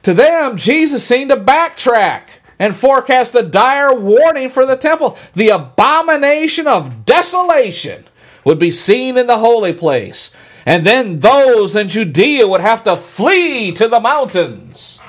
To 0.07 0.15
them, 0.15 0.57
Jesus 0.57 1.05
seemed 1.05 1.31
to 1.31 1.37
backtrack 1.37 2.29
and 2.61 2.77
forecast 2.77 3.35
a 3.35 3.43
dire 3.43 3.93
warning 3.93 4.49
for 4.49 4.65
the 4.65 4.77
temple. 4.77 5.19
The 5.35 5.49
abomination 5.49 6.69
of 6.69 7.05
desolation 7.05 8.05
would 8.45 8.61
be 8.61 8.71
seen 8.71 9.19
in 9.19 9.27
the 9.27 9.39
holy 9.39 9.73
place, 9.73 10.33
and 10.65 10.87
then 10.87 11.19
those 11.19 11.75
in 11.75 11.89
Judea 11.89 12.47
would 12.47 12.61
have 12.61 12.85
to 12.85 12.97
flee 12.97 13.73
to 13.73 13.89
the 13.89 13.99
mountains. 13.99 15.01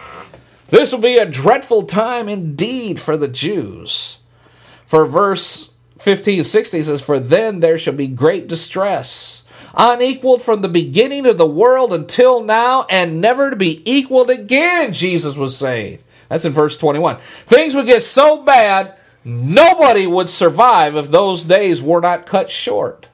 This 0.69 0.91
would 0.91 1.03
be 1.03 1.19
a 1.19 1.29
dreadful 1.29 1.83
time 1.83 2.27
indeed 2.27 2.99
for 2.99 3.15
the 3.15 3.27
Jews. 3.27 4.17
For 4.87 5.05
verse 5.05 5.73
15 5.99 6.43
16 6.43 6.81
says, 6.81 7.01
For 7.03 7.19
then 7.19 7.59
there 7.59 7.77
shall 7.77 7.93
be 7.93 8.07
great 8.07 8.47
distress 8.47 9.45
unequaled 9.77 10.41
from 10.41 10.61
the 10.61 10.67
beginning 10.67 11.25
of 11.25 11.37
the 11.37 11.45
world 11.45 11.93
until 11.93 12.43
now, 12.43 12.85
and 12.89 13.21
never 13.21 13.49
to 13.49 13.55
be 13.55 13.81
equaled 13.89 14.29
again, 14.29 14.91
Jesus 14.91 15.35
was 15.35 15.55
saying. 15.55 15.99
That's 16.29 16.45
in 16.45 16.51
verse 16.51 16.77
21. 16.77 17.17
Things 17.17 17.75
would 17.75 17.85
get 17.85 18.01
so 18.01 18.43
bad, 18.43 18.97
nobody 19.23 20.07
would 20.07 20.27
survive 20.27 20.95
if 20.95 21.09
those 21.09 21.45
days 21.45 21.81
were 21.81 22.01
not 22.01 22.25
cut 22.25 22.51
short. 22.51 23.07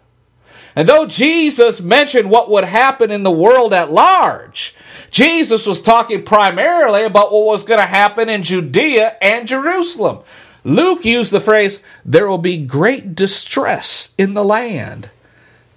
And 0.75 0.89
though 0.89 1.05
Jesus 1.05 1.81
mentioned 1.81 2.29
what 2.29 2.49
would 2.49 2.63
happen 2.63 3.11
in 3.11 3.23
the 3.23 3.31
world 3.31 3.73
at 3.73 3.91
large, 3.91 4.75
Jesus 5.11 5.67
was 5.67 5.81
talking 5.81 6.23
primarily 6.23 7.03
about 7.03 7.31
what 7.31 7.45
was 7.45 7.63
going 7.63 7.79
to 7.79 7.85
happen 7.85 8.27
in 8.29 8.41
Judea 8.41 9.15
and 9.21 9.47
Jerusalem. 9.47 10.19
Luke 10.63 11.05
used 11.05 11.31
the 11.31 11.41
phrase, 11.41 11.83
there 12.03 12.27
will 12.27 12.37
be 12.39 12.57
great 12.57 13.13
distress 13.13 14.15
in 14.17 14.33
the 14.33 14.45
land, 14.45 15.09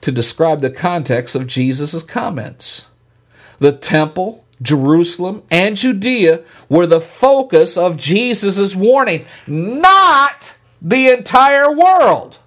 to 0.07 0.13
describe 0.13 0.61
the 0.61 0.71
context 0.71 1.35
of 1.35 1.49
Jesus' 1.49 2.01
comments. 2.05 2.87
The 3.59 3.73
temple, 3.73 4.45
Jerusalem, 4.63 5.43
and 5.51 5.77
Judea 5.77 6.45
were 6.69 6.87
the 6.87 7.01
focus 7.01 7.77
of 7.77 7.97
Jesus' 7.97 8.77
warning, 8.77 9.25
not 9.49 10.59
the 10.81 11.09
entire 11.09 11.73
world. 11.73 12.39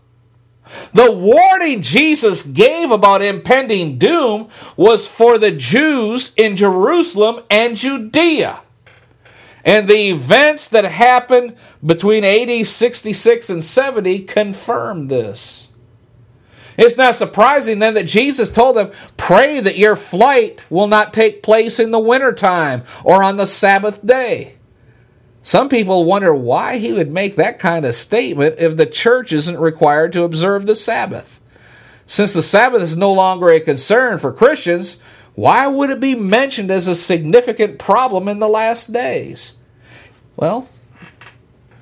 The 0.93 1.12
warning 1.12 1.82
Jesus 1.82 2.43
gave 2.43 2.91
about 2.91 3.22
impending 3.22 3.97
doom 3.97 4.47
was 4.78 5.05
for 5.05 5.38
the 5.38 5.51
Jews 5.51 6.34
in 6.38 6.55
Jerusalem 6.55 7.43
and 7.49 7.76
Judea. 7.76 8.62
And 9.66 9.89
the 9.89 10.12
events 10.12 10.66
that 10.70 10.86
happened 10.86 11.57
between 11.86 12.24
AD 12.24 12.66
66 12.66 13.49
and 13.49 13.62
70 13.62 14.20
confirm 14.20 15.10
this. 15.10 15.68
It's 16.80 16.95
not 16.95 17.15
surprising 17.15 17.80
then 17.80 17.95
that 17.95 18.05
Jesus 18.05 18.49
told 18.49 18.77
them, 18.77 18.91
Pray 19.17 19.59
that 19.59 19.77
your 19.77 19.97
flight 19.97 20.63
will 20.69 20.88
not 20.88 21.11
take 21.11 21.43
place 21.43 21.77
in 21.77 21.91
the 21.91 21.99
wintertime 21.99 22.84
or 23.03 23.21
on 23.21 23.36
the 23.36 23.45
Sabbath 23.45 24.05
day. 24.05 24.53
Some 25.43 25.67
people 25.67 26.05
wonder 26.05 26.34
why 26.34 26.77
he 26.77 26.93
would 26.93 27.11
make 27.11 27.36
that 27.36 27.59
kind 27.59 27.86
of 27.86 27.95
statement 27.95 28.55
if 28.59 28.77
the 28.77 28.86
church 28.86 29.34
isn't 29.34 29.59
required 29.59 30.13
to 30.13 30.23
observe 30.23 30.65
the 30.65 30.75
Sabbath. 30.75 31.41
Since 32.05 32.32
the 32.32 32.41
Sabbath 32.41 32.82
is 32.82 32.95
no 32.95 33.11
longer 33.11 33.49
a 33.49 33.59
concern 33.59 34.17
for 34.17 34.32
Christians, 34.32 35.01
why 35.36 35.67
would 35.67 35.89
it 35.89 35.99
be 35.99 36.15
mentioned 36.15 36.71
as 36.71 36.88
a 36.88 36.95
significant 36.95 37.77
problem 37.77 38.30
in 38.30 38.39
the 38.39 38.47
last 38.47 38.93
days? 38.93 39.57
Well, 40.38 40.69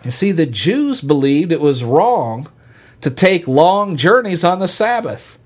you 0.04 0.10
see, 0.10 0.32
the 0.32 0.48
Jews 0.48 1.02
believed 1.02 1.52
it 1.52 1.62
was 1.62 1.84
wrong 1.84 2.48
to 3.02 3.10
take 3.10 3.48
long 3.48 3.96
journeys 3.96 4.44
on 4.44 4.60
the 4.60 4.68
Sabbath. 4.68 5.40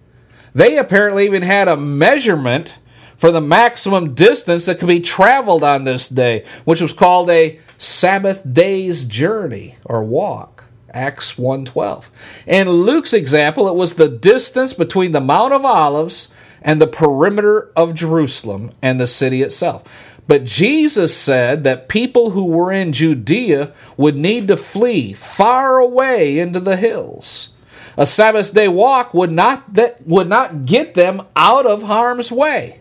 They 0.54 0.78
apparently 0.78 1.26
even 1.26 1.44
had 1.44 1.68
a 1.68 1.78
measurement 1.78 2.78
for 3.18 3.32
the 3.32 3.42
maximum 3.42 4.14
distance 4.16 4.66
that 4.66 4.80
could 4.80 4.88
be 4.88 5.00
traveled 5.00 5.64
on 5.64 5.84
this 5.84 6.10
day, 6.10 6.44
which 6.66 6.82
was 6.82 6.92
called 6.92 7.30
a 7.30 7.60
Sabbath 7.78 8.42
day's 8.52 9.06
journey 9.06 9.76
or 9.86 10.04
walk. 10.04 10.66
Acts 10.94 11.38
1:12. 11.38 12.10
In 12.46 12.70
Luke's 12.70 13.14
example, 13.14 13.68
it 13.68 13.76
was 13.76 13.94
the 13.94 14.10
distance 14.10 14.74
between 14.74 15.12
the 15.12 15.22
Mount 15.22 15.54
of 15.54 15.64
Olives 15.64 16.34
and 16.62 16.82
the 16.82 16.88
perimeter 16.88 17.72
of 17.76 17.94
Jerusalem 17.94 18.72
and 18.82 19.00
the 19.00 19.08
city 19.08 19.42
itself. 19.42 19.84
But 20.32 20.46
Jesus 20.46 21.14
said 21.14 21.66
that 21.66 21.90
people 21.90 22.30
who 22.30 22.46
were 22.46 22.72
in 22.72 22.94
Judea 22.94 23.74
would 23.98 24.16
need 24.16 24.48
to 24.48 24.56
flee 24.56 25.12
far 25.12 25.78
away 25.78 26.40
into 26.40 26.62
the 26.62 26.78
hills. 26.78 27.50
A 27.98 28.06
Sabbath 28.06 28.54
day 28.54 28.70
walk 28.70 29.14
would 29.14 29.34
not, 29.34 29.74
that, 29.74 30.08
would 30.08 30.30
not 30.30 30.66
get 30.66 30.94
them 30.94 31.24
out 31.36 31.66
of 31.66 31.84
harm's 31.84 32.32
way. 32.32 32.80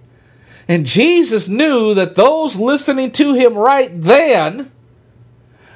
And 0.68 0.86
Jesus 0.86 1.48
knew 1.48 1.92
that 1.94 2.14
those 2.14 2.54
listening 2.54 3.10
to 3.10 3.34
him 3.34 3.54
right 3.58 3.90
then 4.00 4.70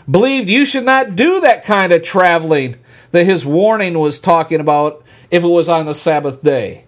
believed 0.09 0.49
you 0.49 0.65
should 0.65 0.85
not 0.85 1.17
do 1.17 1.41
that 1.41 1.65
kind 1.65 1.93
of 1.93 2.05
traveling 2.05 2.77
that 3.11 3.27
his 3.27 3.45
warning 3.45 3.99
was 3.99 4.21
talking 4.21 4.61
about 4.61 5.03
if 5.29 5.43
it 5.43 5.49
was 5.49 5.69
on 5.69 5.87
the 5.87 5.95
Sabbath 5.95 6.41
day. 6.41 6.84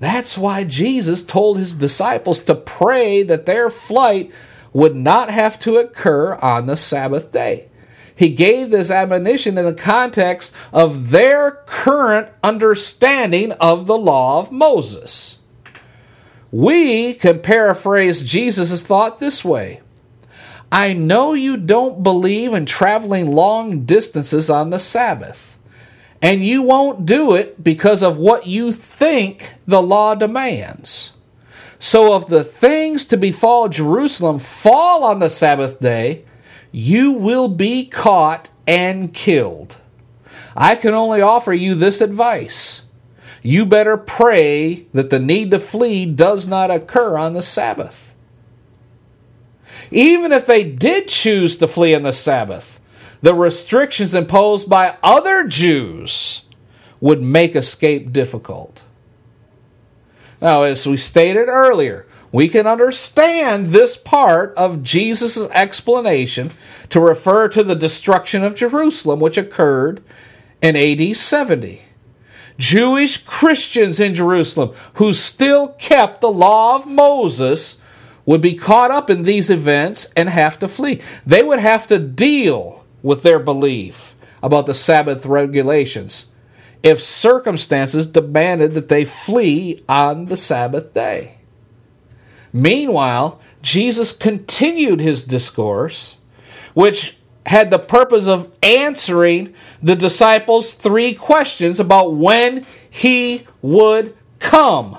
That's 0.00 0.36
why 0.36 0.64
Jesus 0.64 1.24
told 1.24 1.58
his 1.58 1.74
disciples 1.74 2.40
to 2.40 2.54
pray 2.54 3.22
that 3.22 3.46
their 3.46 3.70
flight 3.70 4.32
would 4.72 4.96
not 4.96 5.30
have 5.30 5.58
to 5.60 5.76
occur 5.76 6.34
on 6.34 6.66
the 6.66 6.76
Sabbath 6.76 7.32
day. 7.32 7.68
He 8.16 8.30
gave 8.30 8.70
this 8.70 8.90
admonition 8.90 9.58
in 9.58 9.64
the 9.64 9.74
context 9.74 10.54
of 10.72 11.10
their 11.10 11.62
current 11.66 12.28
understanding 12.42 13.52
of 13.52 13.86
the 13.86 13.98
law 13.98 14.40
of 14.40 14.52
Moses. 14.52 15.40
We 16.52 17.14
can 17.14 17.40
paraphrase 17.40 18.22
Jesus' 18.22 18.82
thought 18.82 19.18
this 19.18 19.44
way 19.44 19.80
I 20.70 20.92
know 20.92 21.34
you 21.34 21.56
don't 21.56 22.02
believe 22.02 22.52
in 22.52 22.66
traveling 22.66 23.32
long 23.32 23.84
distances 23.84 24.50
on 24.50 24.70
the 24.70 24.78
Sabbath, 24.78 25.53
and 26.24 26.42
you 26.42 26.62
won't 26.62 27.04
do 27.04 27.34
it 27.34 27.62
because 27.62 28.02
of 28.02 28.16
what 28.16 28.46
you 28.46 28.72
think 28.72 29.52
the 29.66 29.82
law 29.82 30.14
demands. 30.14 31.12
So, 31.78 32.16
if 32.16 32.26
the 32.26 32.42
things 32.42 33.04
to 33.06 33.18
befall 33.18 33.68
Jerusalem 33.68 34.38
fall 34.38 35.04
on 35.04 35.18
the 35.18 35.28
Sabbath 35.28 35.80
day, 35.80 36.24
you 36.72 37.12
will 37.12 37.48
be 37.48 37.84
caught 37.84 38.48
and 38.66 39.12
killed. 39.12 39.76
I 40.56 40.76
can 40.76 40.94
only 40.94 41.20
offer 41.20 41.52
you 41.52 41.74
this 41.74 42.00
advice 42.00 42.86
you 43.42 43.66
better 43.66 43.98
pray 43.98 44.86
that 44.94 45.10
the 45.10 45.18
need 45.18 45.50
to 45.50 45.58
flee 45.58 46.06
does 46.06 46.48
not 46.48 46.70
occur 46.70 47.18
on 47.18 47.34
the 47.34 47.42
Sabbath. 47.42 48.14
Even 49.90 50.32
if 50.32 50.46
they 50.46 50.64
did 50.64 51.08
choose 51.08 51.58
to 51.58 51.68
flee 51.68 51.94
on 51.94 52.04
the 52.04 52.12
Sabbath, 52.12 52.73
the 53.24 53.32
restrictions 53.32 54.12
imposed 54.12 54.68
by 54.68 54.98
other 55.02 55.44
Jews 55.44 56.42
would 57.00 57.22
make 57.22 57.56
escape 57.56 58.12
difficult. 58.12 58.82
Now, 60.42 60.64
as 60.64 60.86
we 60.86 60.98
stated 60.98 61.48
earlier, 61.48 62.04
we 62.32 62.48
can 62.48 62.66
understand 62.66 63.68
this 63.68 63.96
part 63.96 64.52
of 64.58 64.82
Jesus' 64.82 65.48
explanation 65.52 66.50
to 66.90 67.00
refer 67.00 67.48
to 67.48 67.64
the 67.64 67.74
destruction 67.74 68.44
of 68.44 68.56
Jerusalem, 68.56 69.20
which 69.20 69.38
occurred 69.38 70.04
in 70.60 70.76
AD 70.76 71.16
70. 71.16 71.80
Jewish 72.58 73.24
Christians 73.24 74.00
in 74.00 74.14
Jerusalem 74.14 74.74
who 74.96 75.14
still 75.14 75.68
kept 75.68 76.20
the 76.20 76.30
law 76.30 76.76
of 76.76 76.86
Moses 76.86 77.80
would 78.26 78.42
be 78.42 78.54
caught 78.54 78.90
up 78.90 79.08
in 79.08 79.22
these 79.22 79.48
events 79.48 80.12
and 80.14 80.28
have 80.28 80.58
to 80.58 80.68
flee. 80.68 81.00
They 81.24 81.42
would 81.42 81.58
have 81.58 81.86
to 81.86 81.98
deal 81.98 82.83
with 83.04 83.22
their 83.22 83.38
belief 83.38 84.16
about 84.42 84.66
the 84.66 84.74
Sabbath 84.74 85.24
regulations 85.24 86.32
if 86.82 87.00
circumstances 87.00 88.06
demanded 88.08 88.74
that 88.74 88.88
they 88.88 89.04
flee 89.04 89.82
on 89.88 90.26
the 90.26 90.36
Sabbath 90.36 90.92
day. 90.92 91.36
Meanwhile, 92.52 93.40
Jesus 93.62 94.12
continued 94.12 95.00
his 95.00 95.24
discourse, 95.24 96.18
which 96.74 97.16
had 97.46 97.70
the 97.70 97.78
purpose 97.78 98.26
of 98.26 98.54
answering 98.62 99.54
the 99.82 99.96
disciples 99.96 100.72
three 100.72 101.14
questions 101.14 101.80
about 101.80 102.14
when 102.14 102.66
he 102.88 103.44
would 103.62 104.16
come. 104.38 104.98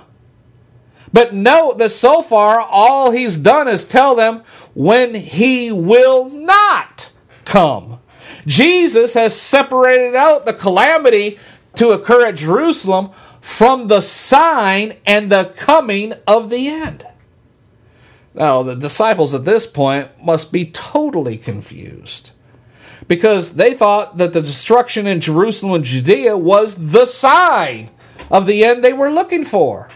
But 1.13 1.33
note 1.33 1.77
that 1.77 1.91
so 1.91 2.21
far, 2.21 2.59
all 2.59 3.11
he's 3.11 3.37
done 3.37 3.67
is 3.67 3.85
tell 3.85 4.15
them 4.15 4.43
when 4.73 5.15
he 5.15 5.71
will 5.71 6.29
not 6.29 7.11
come. 7.45 7.99
Jesus 8.45 9.13
has 9.13 9.39
separated 9.39 10.15
out 10.15 10.45
the 10.45 10.53
calamity 10.53 11.37
to 11.75 11.89
occur 11.89 12.27
at 12.27 12.35
Jerusalem 12.35 13.11
from 13.41 13.87
the 13.87 14.01
sign 14.01 14.93
and 15.05 15.31
the 15.31 15.53
coming 15.55 16.13
of 16.25 16.49
the 16.49 16.67
end. 16.67 17.05
Now, 18.33 18.63
the 18.63 18.75
disciples 18.75 19.33
at 19.33 19.45
this 19.45 19.65
point 19.65 20.09
must 20.21 20.51
be 20.51 20.65
totally 20.65 21.37
confused 21.37 22.31
because 23.07 23.55
they 23.55 23.73
thought 23.73 24.17
that 24.17 24.33
the 24.33 24.41
destruction 24.41 25.07
in 25.07 25.21
Jerusalem 25.21 25.73
and 25.73 25.83
Judea 25.85 26.37
was 26.37 26.91
the 26.91 27.05
sign 27.05 27.91
of 28.29 28.45
the 28.45 28.65
end 28.65 28.83
they 28.83 28.93
were 28.93 29.11
looking 29.11 29.43
for. 29.43 29.89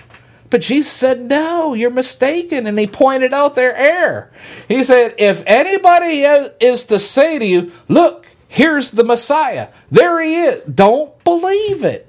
But 0.49 0.61
Jesus 0.61 0.91
said, 0.91 1.21
No, 1.21 1.73
you're 1.73 1.89
mistaken. 1.89 2.65
And 2.65 2.77
he 2.79 2.87
pointed 2.87 3.33
out 3.33 3.55
their 3.55 3.75
error. 3.75 4.31
He 4.67 4.83
said, 4.83 5.15
If 5.17 5.43
anybody 5.45 6.21
is 6.23 6.83
to 6.85 6.99
say 6.99 7.39
to 7.39 7.45
you, 7.45 7.71
Look, 7.87 8.27
here's 8.47 8.91
the 8.91 9.03
Messiah, 9.03 9.69
there 9.91 10.21
he 10.21 10.35
is, 10.35 10.63
don't 10.63 11.23
believe 11.23 11.83
it. 11.83 12.07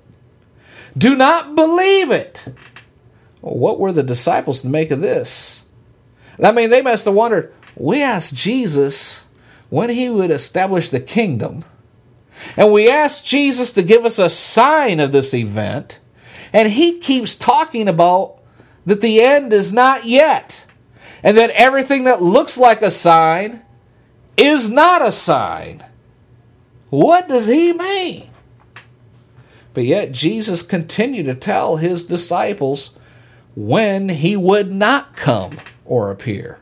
Do 0.97 1.15
not 1.15 1.55
believe 1.55 2.11
it. 2.11 2.45
Well, 3.43 3.57
what 3.57 3.79
were 3.79 3.93
the 3.93 4.03
disciples 4.03 4.63
to 4.63 4.69
make 4.69 4.91
of 4.91 5.01
this? 5.01 5.65
I 6.43 6.53
mean, 6.53 6.71
they 6.71 6.83
must 6.83 7.05
have 7.05 7.15
wondered, 7.15 7.53
We 7.77 8.03
asked 8.03 8.35
Jesus 8.35 9.27
when 9.69 9.91
he 9.91 10.09
would 10.09 10.31
establish 10.31 10.89
the 10.89 11.01
kingdom. 11.01 11.65
And 12.57 12.73
we 12.73 12.91
asked 12.91 13.27
Jesus 13.27 13.73
to 13.75 13.83
give 13.83 14.05
us 14.05 14.19
a 14.19 14.29
sign 14.29 14.99
of 14.99 15.13
this 15.13 15.35
event. 15.35 16.00
And 16.53 16.71
he 16.71 16.99
keeps 16.99 17.37
talking 17.37 17.89
about 17.89 18.39
that 18.87 19.01
the 19.01 19.21
end 19.21 19.53
is 19.53 19.73
not 19.73 20.05
yet. 20.05 20.67
And 21.23 21.37
that 21.37 21.51
everything 21.51 22.05
that 22.05 22.23
looks 22.23 22.57
like 22.57 22.83
a 22.83 22.91
sign 22.91 23.63
is 24.37 24.71
not 24.71 25.07
a 25.07 25.13
sign. 25.13 25.85
What 26.89 27.29
does 27.29 27.47
he 27.47 27.73
mean? 27.73 28.31
But 29.75 29.85
yet 29.85 30.13
Jesus 30.13 30.63
continued 30.63 31.27
to 31.27 31.35
tell 31.35 31.77
his 31.77 32.05
disciples 32.05 32.99
when 33.55 34.09
he 34.09 34.37
would 34.37 34.73
not 34.73 35.17
come 35.17 35.59
or 35.85 36.11
appear. 36.11 36.59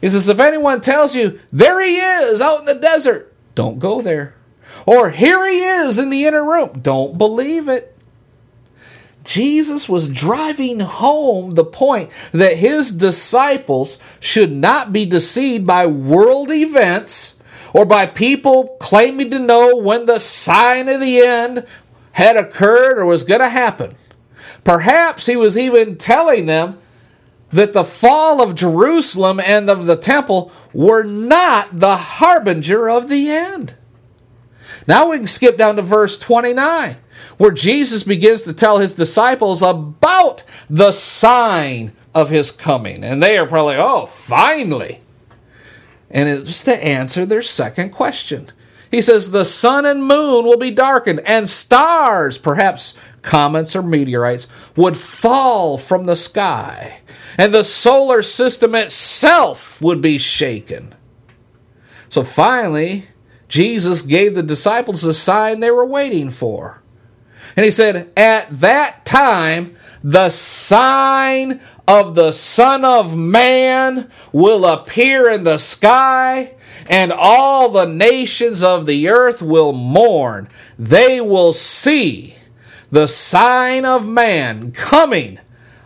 He 0.00 0.08
says, 0.08 0.28
If 0.28 0.38
anyone 0.38 0.80
tells 0.80 1.16
you, 1.16 1.40
there 1.50 1.80
he 1.82 1.96
is 1.96 2.40
out 2.40 2.60
in 2.60 2.64
the 2.66 2.74
desert, 2.74 3.34
don't 3.54 3.78
go 3.78 4.00
there. 4.00 4.34
Or 4.84 5.10
here 5.10 5.48
he 5.48 5.60
is 5.60 5.98
in 5.98 6.10
the 6.10 6.26
inner 6.26 6.44
room, 6.44 6.78
don't 6.80 7.18
believe 7.18 7.68
it. 7.68 7.95
Jesus 9.26 9.88
was 9.88 10.08
driving 10.08 10.80
home 10.80 11.52
the 11.52 11.64
point 11.64 12.10
that 12.32 12.56
his 12.56 12.92
disciples 12.92 14.00
should 14.20 14.52
not 14.52 14.92
be 14.92 15.04
deceived 15.04 15.66
by 15.66 15.86
world 15.86 16.50
events 16.50 17.40
or 17.74 17.84
by 17.84 18.06
people 18.06 18.76
claiming 18.80 19.30
to 19.30 19.38
know 19.38 19.76
when 19.76 20.06
the 20.06 20.18
sign 20.18 20.88
of 20.88 21.00
the 21.00 21.20
end 21.20 21.66
had 22.12 22.36
occurred 22.36 22.98
or 22.98 23.06
was 23.06 23.24
going 23.24 23.40
to 23.40 23.48
happen. 23.48 23.94
Perhaps 24.64 25.26
he 25.26 25.36
was 25.36 25.58
even 25.58 25.96
telling 25.96 26.46
them 26.46 26.78
that 27.50 27.72
the 27.72 27.84
fall 27.84 28.40
of 28.40 28.54
Jerusalem 28.54 29.38
and 29.40 29.68
of 29.68 29.86
the 29.86 29.96
temple 29.96 30.50
were 30.72 31.04
not 31.04 31.80
the 31.80 31.96
harbinger 31.96 32.88
of 32.88 33.08
the 33.08 33.30
end. 33.30 33.74
Now 34.86 35.10
we 35.10 35.18
can 35.18 35.26
skip 35.26 35.56
down 35.56 35.76
to 35.76 35.82
verse 35.82 36.18
29 36.18 36.96
where 37.38 37.50
Jesus 37.50 38.02
begins 38.02 38.42
to 38.42 38.52
tell 38.52 38.78
his 38.78 38.94
disciples 38.94 39.62
about 39.62 40.42
the 40.68 40.92
sign 40.92 41.92
of 42.14 42.30
his 42.30 42.50
coming. 42.50 43.04
And 43.04 43.22
they 43.22 43.36
are 43.38 43.46
probably, 43.46 43.76
oh, 43.76 44.06
finally. 44.06 45.00
And 46.10 46.28
it's 46.28 46.62
to 46.64 46.84
answer 46.84 47.26
their 47.26 47.42
second 47.42 47.90
question. 47.90 48.50
He 48.90 49.02
says, 49.02 49.30
The 49.30 49.44
sun 49.44 49.84
and 49.84 50.04
moon 50.04 50.44
will 50.44 50.56
be 50.56 50.70
darkened, 50.70 51.20
and 51.26 51.48
stars, 51.48 52.38
perhaps 52.38 52.94
comets 53.22 53.74
or 53.74 53.82
meteorites, 53.82 54.46
would 54.76 54.96
fall 54.96 55.76
from 55.76 56.04
the 56.04 56.16
sky, 56.16 57.00
and 57.36 57.52
the 57.52 57.64
solar 57.64 58.22
system 58.22 58.74
itself 58.74 59.82
would 59.82 60.00
be 60.00 60.18
shaken. 60.18 60.94
So 62.08 62.22
finally, 62.22 63.06
Jesus 63.48 64.02
gave 64.02 64.34
the 64.34 64.42
disciples 64.42 65.02
the 65.02 65.14
sign 65.14 65.60
they 65.60 65.70
were 65.70 65.86
waiting 65.86 66.30
for. 66.30 66.82
And 67.56 67.64
he 67.64 67.70
said, 67.70 68.12
At 68.16 68.60
that 68.60 69.04
time, 69.04 69.76
the 70.02 70.30
sign 70.30 71.60
of 71.88 72.14
the 72.14 72.32
Son 72.32 72.84
of 72.84 73.16
Man 73.16 74.10
will 74.32 74.66
appear 74.66 75.30
in 75.30 75.44
the 75.44 75.58
sky, 75.58 76.54
and 76.88 77.12
all 77.12 77.70
the 77.70 77.86
nations 77.86 78.62
of 78.62 78.86
the 78.86 79.08
earth 79.08 79.40
will 79.40 79.72
mourn. 79.72 80.48
They 80.78 81.20
will 81.20 81.52
see 81.52 82.34
the 82.90 83.08
sign 83.08 83.84
of 83.84 84.06
man 84.06 84.72
coming 84.72 85.38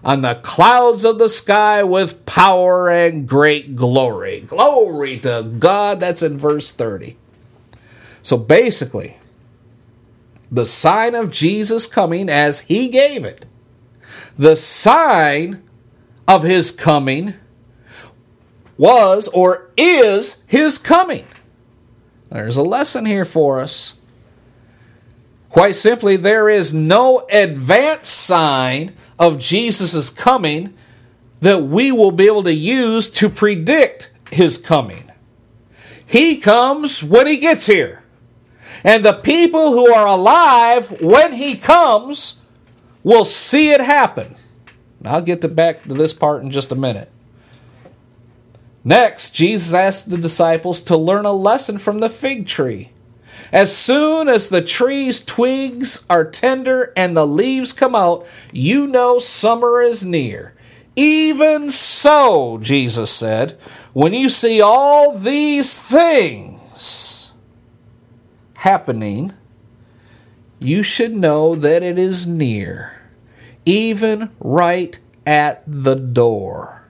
on 0.03 0.23
the 0.23 0.35
clouds 0.37 1.05
of 1.05 1.19
the 1.19 1.29
sky 1.29 1.83
with 1.83 2.25
power 2.25 2.91
and 2.91 3.29
great 3.29 3.77
glory. 3.77 4.41
Glory 4.41 5.19
to 5.21 5.43
God. 5.59 6.01
That's 6.01 6.23
in 6.23 6.39
verse 6.39 6.71
30. 6.71 7.17
So 8.23 8.37
basically, 8.37 9.17
the 10.51 10.67
sign 10.67 11.15
of 11.15 11.31
Jesus 11.31 11.87
coming 11.87 12.29
as 12.29 12.61
he 12.61 12.89
gave 12.89 13.25
it. 13.25 13.47
The 14.37 14.57
sign 14.57 15.63
of 16.27 16.43
his 16.43 16.71
coming 16.71 17.35
was 18.77 19.29
or 19.29 19.71
is 19.77 20.43
his 20.47 20.79
coming. 20.79 21.27
There's 22.31 22.57
a 22.57 22.63
lesson 22.63 23.07
here 23.07 23.25
for 23.25 23.61
us. 23.61 23.97
Quite 25.49 25.75
simply, 25.75 26.17
there 26.17 26.49
is 26.49 26.73
no 26.73 27.27
advance 27.31 28.09
sign 28.09 28.95
of 29.19 29.39
Jesus' 29.39 30.09
coming 30.11 30.75
that 31.41 31.65
we 31.65 31.91
will 31.91 32.13
be 32.13 32.27
able 32.27 32.45
to 32.45 32.55
use 32.55 33.11
to 33.11 33.29
predict 33.29 34.13
his 34.31 34.57
coming. 34.57 35.11
He 36.07 36.37
comes 36.37 37.03
when 37.03 37.27
he 37.27 37.37
gets 37.37 37.67
here. 37.67 38.00
And 38.83 39.05
the 39.05 39.13
people 39.13 39.73
who 39.73 39.93
are 39.93 40.07
alive 40.07 41.01
when 41.01 41.33
he 41.33 41.57
comes 41.57 42.43
will 43.03 43.25
see 43.25 43.71
it 43.71 43.81
happen. 43.81 44.37
I'll 45.05 45.23
get 45.23 45.41
to 45.43 45.49
back 45.49 45.85
to 45.85 45.95
this 45.95 46.13
part 46.13 46.43
in 46.43 46.51
just 46.51 46.73
a 46.73 46.77
minute. 46.77 47.11
Next, 48.85 49.35
Jesus 49.35 49.75
asked 49.75 50.09
the 50.09 50.19
disciples 50.19 50.81
to 50.83 50.97
learn 50.97 51.27
a 51.27 51.33
lesson 51.33 51.79
from 51.79 52.01
the 52.01 52.09
fig 52.09 52.47
tree. 52.47 52.91
As 53.53 53.77
soon 53.77 54.29
as 54.29 54.49
the 54.49 54.63
tree's 54.63 55.25
twigs 55.25 56.05
are 56.09 56.25
tender 56.25 56.93
and 56.97 57.17
the 57.17 57.27
leaves 57.27 57.73
come 57.73 57.95
out, 57.95 58.27
you 58.53 58.87
know 58.87 59.19
summer 59.19 59.83
is 59.83 60.05
near. 60.05 60.55
Even 60.97 61.69
so, 61.69 62.59
Jesus 62.59 63.11
said, 63.11 63.59
when 63.93 64.13
you 64.13 64.29
see 64.29 64.61
all 64.61 65.17
these 65.17 65.79
things, 65.79 67.20
happening, 68.61 69.33
you 70.59 70.83
should 70.83 71.15
know 71.15 71.55
that 71.55 71.83
it 71.83 71.99
is 71.99 72.27
near, 72.27 73.01
even 73.65 74.31
right 74.39 74.99
at 75.25 75.63
the 75.67 75.95
door. 75.95 76.85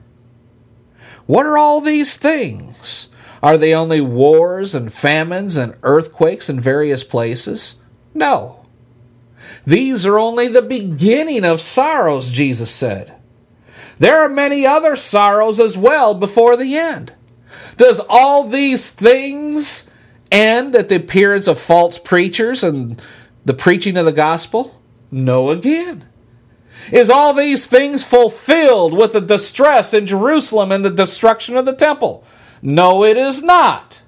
What 1.25 1.45
are 1.45 1.57
all 1.57 1.79
these 1.79 2.17
things? 2.17 3.07
Are 3.41 3.57
they 3.57 3.73
only 3.73 4.01
wars 4.01 4.75
and 4.75 4.91
famines 4.91 5.55
and 5.55 5.75
earthquakes 5.83 6.49
in 6.49 6.59
various 6.59 7.05
places? 7.05 7.81
No. 8.13 8.65
These 9.63 10.05
are 10.05 10.19
only 10.19 10.49
the 10.49 10.61
beginning 10.61 11.45
of 11.45 11.61
sorrows, 11.61 12.31
Jesus 12.31 12.69
said. 12.69 13.15
There 13.97 14.19
are 14.19 14.27
many 14.27 14.65
other 14.65 14.97
sorrows 14.97 15.59
as 15.59 15.77
well 15.77 16.15
before 16.15 16.57
the 16.57 16.75
end. 16.75 17.13
Does 17.77 18.01
all 18.09 18.45
these 18.45 18.89
things 18.89 19.89
and 20.31 20.75
at 20.75 20.89
the 20.89 20.95
appearance 20.95 21.47
of 21.47 21.59
false 21.59 21.99
preachers 21.99 22.63
and 22.63 23.01
the 23.45 23.53
preaching 23.53 23.97
of 23.97 24.05
the 24.05 24.11
gospel? 24.11 24.81
No, 25.11 25.49
again. 25.49 26.05
Is 26.91 27.09
all 27.09 27.33
these 27.33 27.65
things 27.65 28.03
fulfilled 28.03 28.93
with 28.93 29.13
the 29.13 29.21
distress 29.21 29.93
in 29.93 30.07
Jerusalem 30.07 30.71
and 30.71 30.83
the 30.83 30.89
destruction 30.89 31.55
of 31.57 31.65
the 31.65 31.75
temple? 31.75 32.23
No, 32.61 33.03
it 33.03 33.17
is 33.17 33.43
not. 33.43 34.01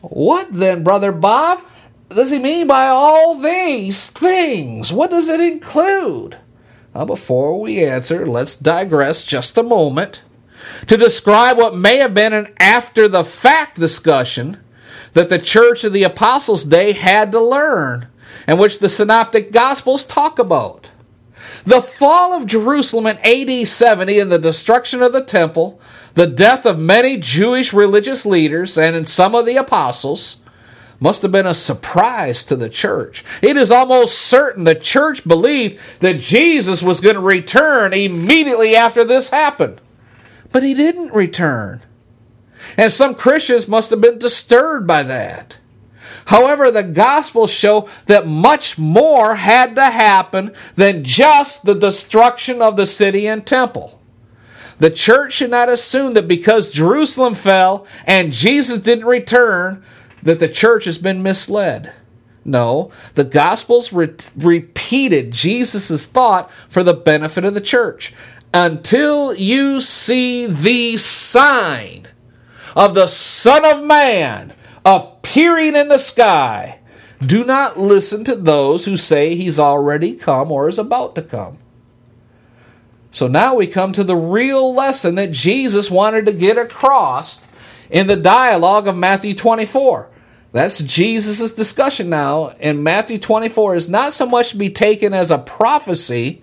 What 0.00 0.52
then, 0.52 0.82
Brother 0.82 1.12
Bob, 1.12 1.62
does 2.08 2.30
he 2.30 2.38
mean 2.38 2.66
by 2.66 2.86
all 2.86 3.38
these 3.38 4.10
things? 4.10 4.92
What 4.92 5.10
does 5.10 5.28
it 5.28 5.40
include? 5.40 6.38
Well, 6.94 7.06
before 7.06 7.60
we 7.60 7.84
answer, 7.84 8.24
let's 8.24 8.56
digress 8.56 9.24
just 9.24 9.58
a 9.58 9.62
moment 9.62 10.22
to 10.86 10.96
describe 10.96 11.58
what 11.58 11.76
may 11.76 11.98
have 11.98 12.14
been 12.14 12.32
an 12.32 12.54
after 12.58 13.08
the 13.08 13.24
fact 13.24 13.78
discussion 13.78 14.58
that 15.16 15.30
the 15.30 15.38
church 15.38 15.82
of 15.82 15.94
the 15.94 16.02
apostles' 16.02 16.62
day 16.62 16.92
had 16.92 17.32
to 17.32 17.40
learn, 17.40 18.06
and 18.46 18.58
which 18.58 18.80
the 18.80 18.88
synoptic 18.90 19.50
gospels 19.50 20.04
talk 20.04 20.38
about. 20.38 20.90
The 21.64 21.80
fall 21.80 22.34
of 22.34 22.46
Jerusalem 22.46 23.06
in 23.06 23.16
AD 23.24 23.66
70 23.66 24.18
and 24.20 24.30
the 24.30 24.38
destruction 24.38 25.00
of 25.00 25.14
the 25.14 25.24
temple, 25.24 25.80
the 26.12 26.26
death 26.26 26.66
of 26.66 26.78
many 26.78 27.16
Jewish 27.16 27.72
religious 27.72 28.26
leaders 28.26 28.76
and 28.76 28.94
in 28.94 29.06
some 29.06 29.34
of 29.34 29.46
the 29.46 29.56
apostles, 29.56 30.36
must 31.00 31.22
have 31.22 31.32
been 31.32 31.46
a 31.46 31.54
surprise 31.54 32.44
to 32.44 32.54
the 32.54 32.68
church. 32.68 33.24
It 33.40 33.56
is 33.56 33.70
almost 33.70 34.18
certain 34.18 34.64
the 34.64 34.74
church 34.74 35.26
believed 35.26 35.80
that 36.00 36.20
Jesus 36.20 36.82
was 36.82 37.00
going 37.00 37.14
to 37.14 37.22
return 37.22 37.94
immediately 37.94 38.76
after 38.76 39.02
this 39.02 39.30
happened. 39.30 39.80
But 40.52 40.62
he 40.62 40.74
didn't 40.74 41.14
return. 41.14 41.80
And 42.76 42.90
some 42.90 43.14
Christians 43.14 43.68
must 43.68 43.90
have 43.90 44.00
been 44.00 44.18
disturbed 44.18 44.86
by 44.86 45.02
that. 45.04 45.58
However, 46.26 46.70
the 46.70 46.82
Gospels 46.82 47.52
show 47.52 47.88
that 48.06 48.26
much 48.26 48.78
more 48.78 49.36
had 49.36 49.76
to 49.76 49.84
happen 49.84 50.52
than 50.74 51.04
just 51.04 51.64
the 51.64 51.74
destruction 51.74 52.60
of 52.60 52.76
the 52.76 52.86
city 52.86 53.28
and 53.28 53.46
temple. 53.46 54.00
The 54.78 54.90
church 54.90 55.34
should 55.34 55.50
not 55.50 55.68
assume 55.68 56.14
that 56.14 56.28
because 56.28 56.70
Jerusalem 56.70 57.34
fell 57.34 57.86
and 58.06 58.32
Jesus 58.32 58.78
didn't 58.78 59.06
return, 59.06 59.84
that 60.22 60.40
the 60.40 60.48
church 60.48 60.84
has 60.84 60.98
been 60.98 61.22
misled. 61.22 61.92
No, 62.44 62.90
the 63.14 63.24
Gospels 63.24 63.92
re- 63.92 64.14
repeated 64.36 65.32
Jesus' 65.32 66.06
thought 66.06 66.50
for 66.68 66.82
the 66.82 66.94
benefit 66.94 67.44
of 67.44 67.54
the 67.54 67.60
church. 67.60 68.12
Until 68.52 69.34
you 69.34 69.80
see 69.80 70.46
the 70.46 70.96
sign 70.96 72.08
of 72.76 72.94
the 72.94 73.06
Son 73.06 73.64
of 73.64 73.82
Man 73.82 74.52
appearing 74.84 75.74
in 75.74 75.88
the 75.88 75.98
sky. 75.98 76.78
Do 77.24 77.44
not 77.44 77.78
listen 77.78 78.22
to 78.24 78.36
those 78.36 78.84
who 78.84 78.96
say 78.96 79.34
he's 79.34 79.58
already 79.58 80.14
come 80.14 80.52
or 80.52 80.68
is 80.68 80.78
about 80.78 81.14
to 81.14 81.22
come. 81.22 81.58
So 83.10 83.26
now 83.26 83.54
we 83.54 83.66
come 83.66 83.94
to 83.94 84.04
the 84.04 84.14
real 84.14 84.74
lesson 84.74 85.14
that 85.14 85.32
Jesus 85.32 85.90
wanted 85.90 86.26
to 86.26 86.32
get 86.32 86.58
across 86.58 87.48
in 87.88 88.08
the 88.08 88.16
dialogue 88.16 88.86
of 88.86 88.96
Matthew 88.96 89.32
24. 89.32 90.10
That's 90.52 90.80
Jesus' 90.80 91.54
discussion 91.54 92.10
now 92.10 92.48
in 92.60 92.82
Matthew 92.82 93.18
24 93.18 93.76
is 93.76 93.88
not 93.88 94.12
so 94.12 94.26
much 94.26 94.50
to 94.50 94.58
be 94.58 94.68
taken 94.68 95.14
as 95.14 95.30
a 95.30 95.38
prophecy, 95.38 96.42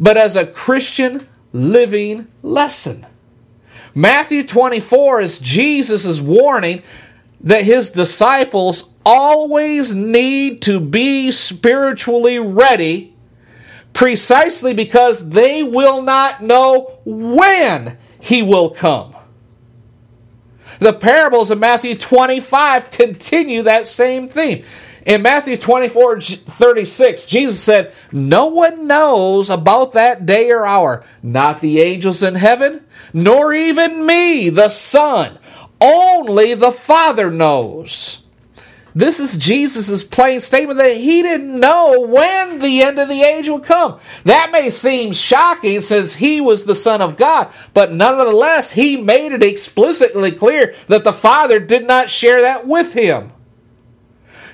but 0.00 0.16
as 0.16 0.34
a 0.34 0.46
Christian 0.46 1.28
living 1.52 2.28
lesson. 2.42 3.06
Matthew 3.94 4.44
24 4.44 5.20
is 5.20 5.38
Jesus' 5.38 6.20
warning 6.20 6.82
that 7.40 7.62
his 7.62 7.90
disciples 7.90 8.92
always 9.04 9.94
need 9.94 10.62
to 10.62 10.80
be 10.80 11.30
spiritually 11.30 12.38
ready 12.38 13.14
precisely 13.92 14.74
because 14.74 15.28
they 15.28 15.62
will 15.62 16.02
not 16.02 16.42
know 16.42 16.98
when 17.04 17.96
he 18.20 18.42
will 18.42 18.70
come. 18.70 19.14
The 20.80 20.92
parables 20.92 21.50
of 21.50 21.60
Matthew 21.60 21.94
25 21.94 22.90
continue 22.90 23.62
that 23.62 23.86
same 23.86 24.26
theme. 24.26 24.64
In 25.04 25.20
Matthew 25.20 25.58
24 25.58 26.20
36, 26.20 27.26
Jesus 27.26 27.62
said, 27.62 27.92
No 28.10 28.46
one 28.46 28.86
knows 28.86 29.50
about 29.50 29.92
that 29.92 30.24
day 30.24 30.50
or 30.50 30.64
hour, 30.64 31.04
not 31.22 31.60
the 31.60 31.80
angels 31.80 32.22
in 32.22 32.36
heaven, 32.36 32.86
nor 33.12 33.52
even 33.52 34.06
me, 34.06 34.48
the 34.48 34.70
Son. 34.70 35.38
Only 35.78 36.54
the 36.54 36.72
Father 36.72 37.30
knows. 37.30 38.24
This 38.94 39.18
is 39.18 39.36
Jesus' 39.36 40.04
plain 40.04 40.38
statement 40.40 40.78
that 40.78 40.96
he 40.96 41.20
didn't 41.20 41.58
know 41.58 42.06
when 42.08 42.60
the 42.60 42.80
end 42.80 42.98
of 42.98 43.08
the 43.08 43.24
age 43.24 43.48
would 43.48 43.64
come. 43.64 43.98
That 44.22 44.52
may 44.52 44.70
seem 44.70 45.12
shocking 45.12 45.80
since 45.80 46.14
he 46.14 46.40
was 46.40 46.64
the 46.64 46.76
Son 46.76 47.02
of 47.02 47.16
God, 47.16 47.52
but 47.74 47.92
nonetheless, 47.92 48.70
he 48.70 48.96
made 48.96 49.32
it 49.32 49.42
explicitly 49.42 50.30
clear 50.30 50.74
that 50.86 51.04
the 51.04 51.12
Father 51.12 51.58
did 51.58 51.86
not 51.86 52.08
share 52.08 52.40
that 52.40 52.66
with 52.66 52.94
him. 52.94 53.33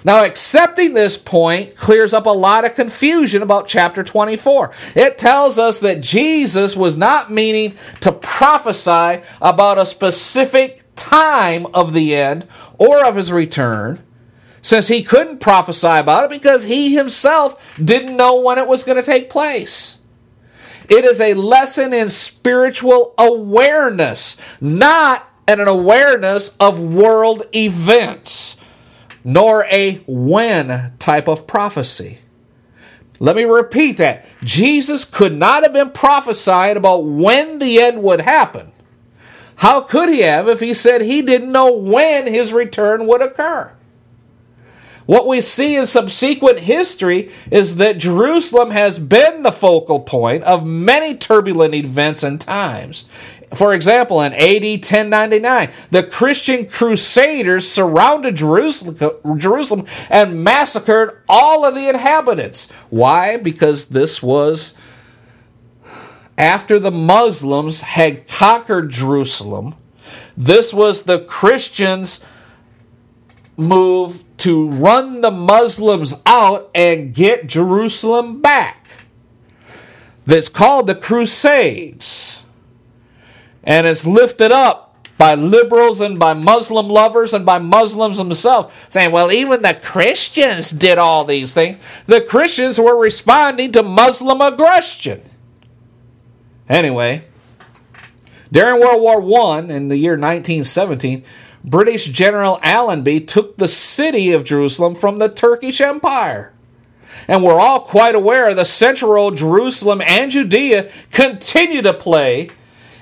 Now, 0.05 0.25
accepting 0.25 0.95
this 0.95 1.19
point 1.19 1.77
clears 1.77 2.15
up 2.15 2.27
a 2.27 2.31
lot 2.31 2.65
of 2.65 2.75
confusion 2.75 3.43
about 3.43 3.69
chapter 3.69 4.03
24. 4.03 4.73
It 4.95 5.19
tells 5.19 5.59
us 5.59 5.79
that 5.81 6.01
Jesus 6.01 6.75
was 6.75 6.97
not 6.97 7.31
meaning 7.31 7.75
to 8.01 8.13
prophesy 8.13 9.23
about 9.43 9.79
a 9.79 9.85
specific 9.85 10.83
time 10.97 11.67
of 11.75 11.93
the 11.93 12.15
end 12.15 12.47
or 12.79 13.05
of 13.05 13.17
his 13.17 13.31
return 13.31 14.03
since 14.63 14.89
he 14.89 15.03
couldn't 15.03 15.41
prophesy 15.41 15.87
about 15.87 16.25
it 16.25 16.31
because 16.31 16.65
he 16.65 16.95
himself 16.95 17.75
didn't 17.83 18.17
know 18.17 18.41
when 18.41 18.59
it 18.59 18.67
was 18.67 18.83
going 18.83 18.97
to 18.97 19.03
take 19.03 19.31
place. 19.31 20.01
It 20.89 21.05
is 21.05 21.21
a 21.21 21.35
lesson 21.35 21.93
in 21.93 22.09
spiritual 22.09 23.15
awareness, 23.17 24.41
not 24.61 25.29
an 25.47 25.61
awareness 25.61 26.57
of 26.59 26.81
world 26.81 27.45
events, 27.55 28.60
nor 29.25 29.64
a 29.66 30.03
when 30.07 30.93
type 30.99 31.29
of 31.29 31.47
prophecy. 31.47 32.18
Let 33.18 33.37
me 33.37 33.45
repeat 33.45 33.99
that. 33.99 34.25
Jesus 34.43 35.05
could 35.05 35.35
not 35.35 35.62
have 35.62 35.75
been 35.75 35.91
prophesying 35.91 36.77
about 36.77 37.05
when 37.05 37.59
the 37.59 37.81
end 37.81 38.03
would 38.03 38.23
happen. 38.23 38.73
How 39.57 39.83
could 39.83 40.09
he 40.09 40.21
have 40.21 40.49
if 40.49 40.61
he 40.61 40.73
said 40.73 41.03
he 41.03 41.21
didn't 41.21 41.53
know 41.53 41.71
when 41.71 42.27
his 42.27 42.53
return 42.53 43.07
would 43.07 43.21
occur? 43.21 43.75
What 45.05 45.27
we 45.27 45.41
see 45.41 45.77
in 45.77 45.87
subsequent 45.87 46.61
history 46.61 47.31
is 47.51 47.77
that 47.77 47.99
Jerusalem 47.99 48.71
has 48.71 48.99
been 48.99 49.43
the 49.43 49.53
focal 49.53 50.01
point 50.01 50.45
of 50.45 50.66
many 50.66 51.16
turbulent 51.16 51.75
events 51.75 52.23
and 52.23 52.41
times. 52.41 53.09
For 53.55 53.75
example, 53.75 54.23
in 54.23 54.33
AD 54.33 54.63
1099, 54.63 55.71
the 55.91 56.05
Christian 56.05 56.67
crusaders 56.67 57.69
surrounded 57.69 58.37
Jerusalem, 58.37 59.87
and 60.09 60.45
massacred 60.45 61.19
all 61.29 61.67
of 61.67 61.75
the 61.75 61.89
inhabitants. 61.89 62.71
Why? 62.91 63.37
Because 63.37 63.89
this 63.89 64.23
was 64.23 64.79
after 66.39 66.79
the 66.79 66.93
Muslims 66.93 67.81
had 67.81 68.29
conquered 68.29 68.91
Jerusalem. 68.91 69.75
This 70.37 70.73
was 70.73 71.03
the 71.03 71.19
Christians' 71.19 72.25
move 73.57 74.25
to 74.39 74.71
run 74.71 75.21
the 75.21 75.31
Muslims 75.31 76.15
out 76.25 76.71
and 76.75 77.13
get 77.13 77.47
Jerusalem 77.47 78.41
back. 78.41 78.87
That's 80.25 80.49
called 80.49 80.87
the 80.87 80.95
Crusades. 80.95 82.45
And 83.63 83.87
it's 83.87 84.07
lifted 84.07 84.53
up 84.53 84.91
by 85.19 85.35
liberals 85.35 86.01
and 86.01 86.19
by 86.19 86.33
Muslim 86.33 86.89
lovers 86.89 87.35
and 87.35 87.45
by 87.45 87.59
Muslims 87.59 88.17
themselves, 88.17 88.73
saying, 88.89 89.13
well, 89.13 89.31
even 89.31 89.61
the 89.61 89.79
Christians 89.83 90.71
did 90.71 90.97
all 90.97 91.25
these 91.25 91.53
things. 91.53 91.79
The 92.07 92.23
Christians 92.23 92.79
were 92.79 92.99
responding 92.99 93.71
to 93.73 93.83
Muslim 93.83 94.41
aggression. 94.41 95.21
Anyway, 96.71 97.25
during 98.51 98.81
World 98.81 99.27
War 99.27 99.53
I, 99.53 99.59
in 99.59 99.89
the 99.89 99.99
year 99.99 100.13
1917, 100.13 101.23
British 101.63 102.07
General 102.07 102.59
Allenby 102.63 103.21
took 103.21 103.59
the 103.59 103.69
city 103.69 104.33
of 104.33 104.45
Jerusalem 104.45 104.95
from 104.95 105.19
the 105.19 105.29
Turkish 105.29 105.83
Empire. 105.83 106.55
And 107.29 107.45
we're 107.45 107.61
all 107.61 107.81
quite 107.81 108.15
aware 108.15 108.55
the 108.55 108.65
central 108.65 109.31
Jerusalem 109.33 110.01
and 110.01 110.31
Judea 110.31 110.91
continue 111.11 111.83
to 111.83 111.93
play 111.93 112.51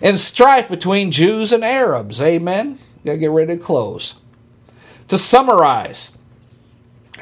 in 0.01 0.17
strife 0.17 0.69
between 0.69 1.11
Jews 1.11 1.53
and 1.53 1.65
Arabs. 1.65 2.21
Amen? 2.21 2.79
Gotta 3.05 3.19
get 3.19 3.31
ready 3.31 3.57
to 3.57 3.63
close. 3.63 4.21
To 5.09 5.19
summarize, 5.19 6.17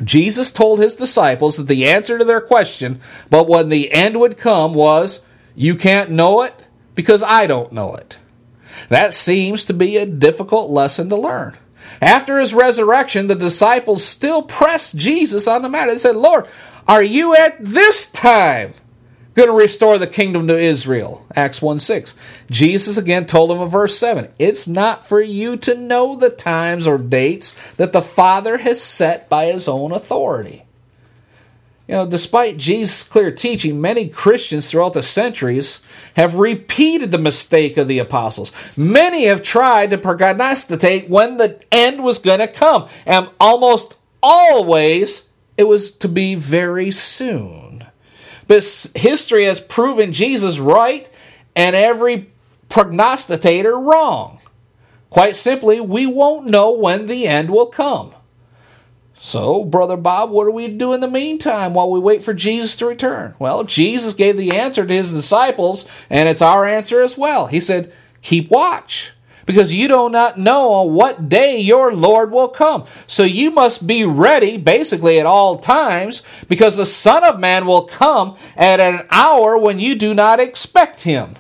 Jesus 0.03 0.51
told 0.51 0.81
his 0.81 0.95
disciples 0.95 1.57
that 1.57 1.69
the 1.69 1.87
answer 1.87 2.19
to 2.19 2.25
their 2.25 2.41
question, 2.41 3.01
but 3.31 3.49
when 3.49 3.69
the 3.69 3.93
end 3.93 4.21
would 4.21 4.37
come, 4.37 4.75
was, 4.75 5.25
You 5.55 5.75
can't 5.75 6.11
know 6.11 6.43
it 6.43 6.55
because 6.95 7.23
I 7.23 7.47
don't 7.47 7.73
know 7.73 7.95
it. 7.95 8.19
That 8.89 9.15
seems 9.15 9.65
to 9.65 9.73
be 9.73 9.97
a 9.97 10.07
difficult 10.07 10.71
lesson 10.71 11.09
to 11.09 11.17
learn. 11.17 11.57
After 12.03 12.39
his 12.39 12.53
resurrection, 12.53 13.27
the 13.27 13.35
disciples 13.35 14.05
still 14.05 14.43
pressed 14.43 14.99
Jesus 14.99 15.47
on 15.47 15.63
the 15.63 15.69
matter. 15.69 15.93
They 15.93 15.99
said, 15.99 16.17
Lord, 16.17 16.47
are 16.87 17.03
you 17.03 17.35
at 17.35 17.57
this 17.59 18.11
time 18.11 18.75
going 19.37 19.49
to 19.49 19.55
restore 19.55 19.99
the 19.99 20.07
kingdom 20.07 20.49
to 20.49 20.59
Israel? 20.59 21.27
Acts 21.35 21.63
1 21.63 21.79
6. 21.79 22.15
Jesus 22.51 22.97
again 22.97 23.27
told 23.27 23.51
them 23.51 23.59
in 23.59 23.69
verse 23.69 23.97
7 23.99 24.31
It's 24.39 24.67
not 24.67 25.07
for 25.07 25.21
you 25.21 25.57
to 25.59 25.77
know 25.77 26.17
the 26.17 26.31
times 26.31 26.87
or 26.87 26.99
dates 26.99 27.57
that 27.75 27.93
the 27.93 28.03
Father 28.03 28.59
has 28.59 28.81
set 28.81 29.29
by 29.29 29.47
his 29.47 29.69
own 29.69 29.93
authority. 29.93 30.65
You 31.89 31.95
know, 31.95 32.07
despite 32.07 32.57
Jesus' 32.57 33.05
clear 33.05 33.31
teaching, 33.31 33.81
many 33.81 34.09
Christians 34.09 34.69
throughout 34.69 34.95
the 34.95 35.05
centuries 35.05 35.87
have 36.15 36.35
repeated 36.35 37.13
the 37.13 37.19
mistake 37.19 37.77
of 37.77 37.87
the 37.87 38.01
apostles. 38.01 38.51
Many 38.77 39.27
have 39.27 39.43
tried 39.43 39.91
to 39.91 39.99
prognosticate 39.99 41.09
when 41.09 41.37
the 41.37 41.63
end 41.71 42.03
was 42.03 42.19
going 42.19 42.41
to 42.41 42.49
come, 42.49 42.89
and 43.05 43.29
almost 43.39 43.97
always 44.21 45.31
it 45.57 45.65
was 45.65 45.93
to 45.93 46.09
be 46.09 46.35
very 46.35 46.91
soon. 46.91 47.66
But 48.47 48.91
history 48.95 49.45
has 49.45 49.61
proven 49.61 50.13
Jesus 50.13 50.59
right 50.59 51.09
and 51.55 51.75
every 51.75 52.31
prognosticator 52.69 53.79
wrong. 53.79 54.41
Quite 55.11 55.37
simply, 55.37 55.81
we 55.81 56.07
won't 56.07 56.47
know 56.47 56.71
when 56.71 57.07
the 57.07 57.27
end 57.27 57.51
will 57.51 57.67
come. 57.67 58.15
So, 59.19 59.65
Brother 59.65 59.97
Bob, 59.97 60.31
what 60.31 60.45
do 60.45 60.53
we 60.53 60.69
do 60.69 60.93
in 60.93 61.01
the 61.01 61.11
meantime 61.11 61.75
while 61.75 61.91
we 61.91 61.99
wait 61.99 62.23
for 62.23 62.35
Jesus 62.35 62.77
to 62.77 62.87
return? 62.87 63.35
Well, 63.39 63.65
Jesus 63.65 64.13
gave 64.13 64.37
the 64.37 64.57
answer 64.57 64.87
to 64.87 64.95
his 64.95 65.13
disciples, 65.13 65.89
and 66.11 66.29
it's 66.29 66.43
our 66.43 66.67
answer 66.67 67.01
as 67.01 67.17
well. 67.17 67.47
He 67.47 67.59
said, 67.59 67.93
Keep 68.23 68.51
watch, 68.51 69.13
because 69.47 69.73
you 69.73 69.89
do 69.89 70.11
not 70.11 70.37
know 70.39 70.73
on 70.73 70.93
what 70.93 71.29
day 71.29 71.59
your 71.59 71.95
Lord 71.95 72.31
will 72.31 72.49
come. 72.49 72.85
So 73.07 73.23
you 73.23 73.51
must 73.51 73.87
be 73.87 74.05
ready, 74.05 74.59
basically, 74.59 75.19
at 75.19 75.27
all 75.27 75.59
times, 75.59 76.23
because 76.49 76.77
the 76.77 76.85
Son 76.85 77.25
of 77.25 77.41
Man 77.41 77.65
will 77.65 77.85
come 77.85 78.37
at 78.57 78.81
an 78.81 79.07
hour 79.11 79.57
when 79.57 79.79
you 79.79 79.95
do 79.95 80.13
not 80.13 80.41
expect 80.41 81.05
him. 81.05 81.35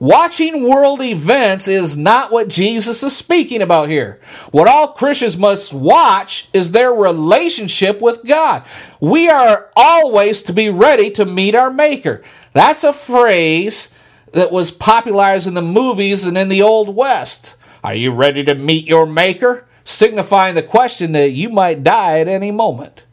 Watching 0.00 0.68
world 0.68 1.02
events 1.02 1.66
is 1.66 1.96
not 1.96 2.30
what 2.30 2.46
Jesus 2.46 3.02
is 3.02 3.16
speaking 3.16 3.62
about 3.62 3.88
here. 3.88 4.20
What 4.52 4.68
all 4.68 4.92
Christians 4.92 5.36
must 5.36 5.72
watch 5.72 6.48
is 6.52 6.70
their 6.70 6.92
relationship 6.92 8.00
with 8.00 8.24
God. 8.24 8.62
We 9.00 9.28
are 9.28 9.70
always 9.74 10.42
to 10.42 10.52
be 10.52 10.70
ready 10.70 11.10
to 11.12 11.24
meet 11.24 11.56
our 11.56 11.72
Maker. 11.72 12.22
That's 12.52 12.84
a 12.84 12.92
phrase 12.92 13.92
that 14.32 14.52
was 14.52 14.70
popularized 14.70 15.46
in 15.46 15.54
the 15.54 15.62
movies 15.62 16.26
and 16.26 16.36
in 16.36 16.48
the 16.48 16.62
Old 16.62 16.94
West. 16.94 17.56
Are 17.82 17.94
you 17.94 18.12
ready 18.12 18.44
to 18.44 18.54
meet 18.54 18.86
your 18.86 19.06
Maker? 19.06 19.66
Signifying 19.84 20.54
the 20.54 20.62
question 20.62 21.12
that 21.12 21.30
you 21.30 21.48
might 21.48 21.82
die 21.82 22.20
at 22.20 22.28
any 22.28 22.50
moment. 22.50 23.04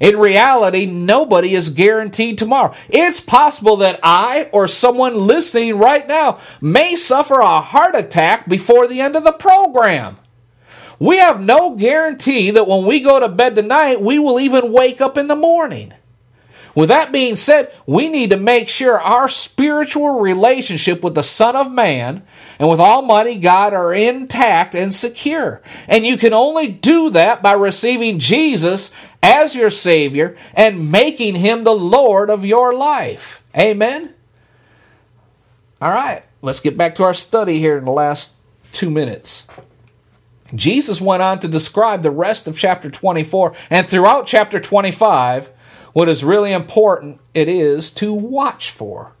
In 0.00 0.18
reality, 0.18 0.86
nobody 0.86 1.54
is 1.54 1.68
guaranteed 1.68 2.38
tomorrow. 2.38 2.74
It's 2.88 3.20
possible 3.20 3.76
that 3.76 4.00
I 4.02 4.48
or 4.50 4.66
someone 4.66 5.14
listening 5.14 5.76
right 5.76 6.08
now 6.08 6.38
may 6.62 6.96
suffer 6.96 7.40
a 7.40 7.60
heart 7.60 7.94
attack 7.94 8.48
before 8.48 8.86
the 8.88 9.02
end 9.02 9.14
of 9.14 9.24
the 9.24 9.32
program. 9.32 10.16
We 10.98 11.18
have 11.18 11.40
no 11.40 11.76
guarantee 11.76 12.50
that 12.50 12.66
when 12.66 12.86
we 12.86 13.00
go 13.00 13.20
to 13.20 13.28
bed 13.28 13.54
tonight, 13.54 14.00
we 14.00 14.18
will 14.18 14.40
even 14.40 14.72
wake 14.72 15.02
up 15.02 15.18
in 15.18 15.28
the 15.28 15.36
morning. 15.36 15.92
With 16.74 16.88
that 16.88 17.10
being 17.10 17.34
said, 17.34 17.72
we 17.86 18.08
need 18.08 18.30
to 18.30 18.36
make 18.36 18.68
sure 18.68 19.00
our 19.00 19.28
spiritual 19.28 20.20
relationship 20.20 21.02
with 21.02 21.14
the 21.14 21.22
Son 21.22 21.56
of 21.56 21.72
Man 21.72 22.22
and 22.58 22.68
with 22.68 22.78
Almighty 22.78 23.38
God 23.38 23.74
are 23.74 23.92
intact 23.92 24.74
and 24.74 24.92
secure. 24.92 25.62
And 25.88 26.06
you 26.06 26.16
can 26.16 26.32
only 26.32 26.68
do 26.68 27.10
that 27.10 27.42
by 27.42 27.52
receiving 27.54 28.18
Jesus 28.18 28.94
as 29.22 29.54
your 29.54 29.70
Savior 29.70 30.36
and 30.54 30.90
making 30.90 31.36
Him 31.36 31.64
the 31.64 31.74
Lord 31.74 32.30
of 32.30 32.44
your 32.44 32.74
life. 32.74 33.42
Amen? 33.56 34.14
All 35.82 35.90
right, 35.90 36.22
let's 36.42 36.60
get 36.60 36.76
back 36.76 36.94
to 36.96 37.04
our 37.04 37.14
study 37.14 37.58
here 37.58 37.78
in 37.78 37.84
the 37.84 37.90
last 37.90 38.36
two 38.72 38.90
minutes. 38.90 39.48
Jesus 40.54 41.00
went 41.00 41.22
on 41.22 41.38
to 41.40 41.48
describe 41.48 42.02
the 42.02 42.10
rest 42.10 42.46
of 42.46 42.58
chapter 42.58 42.90
24, 42.90 43.54
and 43.70 43.86
throughout 43.86 44.26
chapter 44.26 44.60
25, 44.60 45.48
what 45.92 46.08
is 46.08 46.24
really 46.24 46.52
important 46.52 47.20
it 47.34 47.48
is 47.48 47.90
to 47.92 48.12
watch 48.12 48.70
for. 48.70 49.12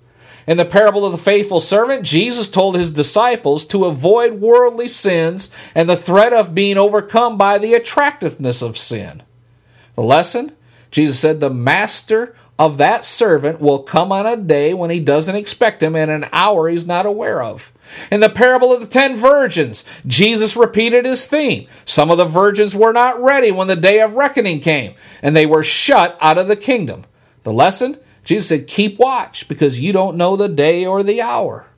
In 0.46 0.56
the 0.56 0.64
parable 0.64 1.04
of 1.04 1.12
the 1.12 1.18
faithful 1.18 1.60
servant, 1.60 2.04
Jesus 2.04 2.48
told 2.48 2.74
his 2.74 2.90
disciples 2.90 3.66
to 3.66 3.84
avoid 3.84 4.40
worldly 4.40 4.88
sins 4.88 5.54
and 5.74 5.88
the 5.88 5.96
threat 5.96 6.32
of 6.32 6.54
being 6.54 6.76
overcome 6.76 7.38
by 7.38 7.58
the 7.58 7.74
attractiveness 7.74 8.62
of 8.62 8.78
sin. 8.78 9.22
The 9.94 10.02
lesson? 10.02 10.56
Jesus 10.90 11.20
said, 11.20 11.40
The 11.40 11.50
master 11.50 12.34
of 12.58 12.78
that 12.78 13.04
servant 13.04 13.60
will 13.60 13.82
come 13.82 14.12
on 14.12 14.26
a 14.26 14.36
day 14.36 14.74
when 14.74 14.90
he 14.90 15.00
doesn't 15.00 15.36
expect 15.36 15.82
him 15.82 15.94
and 15.94 16.10
an 16.10 16.28
hour 16.32 16.68
he's 16.68 16.86
not 16.86 17.06
aware 17.06 17.42
of. 17.42 17.70
In 18.10 18.20
the 18.20 18.28
parable 18.28 18.72
of 18.72 18.80
the 18.80 18.86
ten 18.86 19.16
virgins, 19.16 19.84
Jesus 20.06 20.56
repeated 20.56 21.04
his 21.04 21.26
theme. 21.26 21.66
Some 21.84 22.10
of 22.10 22.18
the 22.18 22.24
virgins 22.24 22.74
were 22.74 22.92
not 22.92 23.20
ready 23.20 23.50
when 23.50 23.66
the 23.66 23.76
day 23.76 24.00
of 24.00 24.14
reckoning 24.14 24.60
came, 24.60 24.94
and 25.22 25.34
they 25.34 25.46
were 25.46 25.62
shut 25.62 26.16
out 26.20 26.38
of 26.38 26.48
the 26.48 26.56
kingdom. 26.56 27.04
The 27.44 27.52
lesson? 27.52 27.98
Jesus 28.24 28.48
said, 28.48 28.66
Keep 28.66 28.98
watch, 28.98 29.48
because 29.48 29.80
you 29.80 29.92
don't 29.92 30.16
know 30.16 30.36
the 30.36 30.48
day 30.48 30.84
or 30.84 31.02
the 31.02 31.22
hour. 31.22 31.69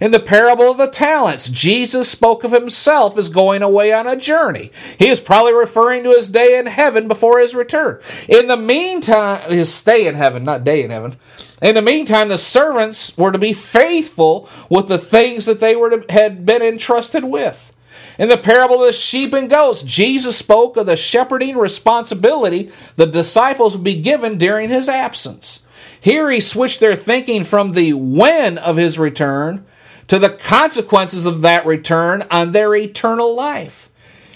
In 0.00 0.10
the 0.10 0.20
parable 0.20 0.70
of 0.70 0.78
the 0.78 0.86
talents, 0.86 1.48
Jesus 1.48 2.08
spoke 2.08 2.44
of 2.44 2.52
himself 2.52 3.18
as 3.18 3.28
going 3.28 3.62
away 3.62 3.92
on 3.92 4.06
a 4.06 4.16
journey. 4.16 4.70
He 4.98 5.08
is 5.08 5.20
probably 5.20 5.52
referring 5.52 6.04
to 6.04 6.10
his 6.10 6.28
day 6.28 6.58
in 6.58 6.66
heaven 6.66 7.08
before 7.08 7.40
his 7.40 7.54
return. 7.54 8.00
In 8.28 8.46
the 8.46 8.56
meantime, 8.56 9.42
his 9.50 9.72
stay 9.72 10.06
in 10.06 10.14
heaven, 10.14 10.44
not 10.44 10.64
day 10.64 10.82
in 10.82 10.90
heaven. 10.90 11.16
In 11.60 11.74
the 11.74 11.82
meantime, 11.82 12.28
the 12.28 12.38
servants 12.38 13.16
were 13.18 13.32
to 13.32 13.38
be 13.38 13.52
faithful 13.52 14.48
with 14.68 14.88
the 14.88 14.98
things 14.98 15.44
that 15.44 15.60
they 15.60 15.76
were 15.76 15.90
to, 15.90 16.12
had 16.12 16.46
been 16.46 16.62
entrusted 16.62 17.24
with. 17.24 17.72
In 18.18 18.28
the 18.28 18.36
parable 18.36 18.80
of 18.80 18.86
the 18.86 18.92
sheep 18.92 19.32
and 19.32 19.48
goats, 19.48 19.82
Jesus 19.82 20.36
spoke 20.36 20.76
of 20.76 20.86
the 20.86 20.96
shepherding 20.96 21.56
responsibility 21.56 22.70
the 22.96 23.06
disciples 23.06 23.76
would 23.76 23.84
be 23.84 24.00
given 24.00 24.38
during 24.38 24.68
his 24.68 24.88
absence. 24.88 25.64
Here 26.00 26.30
he 26.30 26.40
switched 26.40 26.80
their 26.80 26.96
thinking 26.96 27.44
from 27.44 27.72
the 27.72 27.92
when 27.92 28.58
of 28.58 28.76
his 28.76 28.98
return 28.98 29.66
to 30.10 30.18
the 30.18 30.28
consequences 30.28 31.24
of 31.24 31.40
that 31.42 31.64
return 31.64 32.24
on 32.32 32.50
their 32.50 32.74
eternal 32.74 33.32
life. 33.32 33.88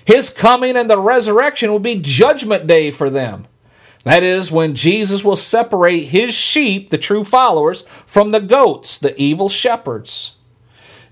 His 0.05 0.31
coming 0.31 0.77
and 0.77 0.89
the 0.89 1.01
resurrection 1.01 1.73
will 1.73 1.81
be 1.81 2.01
judgment 2.01 2.69
day 2.69 2.93
for 2.93 3.11
them. 3.11 3.49
That 4.05 4.23
is, 4.23 4.53
when 4.53 4.77
Jesus 4.77 5.25
will 5.25 5.35
separate 5.35 6.11
his 6.11 6.33
sheep, 6.33 6.91
the 6.91 6.97
true 6.97 7.25
followers, 7.25 7.83
from 8.07 8.31
the 8.31 8.39
goats, 8.39 8.99
the 8.99 9.21
evil 9.21 9.49
shepherds. 9.49 10.37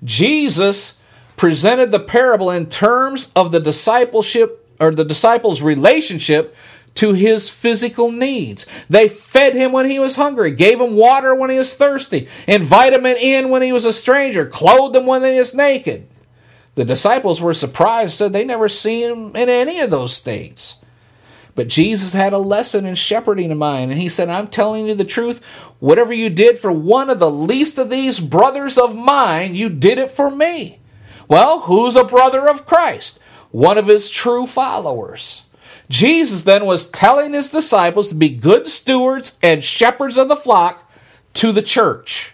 Jesus 0.04 1.00
presented 1.36 1.90
the 1.90 1.98
parable 1.98 2.48
in 2.48 2.66
terms 2.66 3.32
of 3.34 3.50
the 3.50 3.58
discipleship 3.58 4.64
or 4.78 4.92
the 4.92 5.04
disciples' 5.04 5.60
relationship 5.60 6.54
to 6.94 7.14
his 7.14 7.48
physical 7.48 8.12
needs. 8.12 8.66
They 8.88 9.08
fed 9.08 9.54
him 9.54 9.72
when 9.72 9.90
he 9.90 9.98
was 9.98 10.16
hungry, 10.16 10.50
gave 10.50 10.80
him 10.80 10.94
water 10.94 11.34
when 11.34 11.50
he 11.50 11.58
was 11.58 11.74
thirsty, 11.74 12.28
invited 12.46 12.98
him 12.98 13.06
in 13.06 13.48
when 13.48 13.62
he 13.62 13.72
was 13.72 13.86
a 13.86 13.92
stranger, 13.92 14.46
clothed 14.46 14.96
him 14.96 15.06
when 15.06 15.22
he 15.22 15.38
was 15.38 15.54
naked. 15.54 16.06
The 16.74 16.84
disciples 16.84 17.40
were 17.40 17.54
surprised, 17.54 18.14
said 18.14 18.32
they 18.32 18.44
never 18.44 18.68
seen 18.68 19.10
him 19.10 19.36
in 19.36 19.48
any 19.48 19.80
of 19.80 19.90
those 19.90 20.14
states. 20.14 20.78
But 21.54 21.68
Jesus 21.68 22.14
had 22.14 22.32
a 22.32 22.38
lesson 22.38 22.86
in 22.86 22.94
shepherding 22.94 23.50
in 23.50 23.58
mind, 23.58 23.90
and 23.90 24.00
he 24.00 24.08
said, 24.08 24.30
I'm 24.30 24.46
telling 24.46 24.86
you 24.86 24.94
the 24.94 25.04
truth. 25.04 25.44
Whatever 25.80 26.14
you 26.14 26.30
did 26.30 26.58
for 26.58 26.72
one 26.72 27.10
of 27.10 27.18
the 27.18 27.30
least 27.30 27.76
of 27.76 27.90
these 27.90 28.20
brothers 28.20 28.78
of 28.78 28.96
mine, 28.96 29.54
you 29.54 29.68
did 29.68 29.98
it 29.98 30.10
for 30.10 30.30
me. 30.30 30.78
Well, 31.28 31.60
who's 31.60 31.96
a 31.96 32.04
brother 32.04 32.48
of 32.48 32.64
Christ? 32.64 33.22
One 33.50 33.76
of 33.76 33.86
his 33.86 34.08
true 34.08 34.46
followers. 34.46 35.44
Jesus 35.88 36.42
then 36.42 36.64
was 36.64 36.90
telling 36.90 37.32
his 37.32 37.50
disciples 37.50 38.08
to 38.08 38.14
be 38.14 38.28
good 38.28 38.66
stewards 38.66 39.38
and 39.42 39.62
shepherds 39.62 40.16
of 40.16 40.28
the 40.28 40.36
flock 40.36 40.90
to 41.34 41.52
the 41.52 41.62
church. 41.62 42.32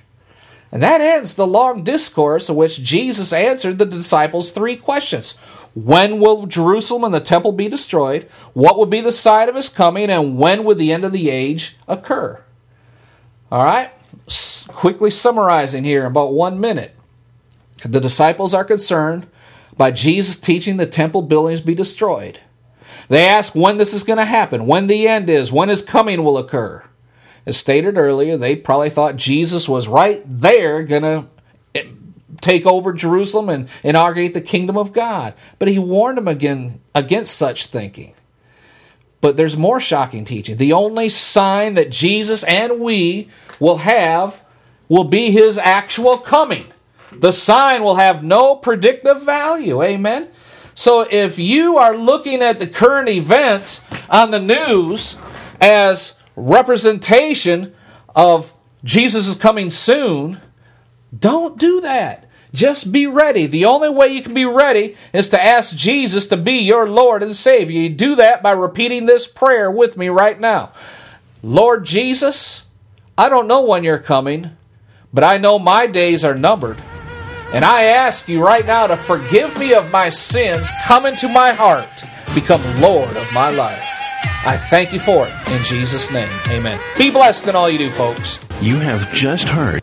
And 0.71 0.83
that 0.83 1.01
ends 1.01 1.35
the 1.35 1.47
long 1.47 1.83
discourse 1.83 2.49
in 2.49 2.57
which 2.57 2.83
Jesus 2.83 3.33
answered 3.33 3.79
the 3.79 3.87
disciples 3.87 4.51
three 4.51 4.77
questions. 4.77 5.39
When 5.75 6.19
will 6.19 6.47
Jerusalem 6.47 7.05
and 7.05 7.15
the 7.15 7.21
temple 7.21 7.53
be 7.53 7.69
destroyed? 7.69 8.29
What 8.53 8.79
would 8.79 8.91
be 8.91 9.01
the 9.01 9.13
sign 9.13 9.49
of 9.49 9.55
his 9.55 9.69
coming? 9.69 10.11
And 10.11 10.37
when 10.37 10.65
would 10.65 10.79
the 10.79 10.93
end 10.93 11.05
of 11.05 11.13
the 11.13 11.31
age 11.31 11.77
occur? 11.87 12.45
All 13.51 13.65
right, 13.65 13.91
quickly 14.69 15.11
summarizing 15.11 15.85
here 15.85 16.01
in 16.01 16.07
about 16.07 16.35
one 16.35 16.61
minute. 16.61 16.95
The 17.85 18.01
disciples 18.01 18.53
are 18.53 18.65
concerned 18.65 19.27
by 19.77 19.91
Jesus 19.93 20.37
teaching 20.37 20.77
the 20.77 20.87
temple 20.87 21.23
buildings 21.23 21.61
be 21.61 21.75
destroyed. 21.75 22.41
They 23.09 23.27
ask 23.27 23.55
when 23.55 23.79
this 23.79 23.95
is 23.95 24.05
going 24.05 24.19
to 24.19 24.25
happen, 24.25 24.67
when 24.67 24.87
the 24.87 25.09
end 25.09 25.31
is, 25.31 25.51
when 25.51 25.69
his 25.69 25.83
coming 25.83 26.23
will 26.23 26.39
occur. 26.39 26.85
As 27.47 27.57
stated 27.57 27.97
earlier, 27.97 28.37
they 28.37 28.57
probably 28.57 28.91
thought 28.91 29.17
Jesus 29.17 29.69
was 29.69 29.89
right 29.89 30.23
there 30.27 30.83
going 30.83 31.03
to 31.03 31.27
eh, 31.75 31.87
take 32.43 32.67
over 32.67 32.93
Jerusalem 32.93 33.49
and 33.49 33.69
inaugurate 33.83 34.35
the 34.35 34.43
kingdom 34.43 34.77
of 34.77 34.93
God. 34.93 35.33
But 35.59 35.69
he 35.69 35.79
warned 35.79 36.19
them 36.19 36.29
again 36.29 36.81
against 36.95 37.35
such 37.35 37.67
thinking. 37.67 38.15
But 39.21 39.37
there's 39.37 39.57
more 39.57 39.81
shocking 39.81 40.25
teaching. 40.25 40.59
The 40.59 40.75
only 40.75 41.09
sign 41.09 41.75
that 41.75 41.91
Jesus 41.91 42.45
and 42.45 42.79
we 42.79 43.29
will 43.59 43.79
have 43.79 44.45
will 44.89 45.05
be 45.05 45.31
his 45.31 45.59
actual 45.59 46.19
coming. 46.19 46.67
The 47.13 47.33
sign 47.33 47.83
will 47.83 47.97
have 47.97 48.23
no 48.23 48.57
predictive 48.57 49.25
value. 49.25 49.83
Amen. 49.83 50.29
So 50.79 51.01
if 51.01 51.41
you 51.41 51.77
are 51.77 51.97
looking 51.97 52.41
at 52.41 52.61
the 52.61 52.67
current 52.69 53.09
events 53.09 53.85
on 54.09 54.31
the 54.31 54.39
news 54.39 55.21
as 55.61 56.21
representation 56.37 57.75
of 58.15 58.55
Jesus 58.85 59.27
is 59.27 59.35
coming 59.35 59.73
soon, 59.73 60.41
don't 61.19 61.59
do 61.59 61.81
that. 61.81 62.31
Just 62.55 62.93
be 62.93 63.09
ready. 63.09 63.47
The 63.47 63.65
only 63.65 63.89
way 63.89 64.07
you 64.07 64.23
can 64.23 64.35
be 64.35 64.45
ready 64.45 64.95
is 65.13 65.29
to 65.31 65.45
ask 65.45 65.75
Jesus 65.75 66.29
to 66.29 66.37
be 66.37 66.61
your 66.61 66.89
Lord 66.89 67.25
and 67.25 67.35
Savior. 67.35 67.81
You 67.81 67.89
do 67.89 68.15
that 68.15 68.41
by 68.41 68.53
repeating 68.53 69.07
this 69.07 69.27
prayer 69.27 69.73
with 69.73 69.97
me 69.97 70.09
right 70.09 70.39
now. 70.39 70.71
Lord 71.43 71.87
Jesus, 71.87 72.67
I 73.19 73.29
don't 73.29 73.49
know 73.49 73.65
when 73.65 73.83
you're 73.83 73.99
coming, 73.99 74.57
but 75.13 75.25
I 75.25 75.39
know 75.39 75.59
my 75.59 75.89
days 75.89 76.25
are 76.25 76.37
numbered. 76.37 76.81
And 77.53 77.65
I 77.65 77.85
ask 77.85 78.29
you 78.29 78.45
right 78.45 78.67
now 78.67 78.87
to 78.87 78.97
forgive 78.97 79.59
me 79.59 79.73
of 79.73 79.91
my 79.91 80.11
sins, 80.11 80.69
come 80.85 81.07
into 81.07 81.29
my 81.29 81.53
heart, 81.53 81.89
become 82.35 82.61
Lord 82.81 83.17
of 83.17 83.33
my 83.33 83.51
life. 83.51 83.83
I 84.45 84.57
thank 84.59 84.93
you 84.93 85.01
for 85.01 85.27
it 85.27 85.33
in 85.51 85.65
Jesus' 85.65 86.11
name. 86.13 86.29
Amen. 86.49 86.81
Be 86.99 87.11
blessed 87.11 87.49
in 87.49 87.57
all 87.57 87.71
you 87.71 87.79
do, 87.79 87.91
folks. 87.91 88.39
You 88.61 88.77
have 88.77 89.13
just 89.15 89.49
heard 89.49 89.83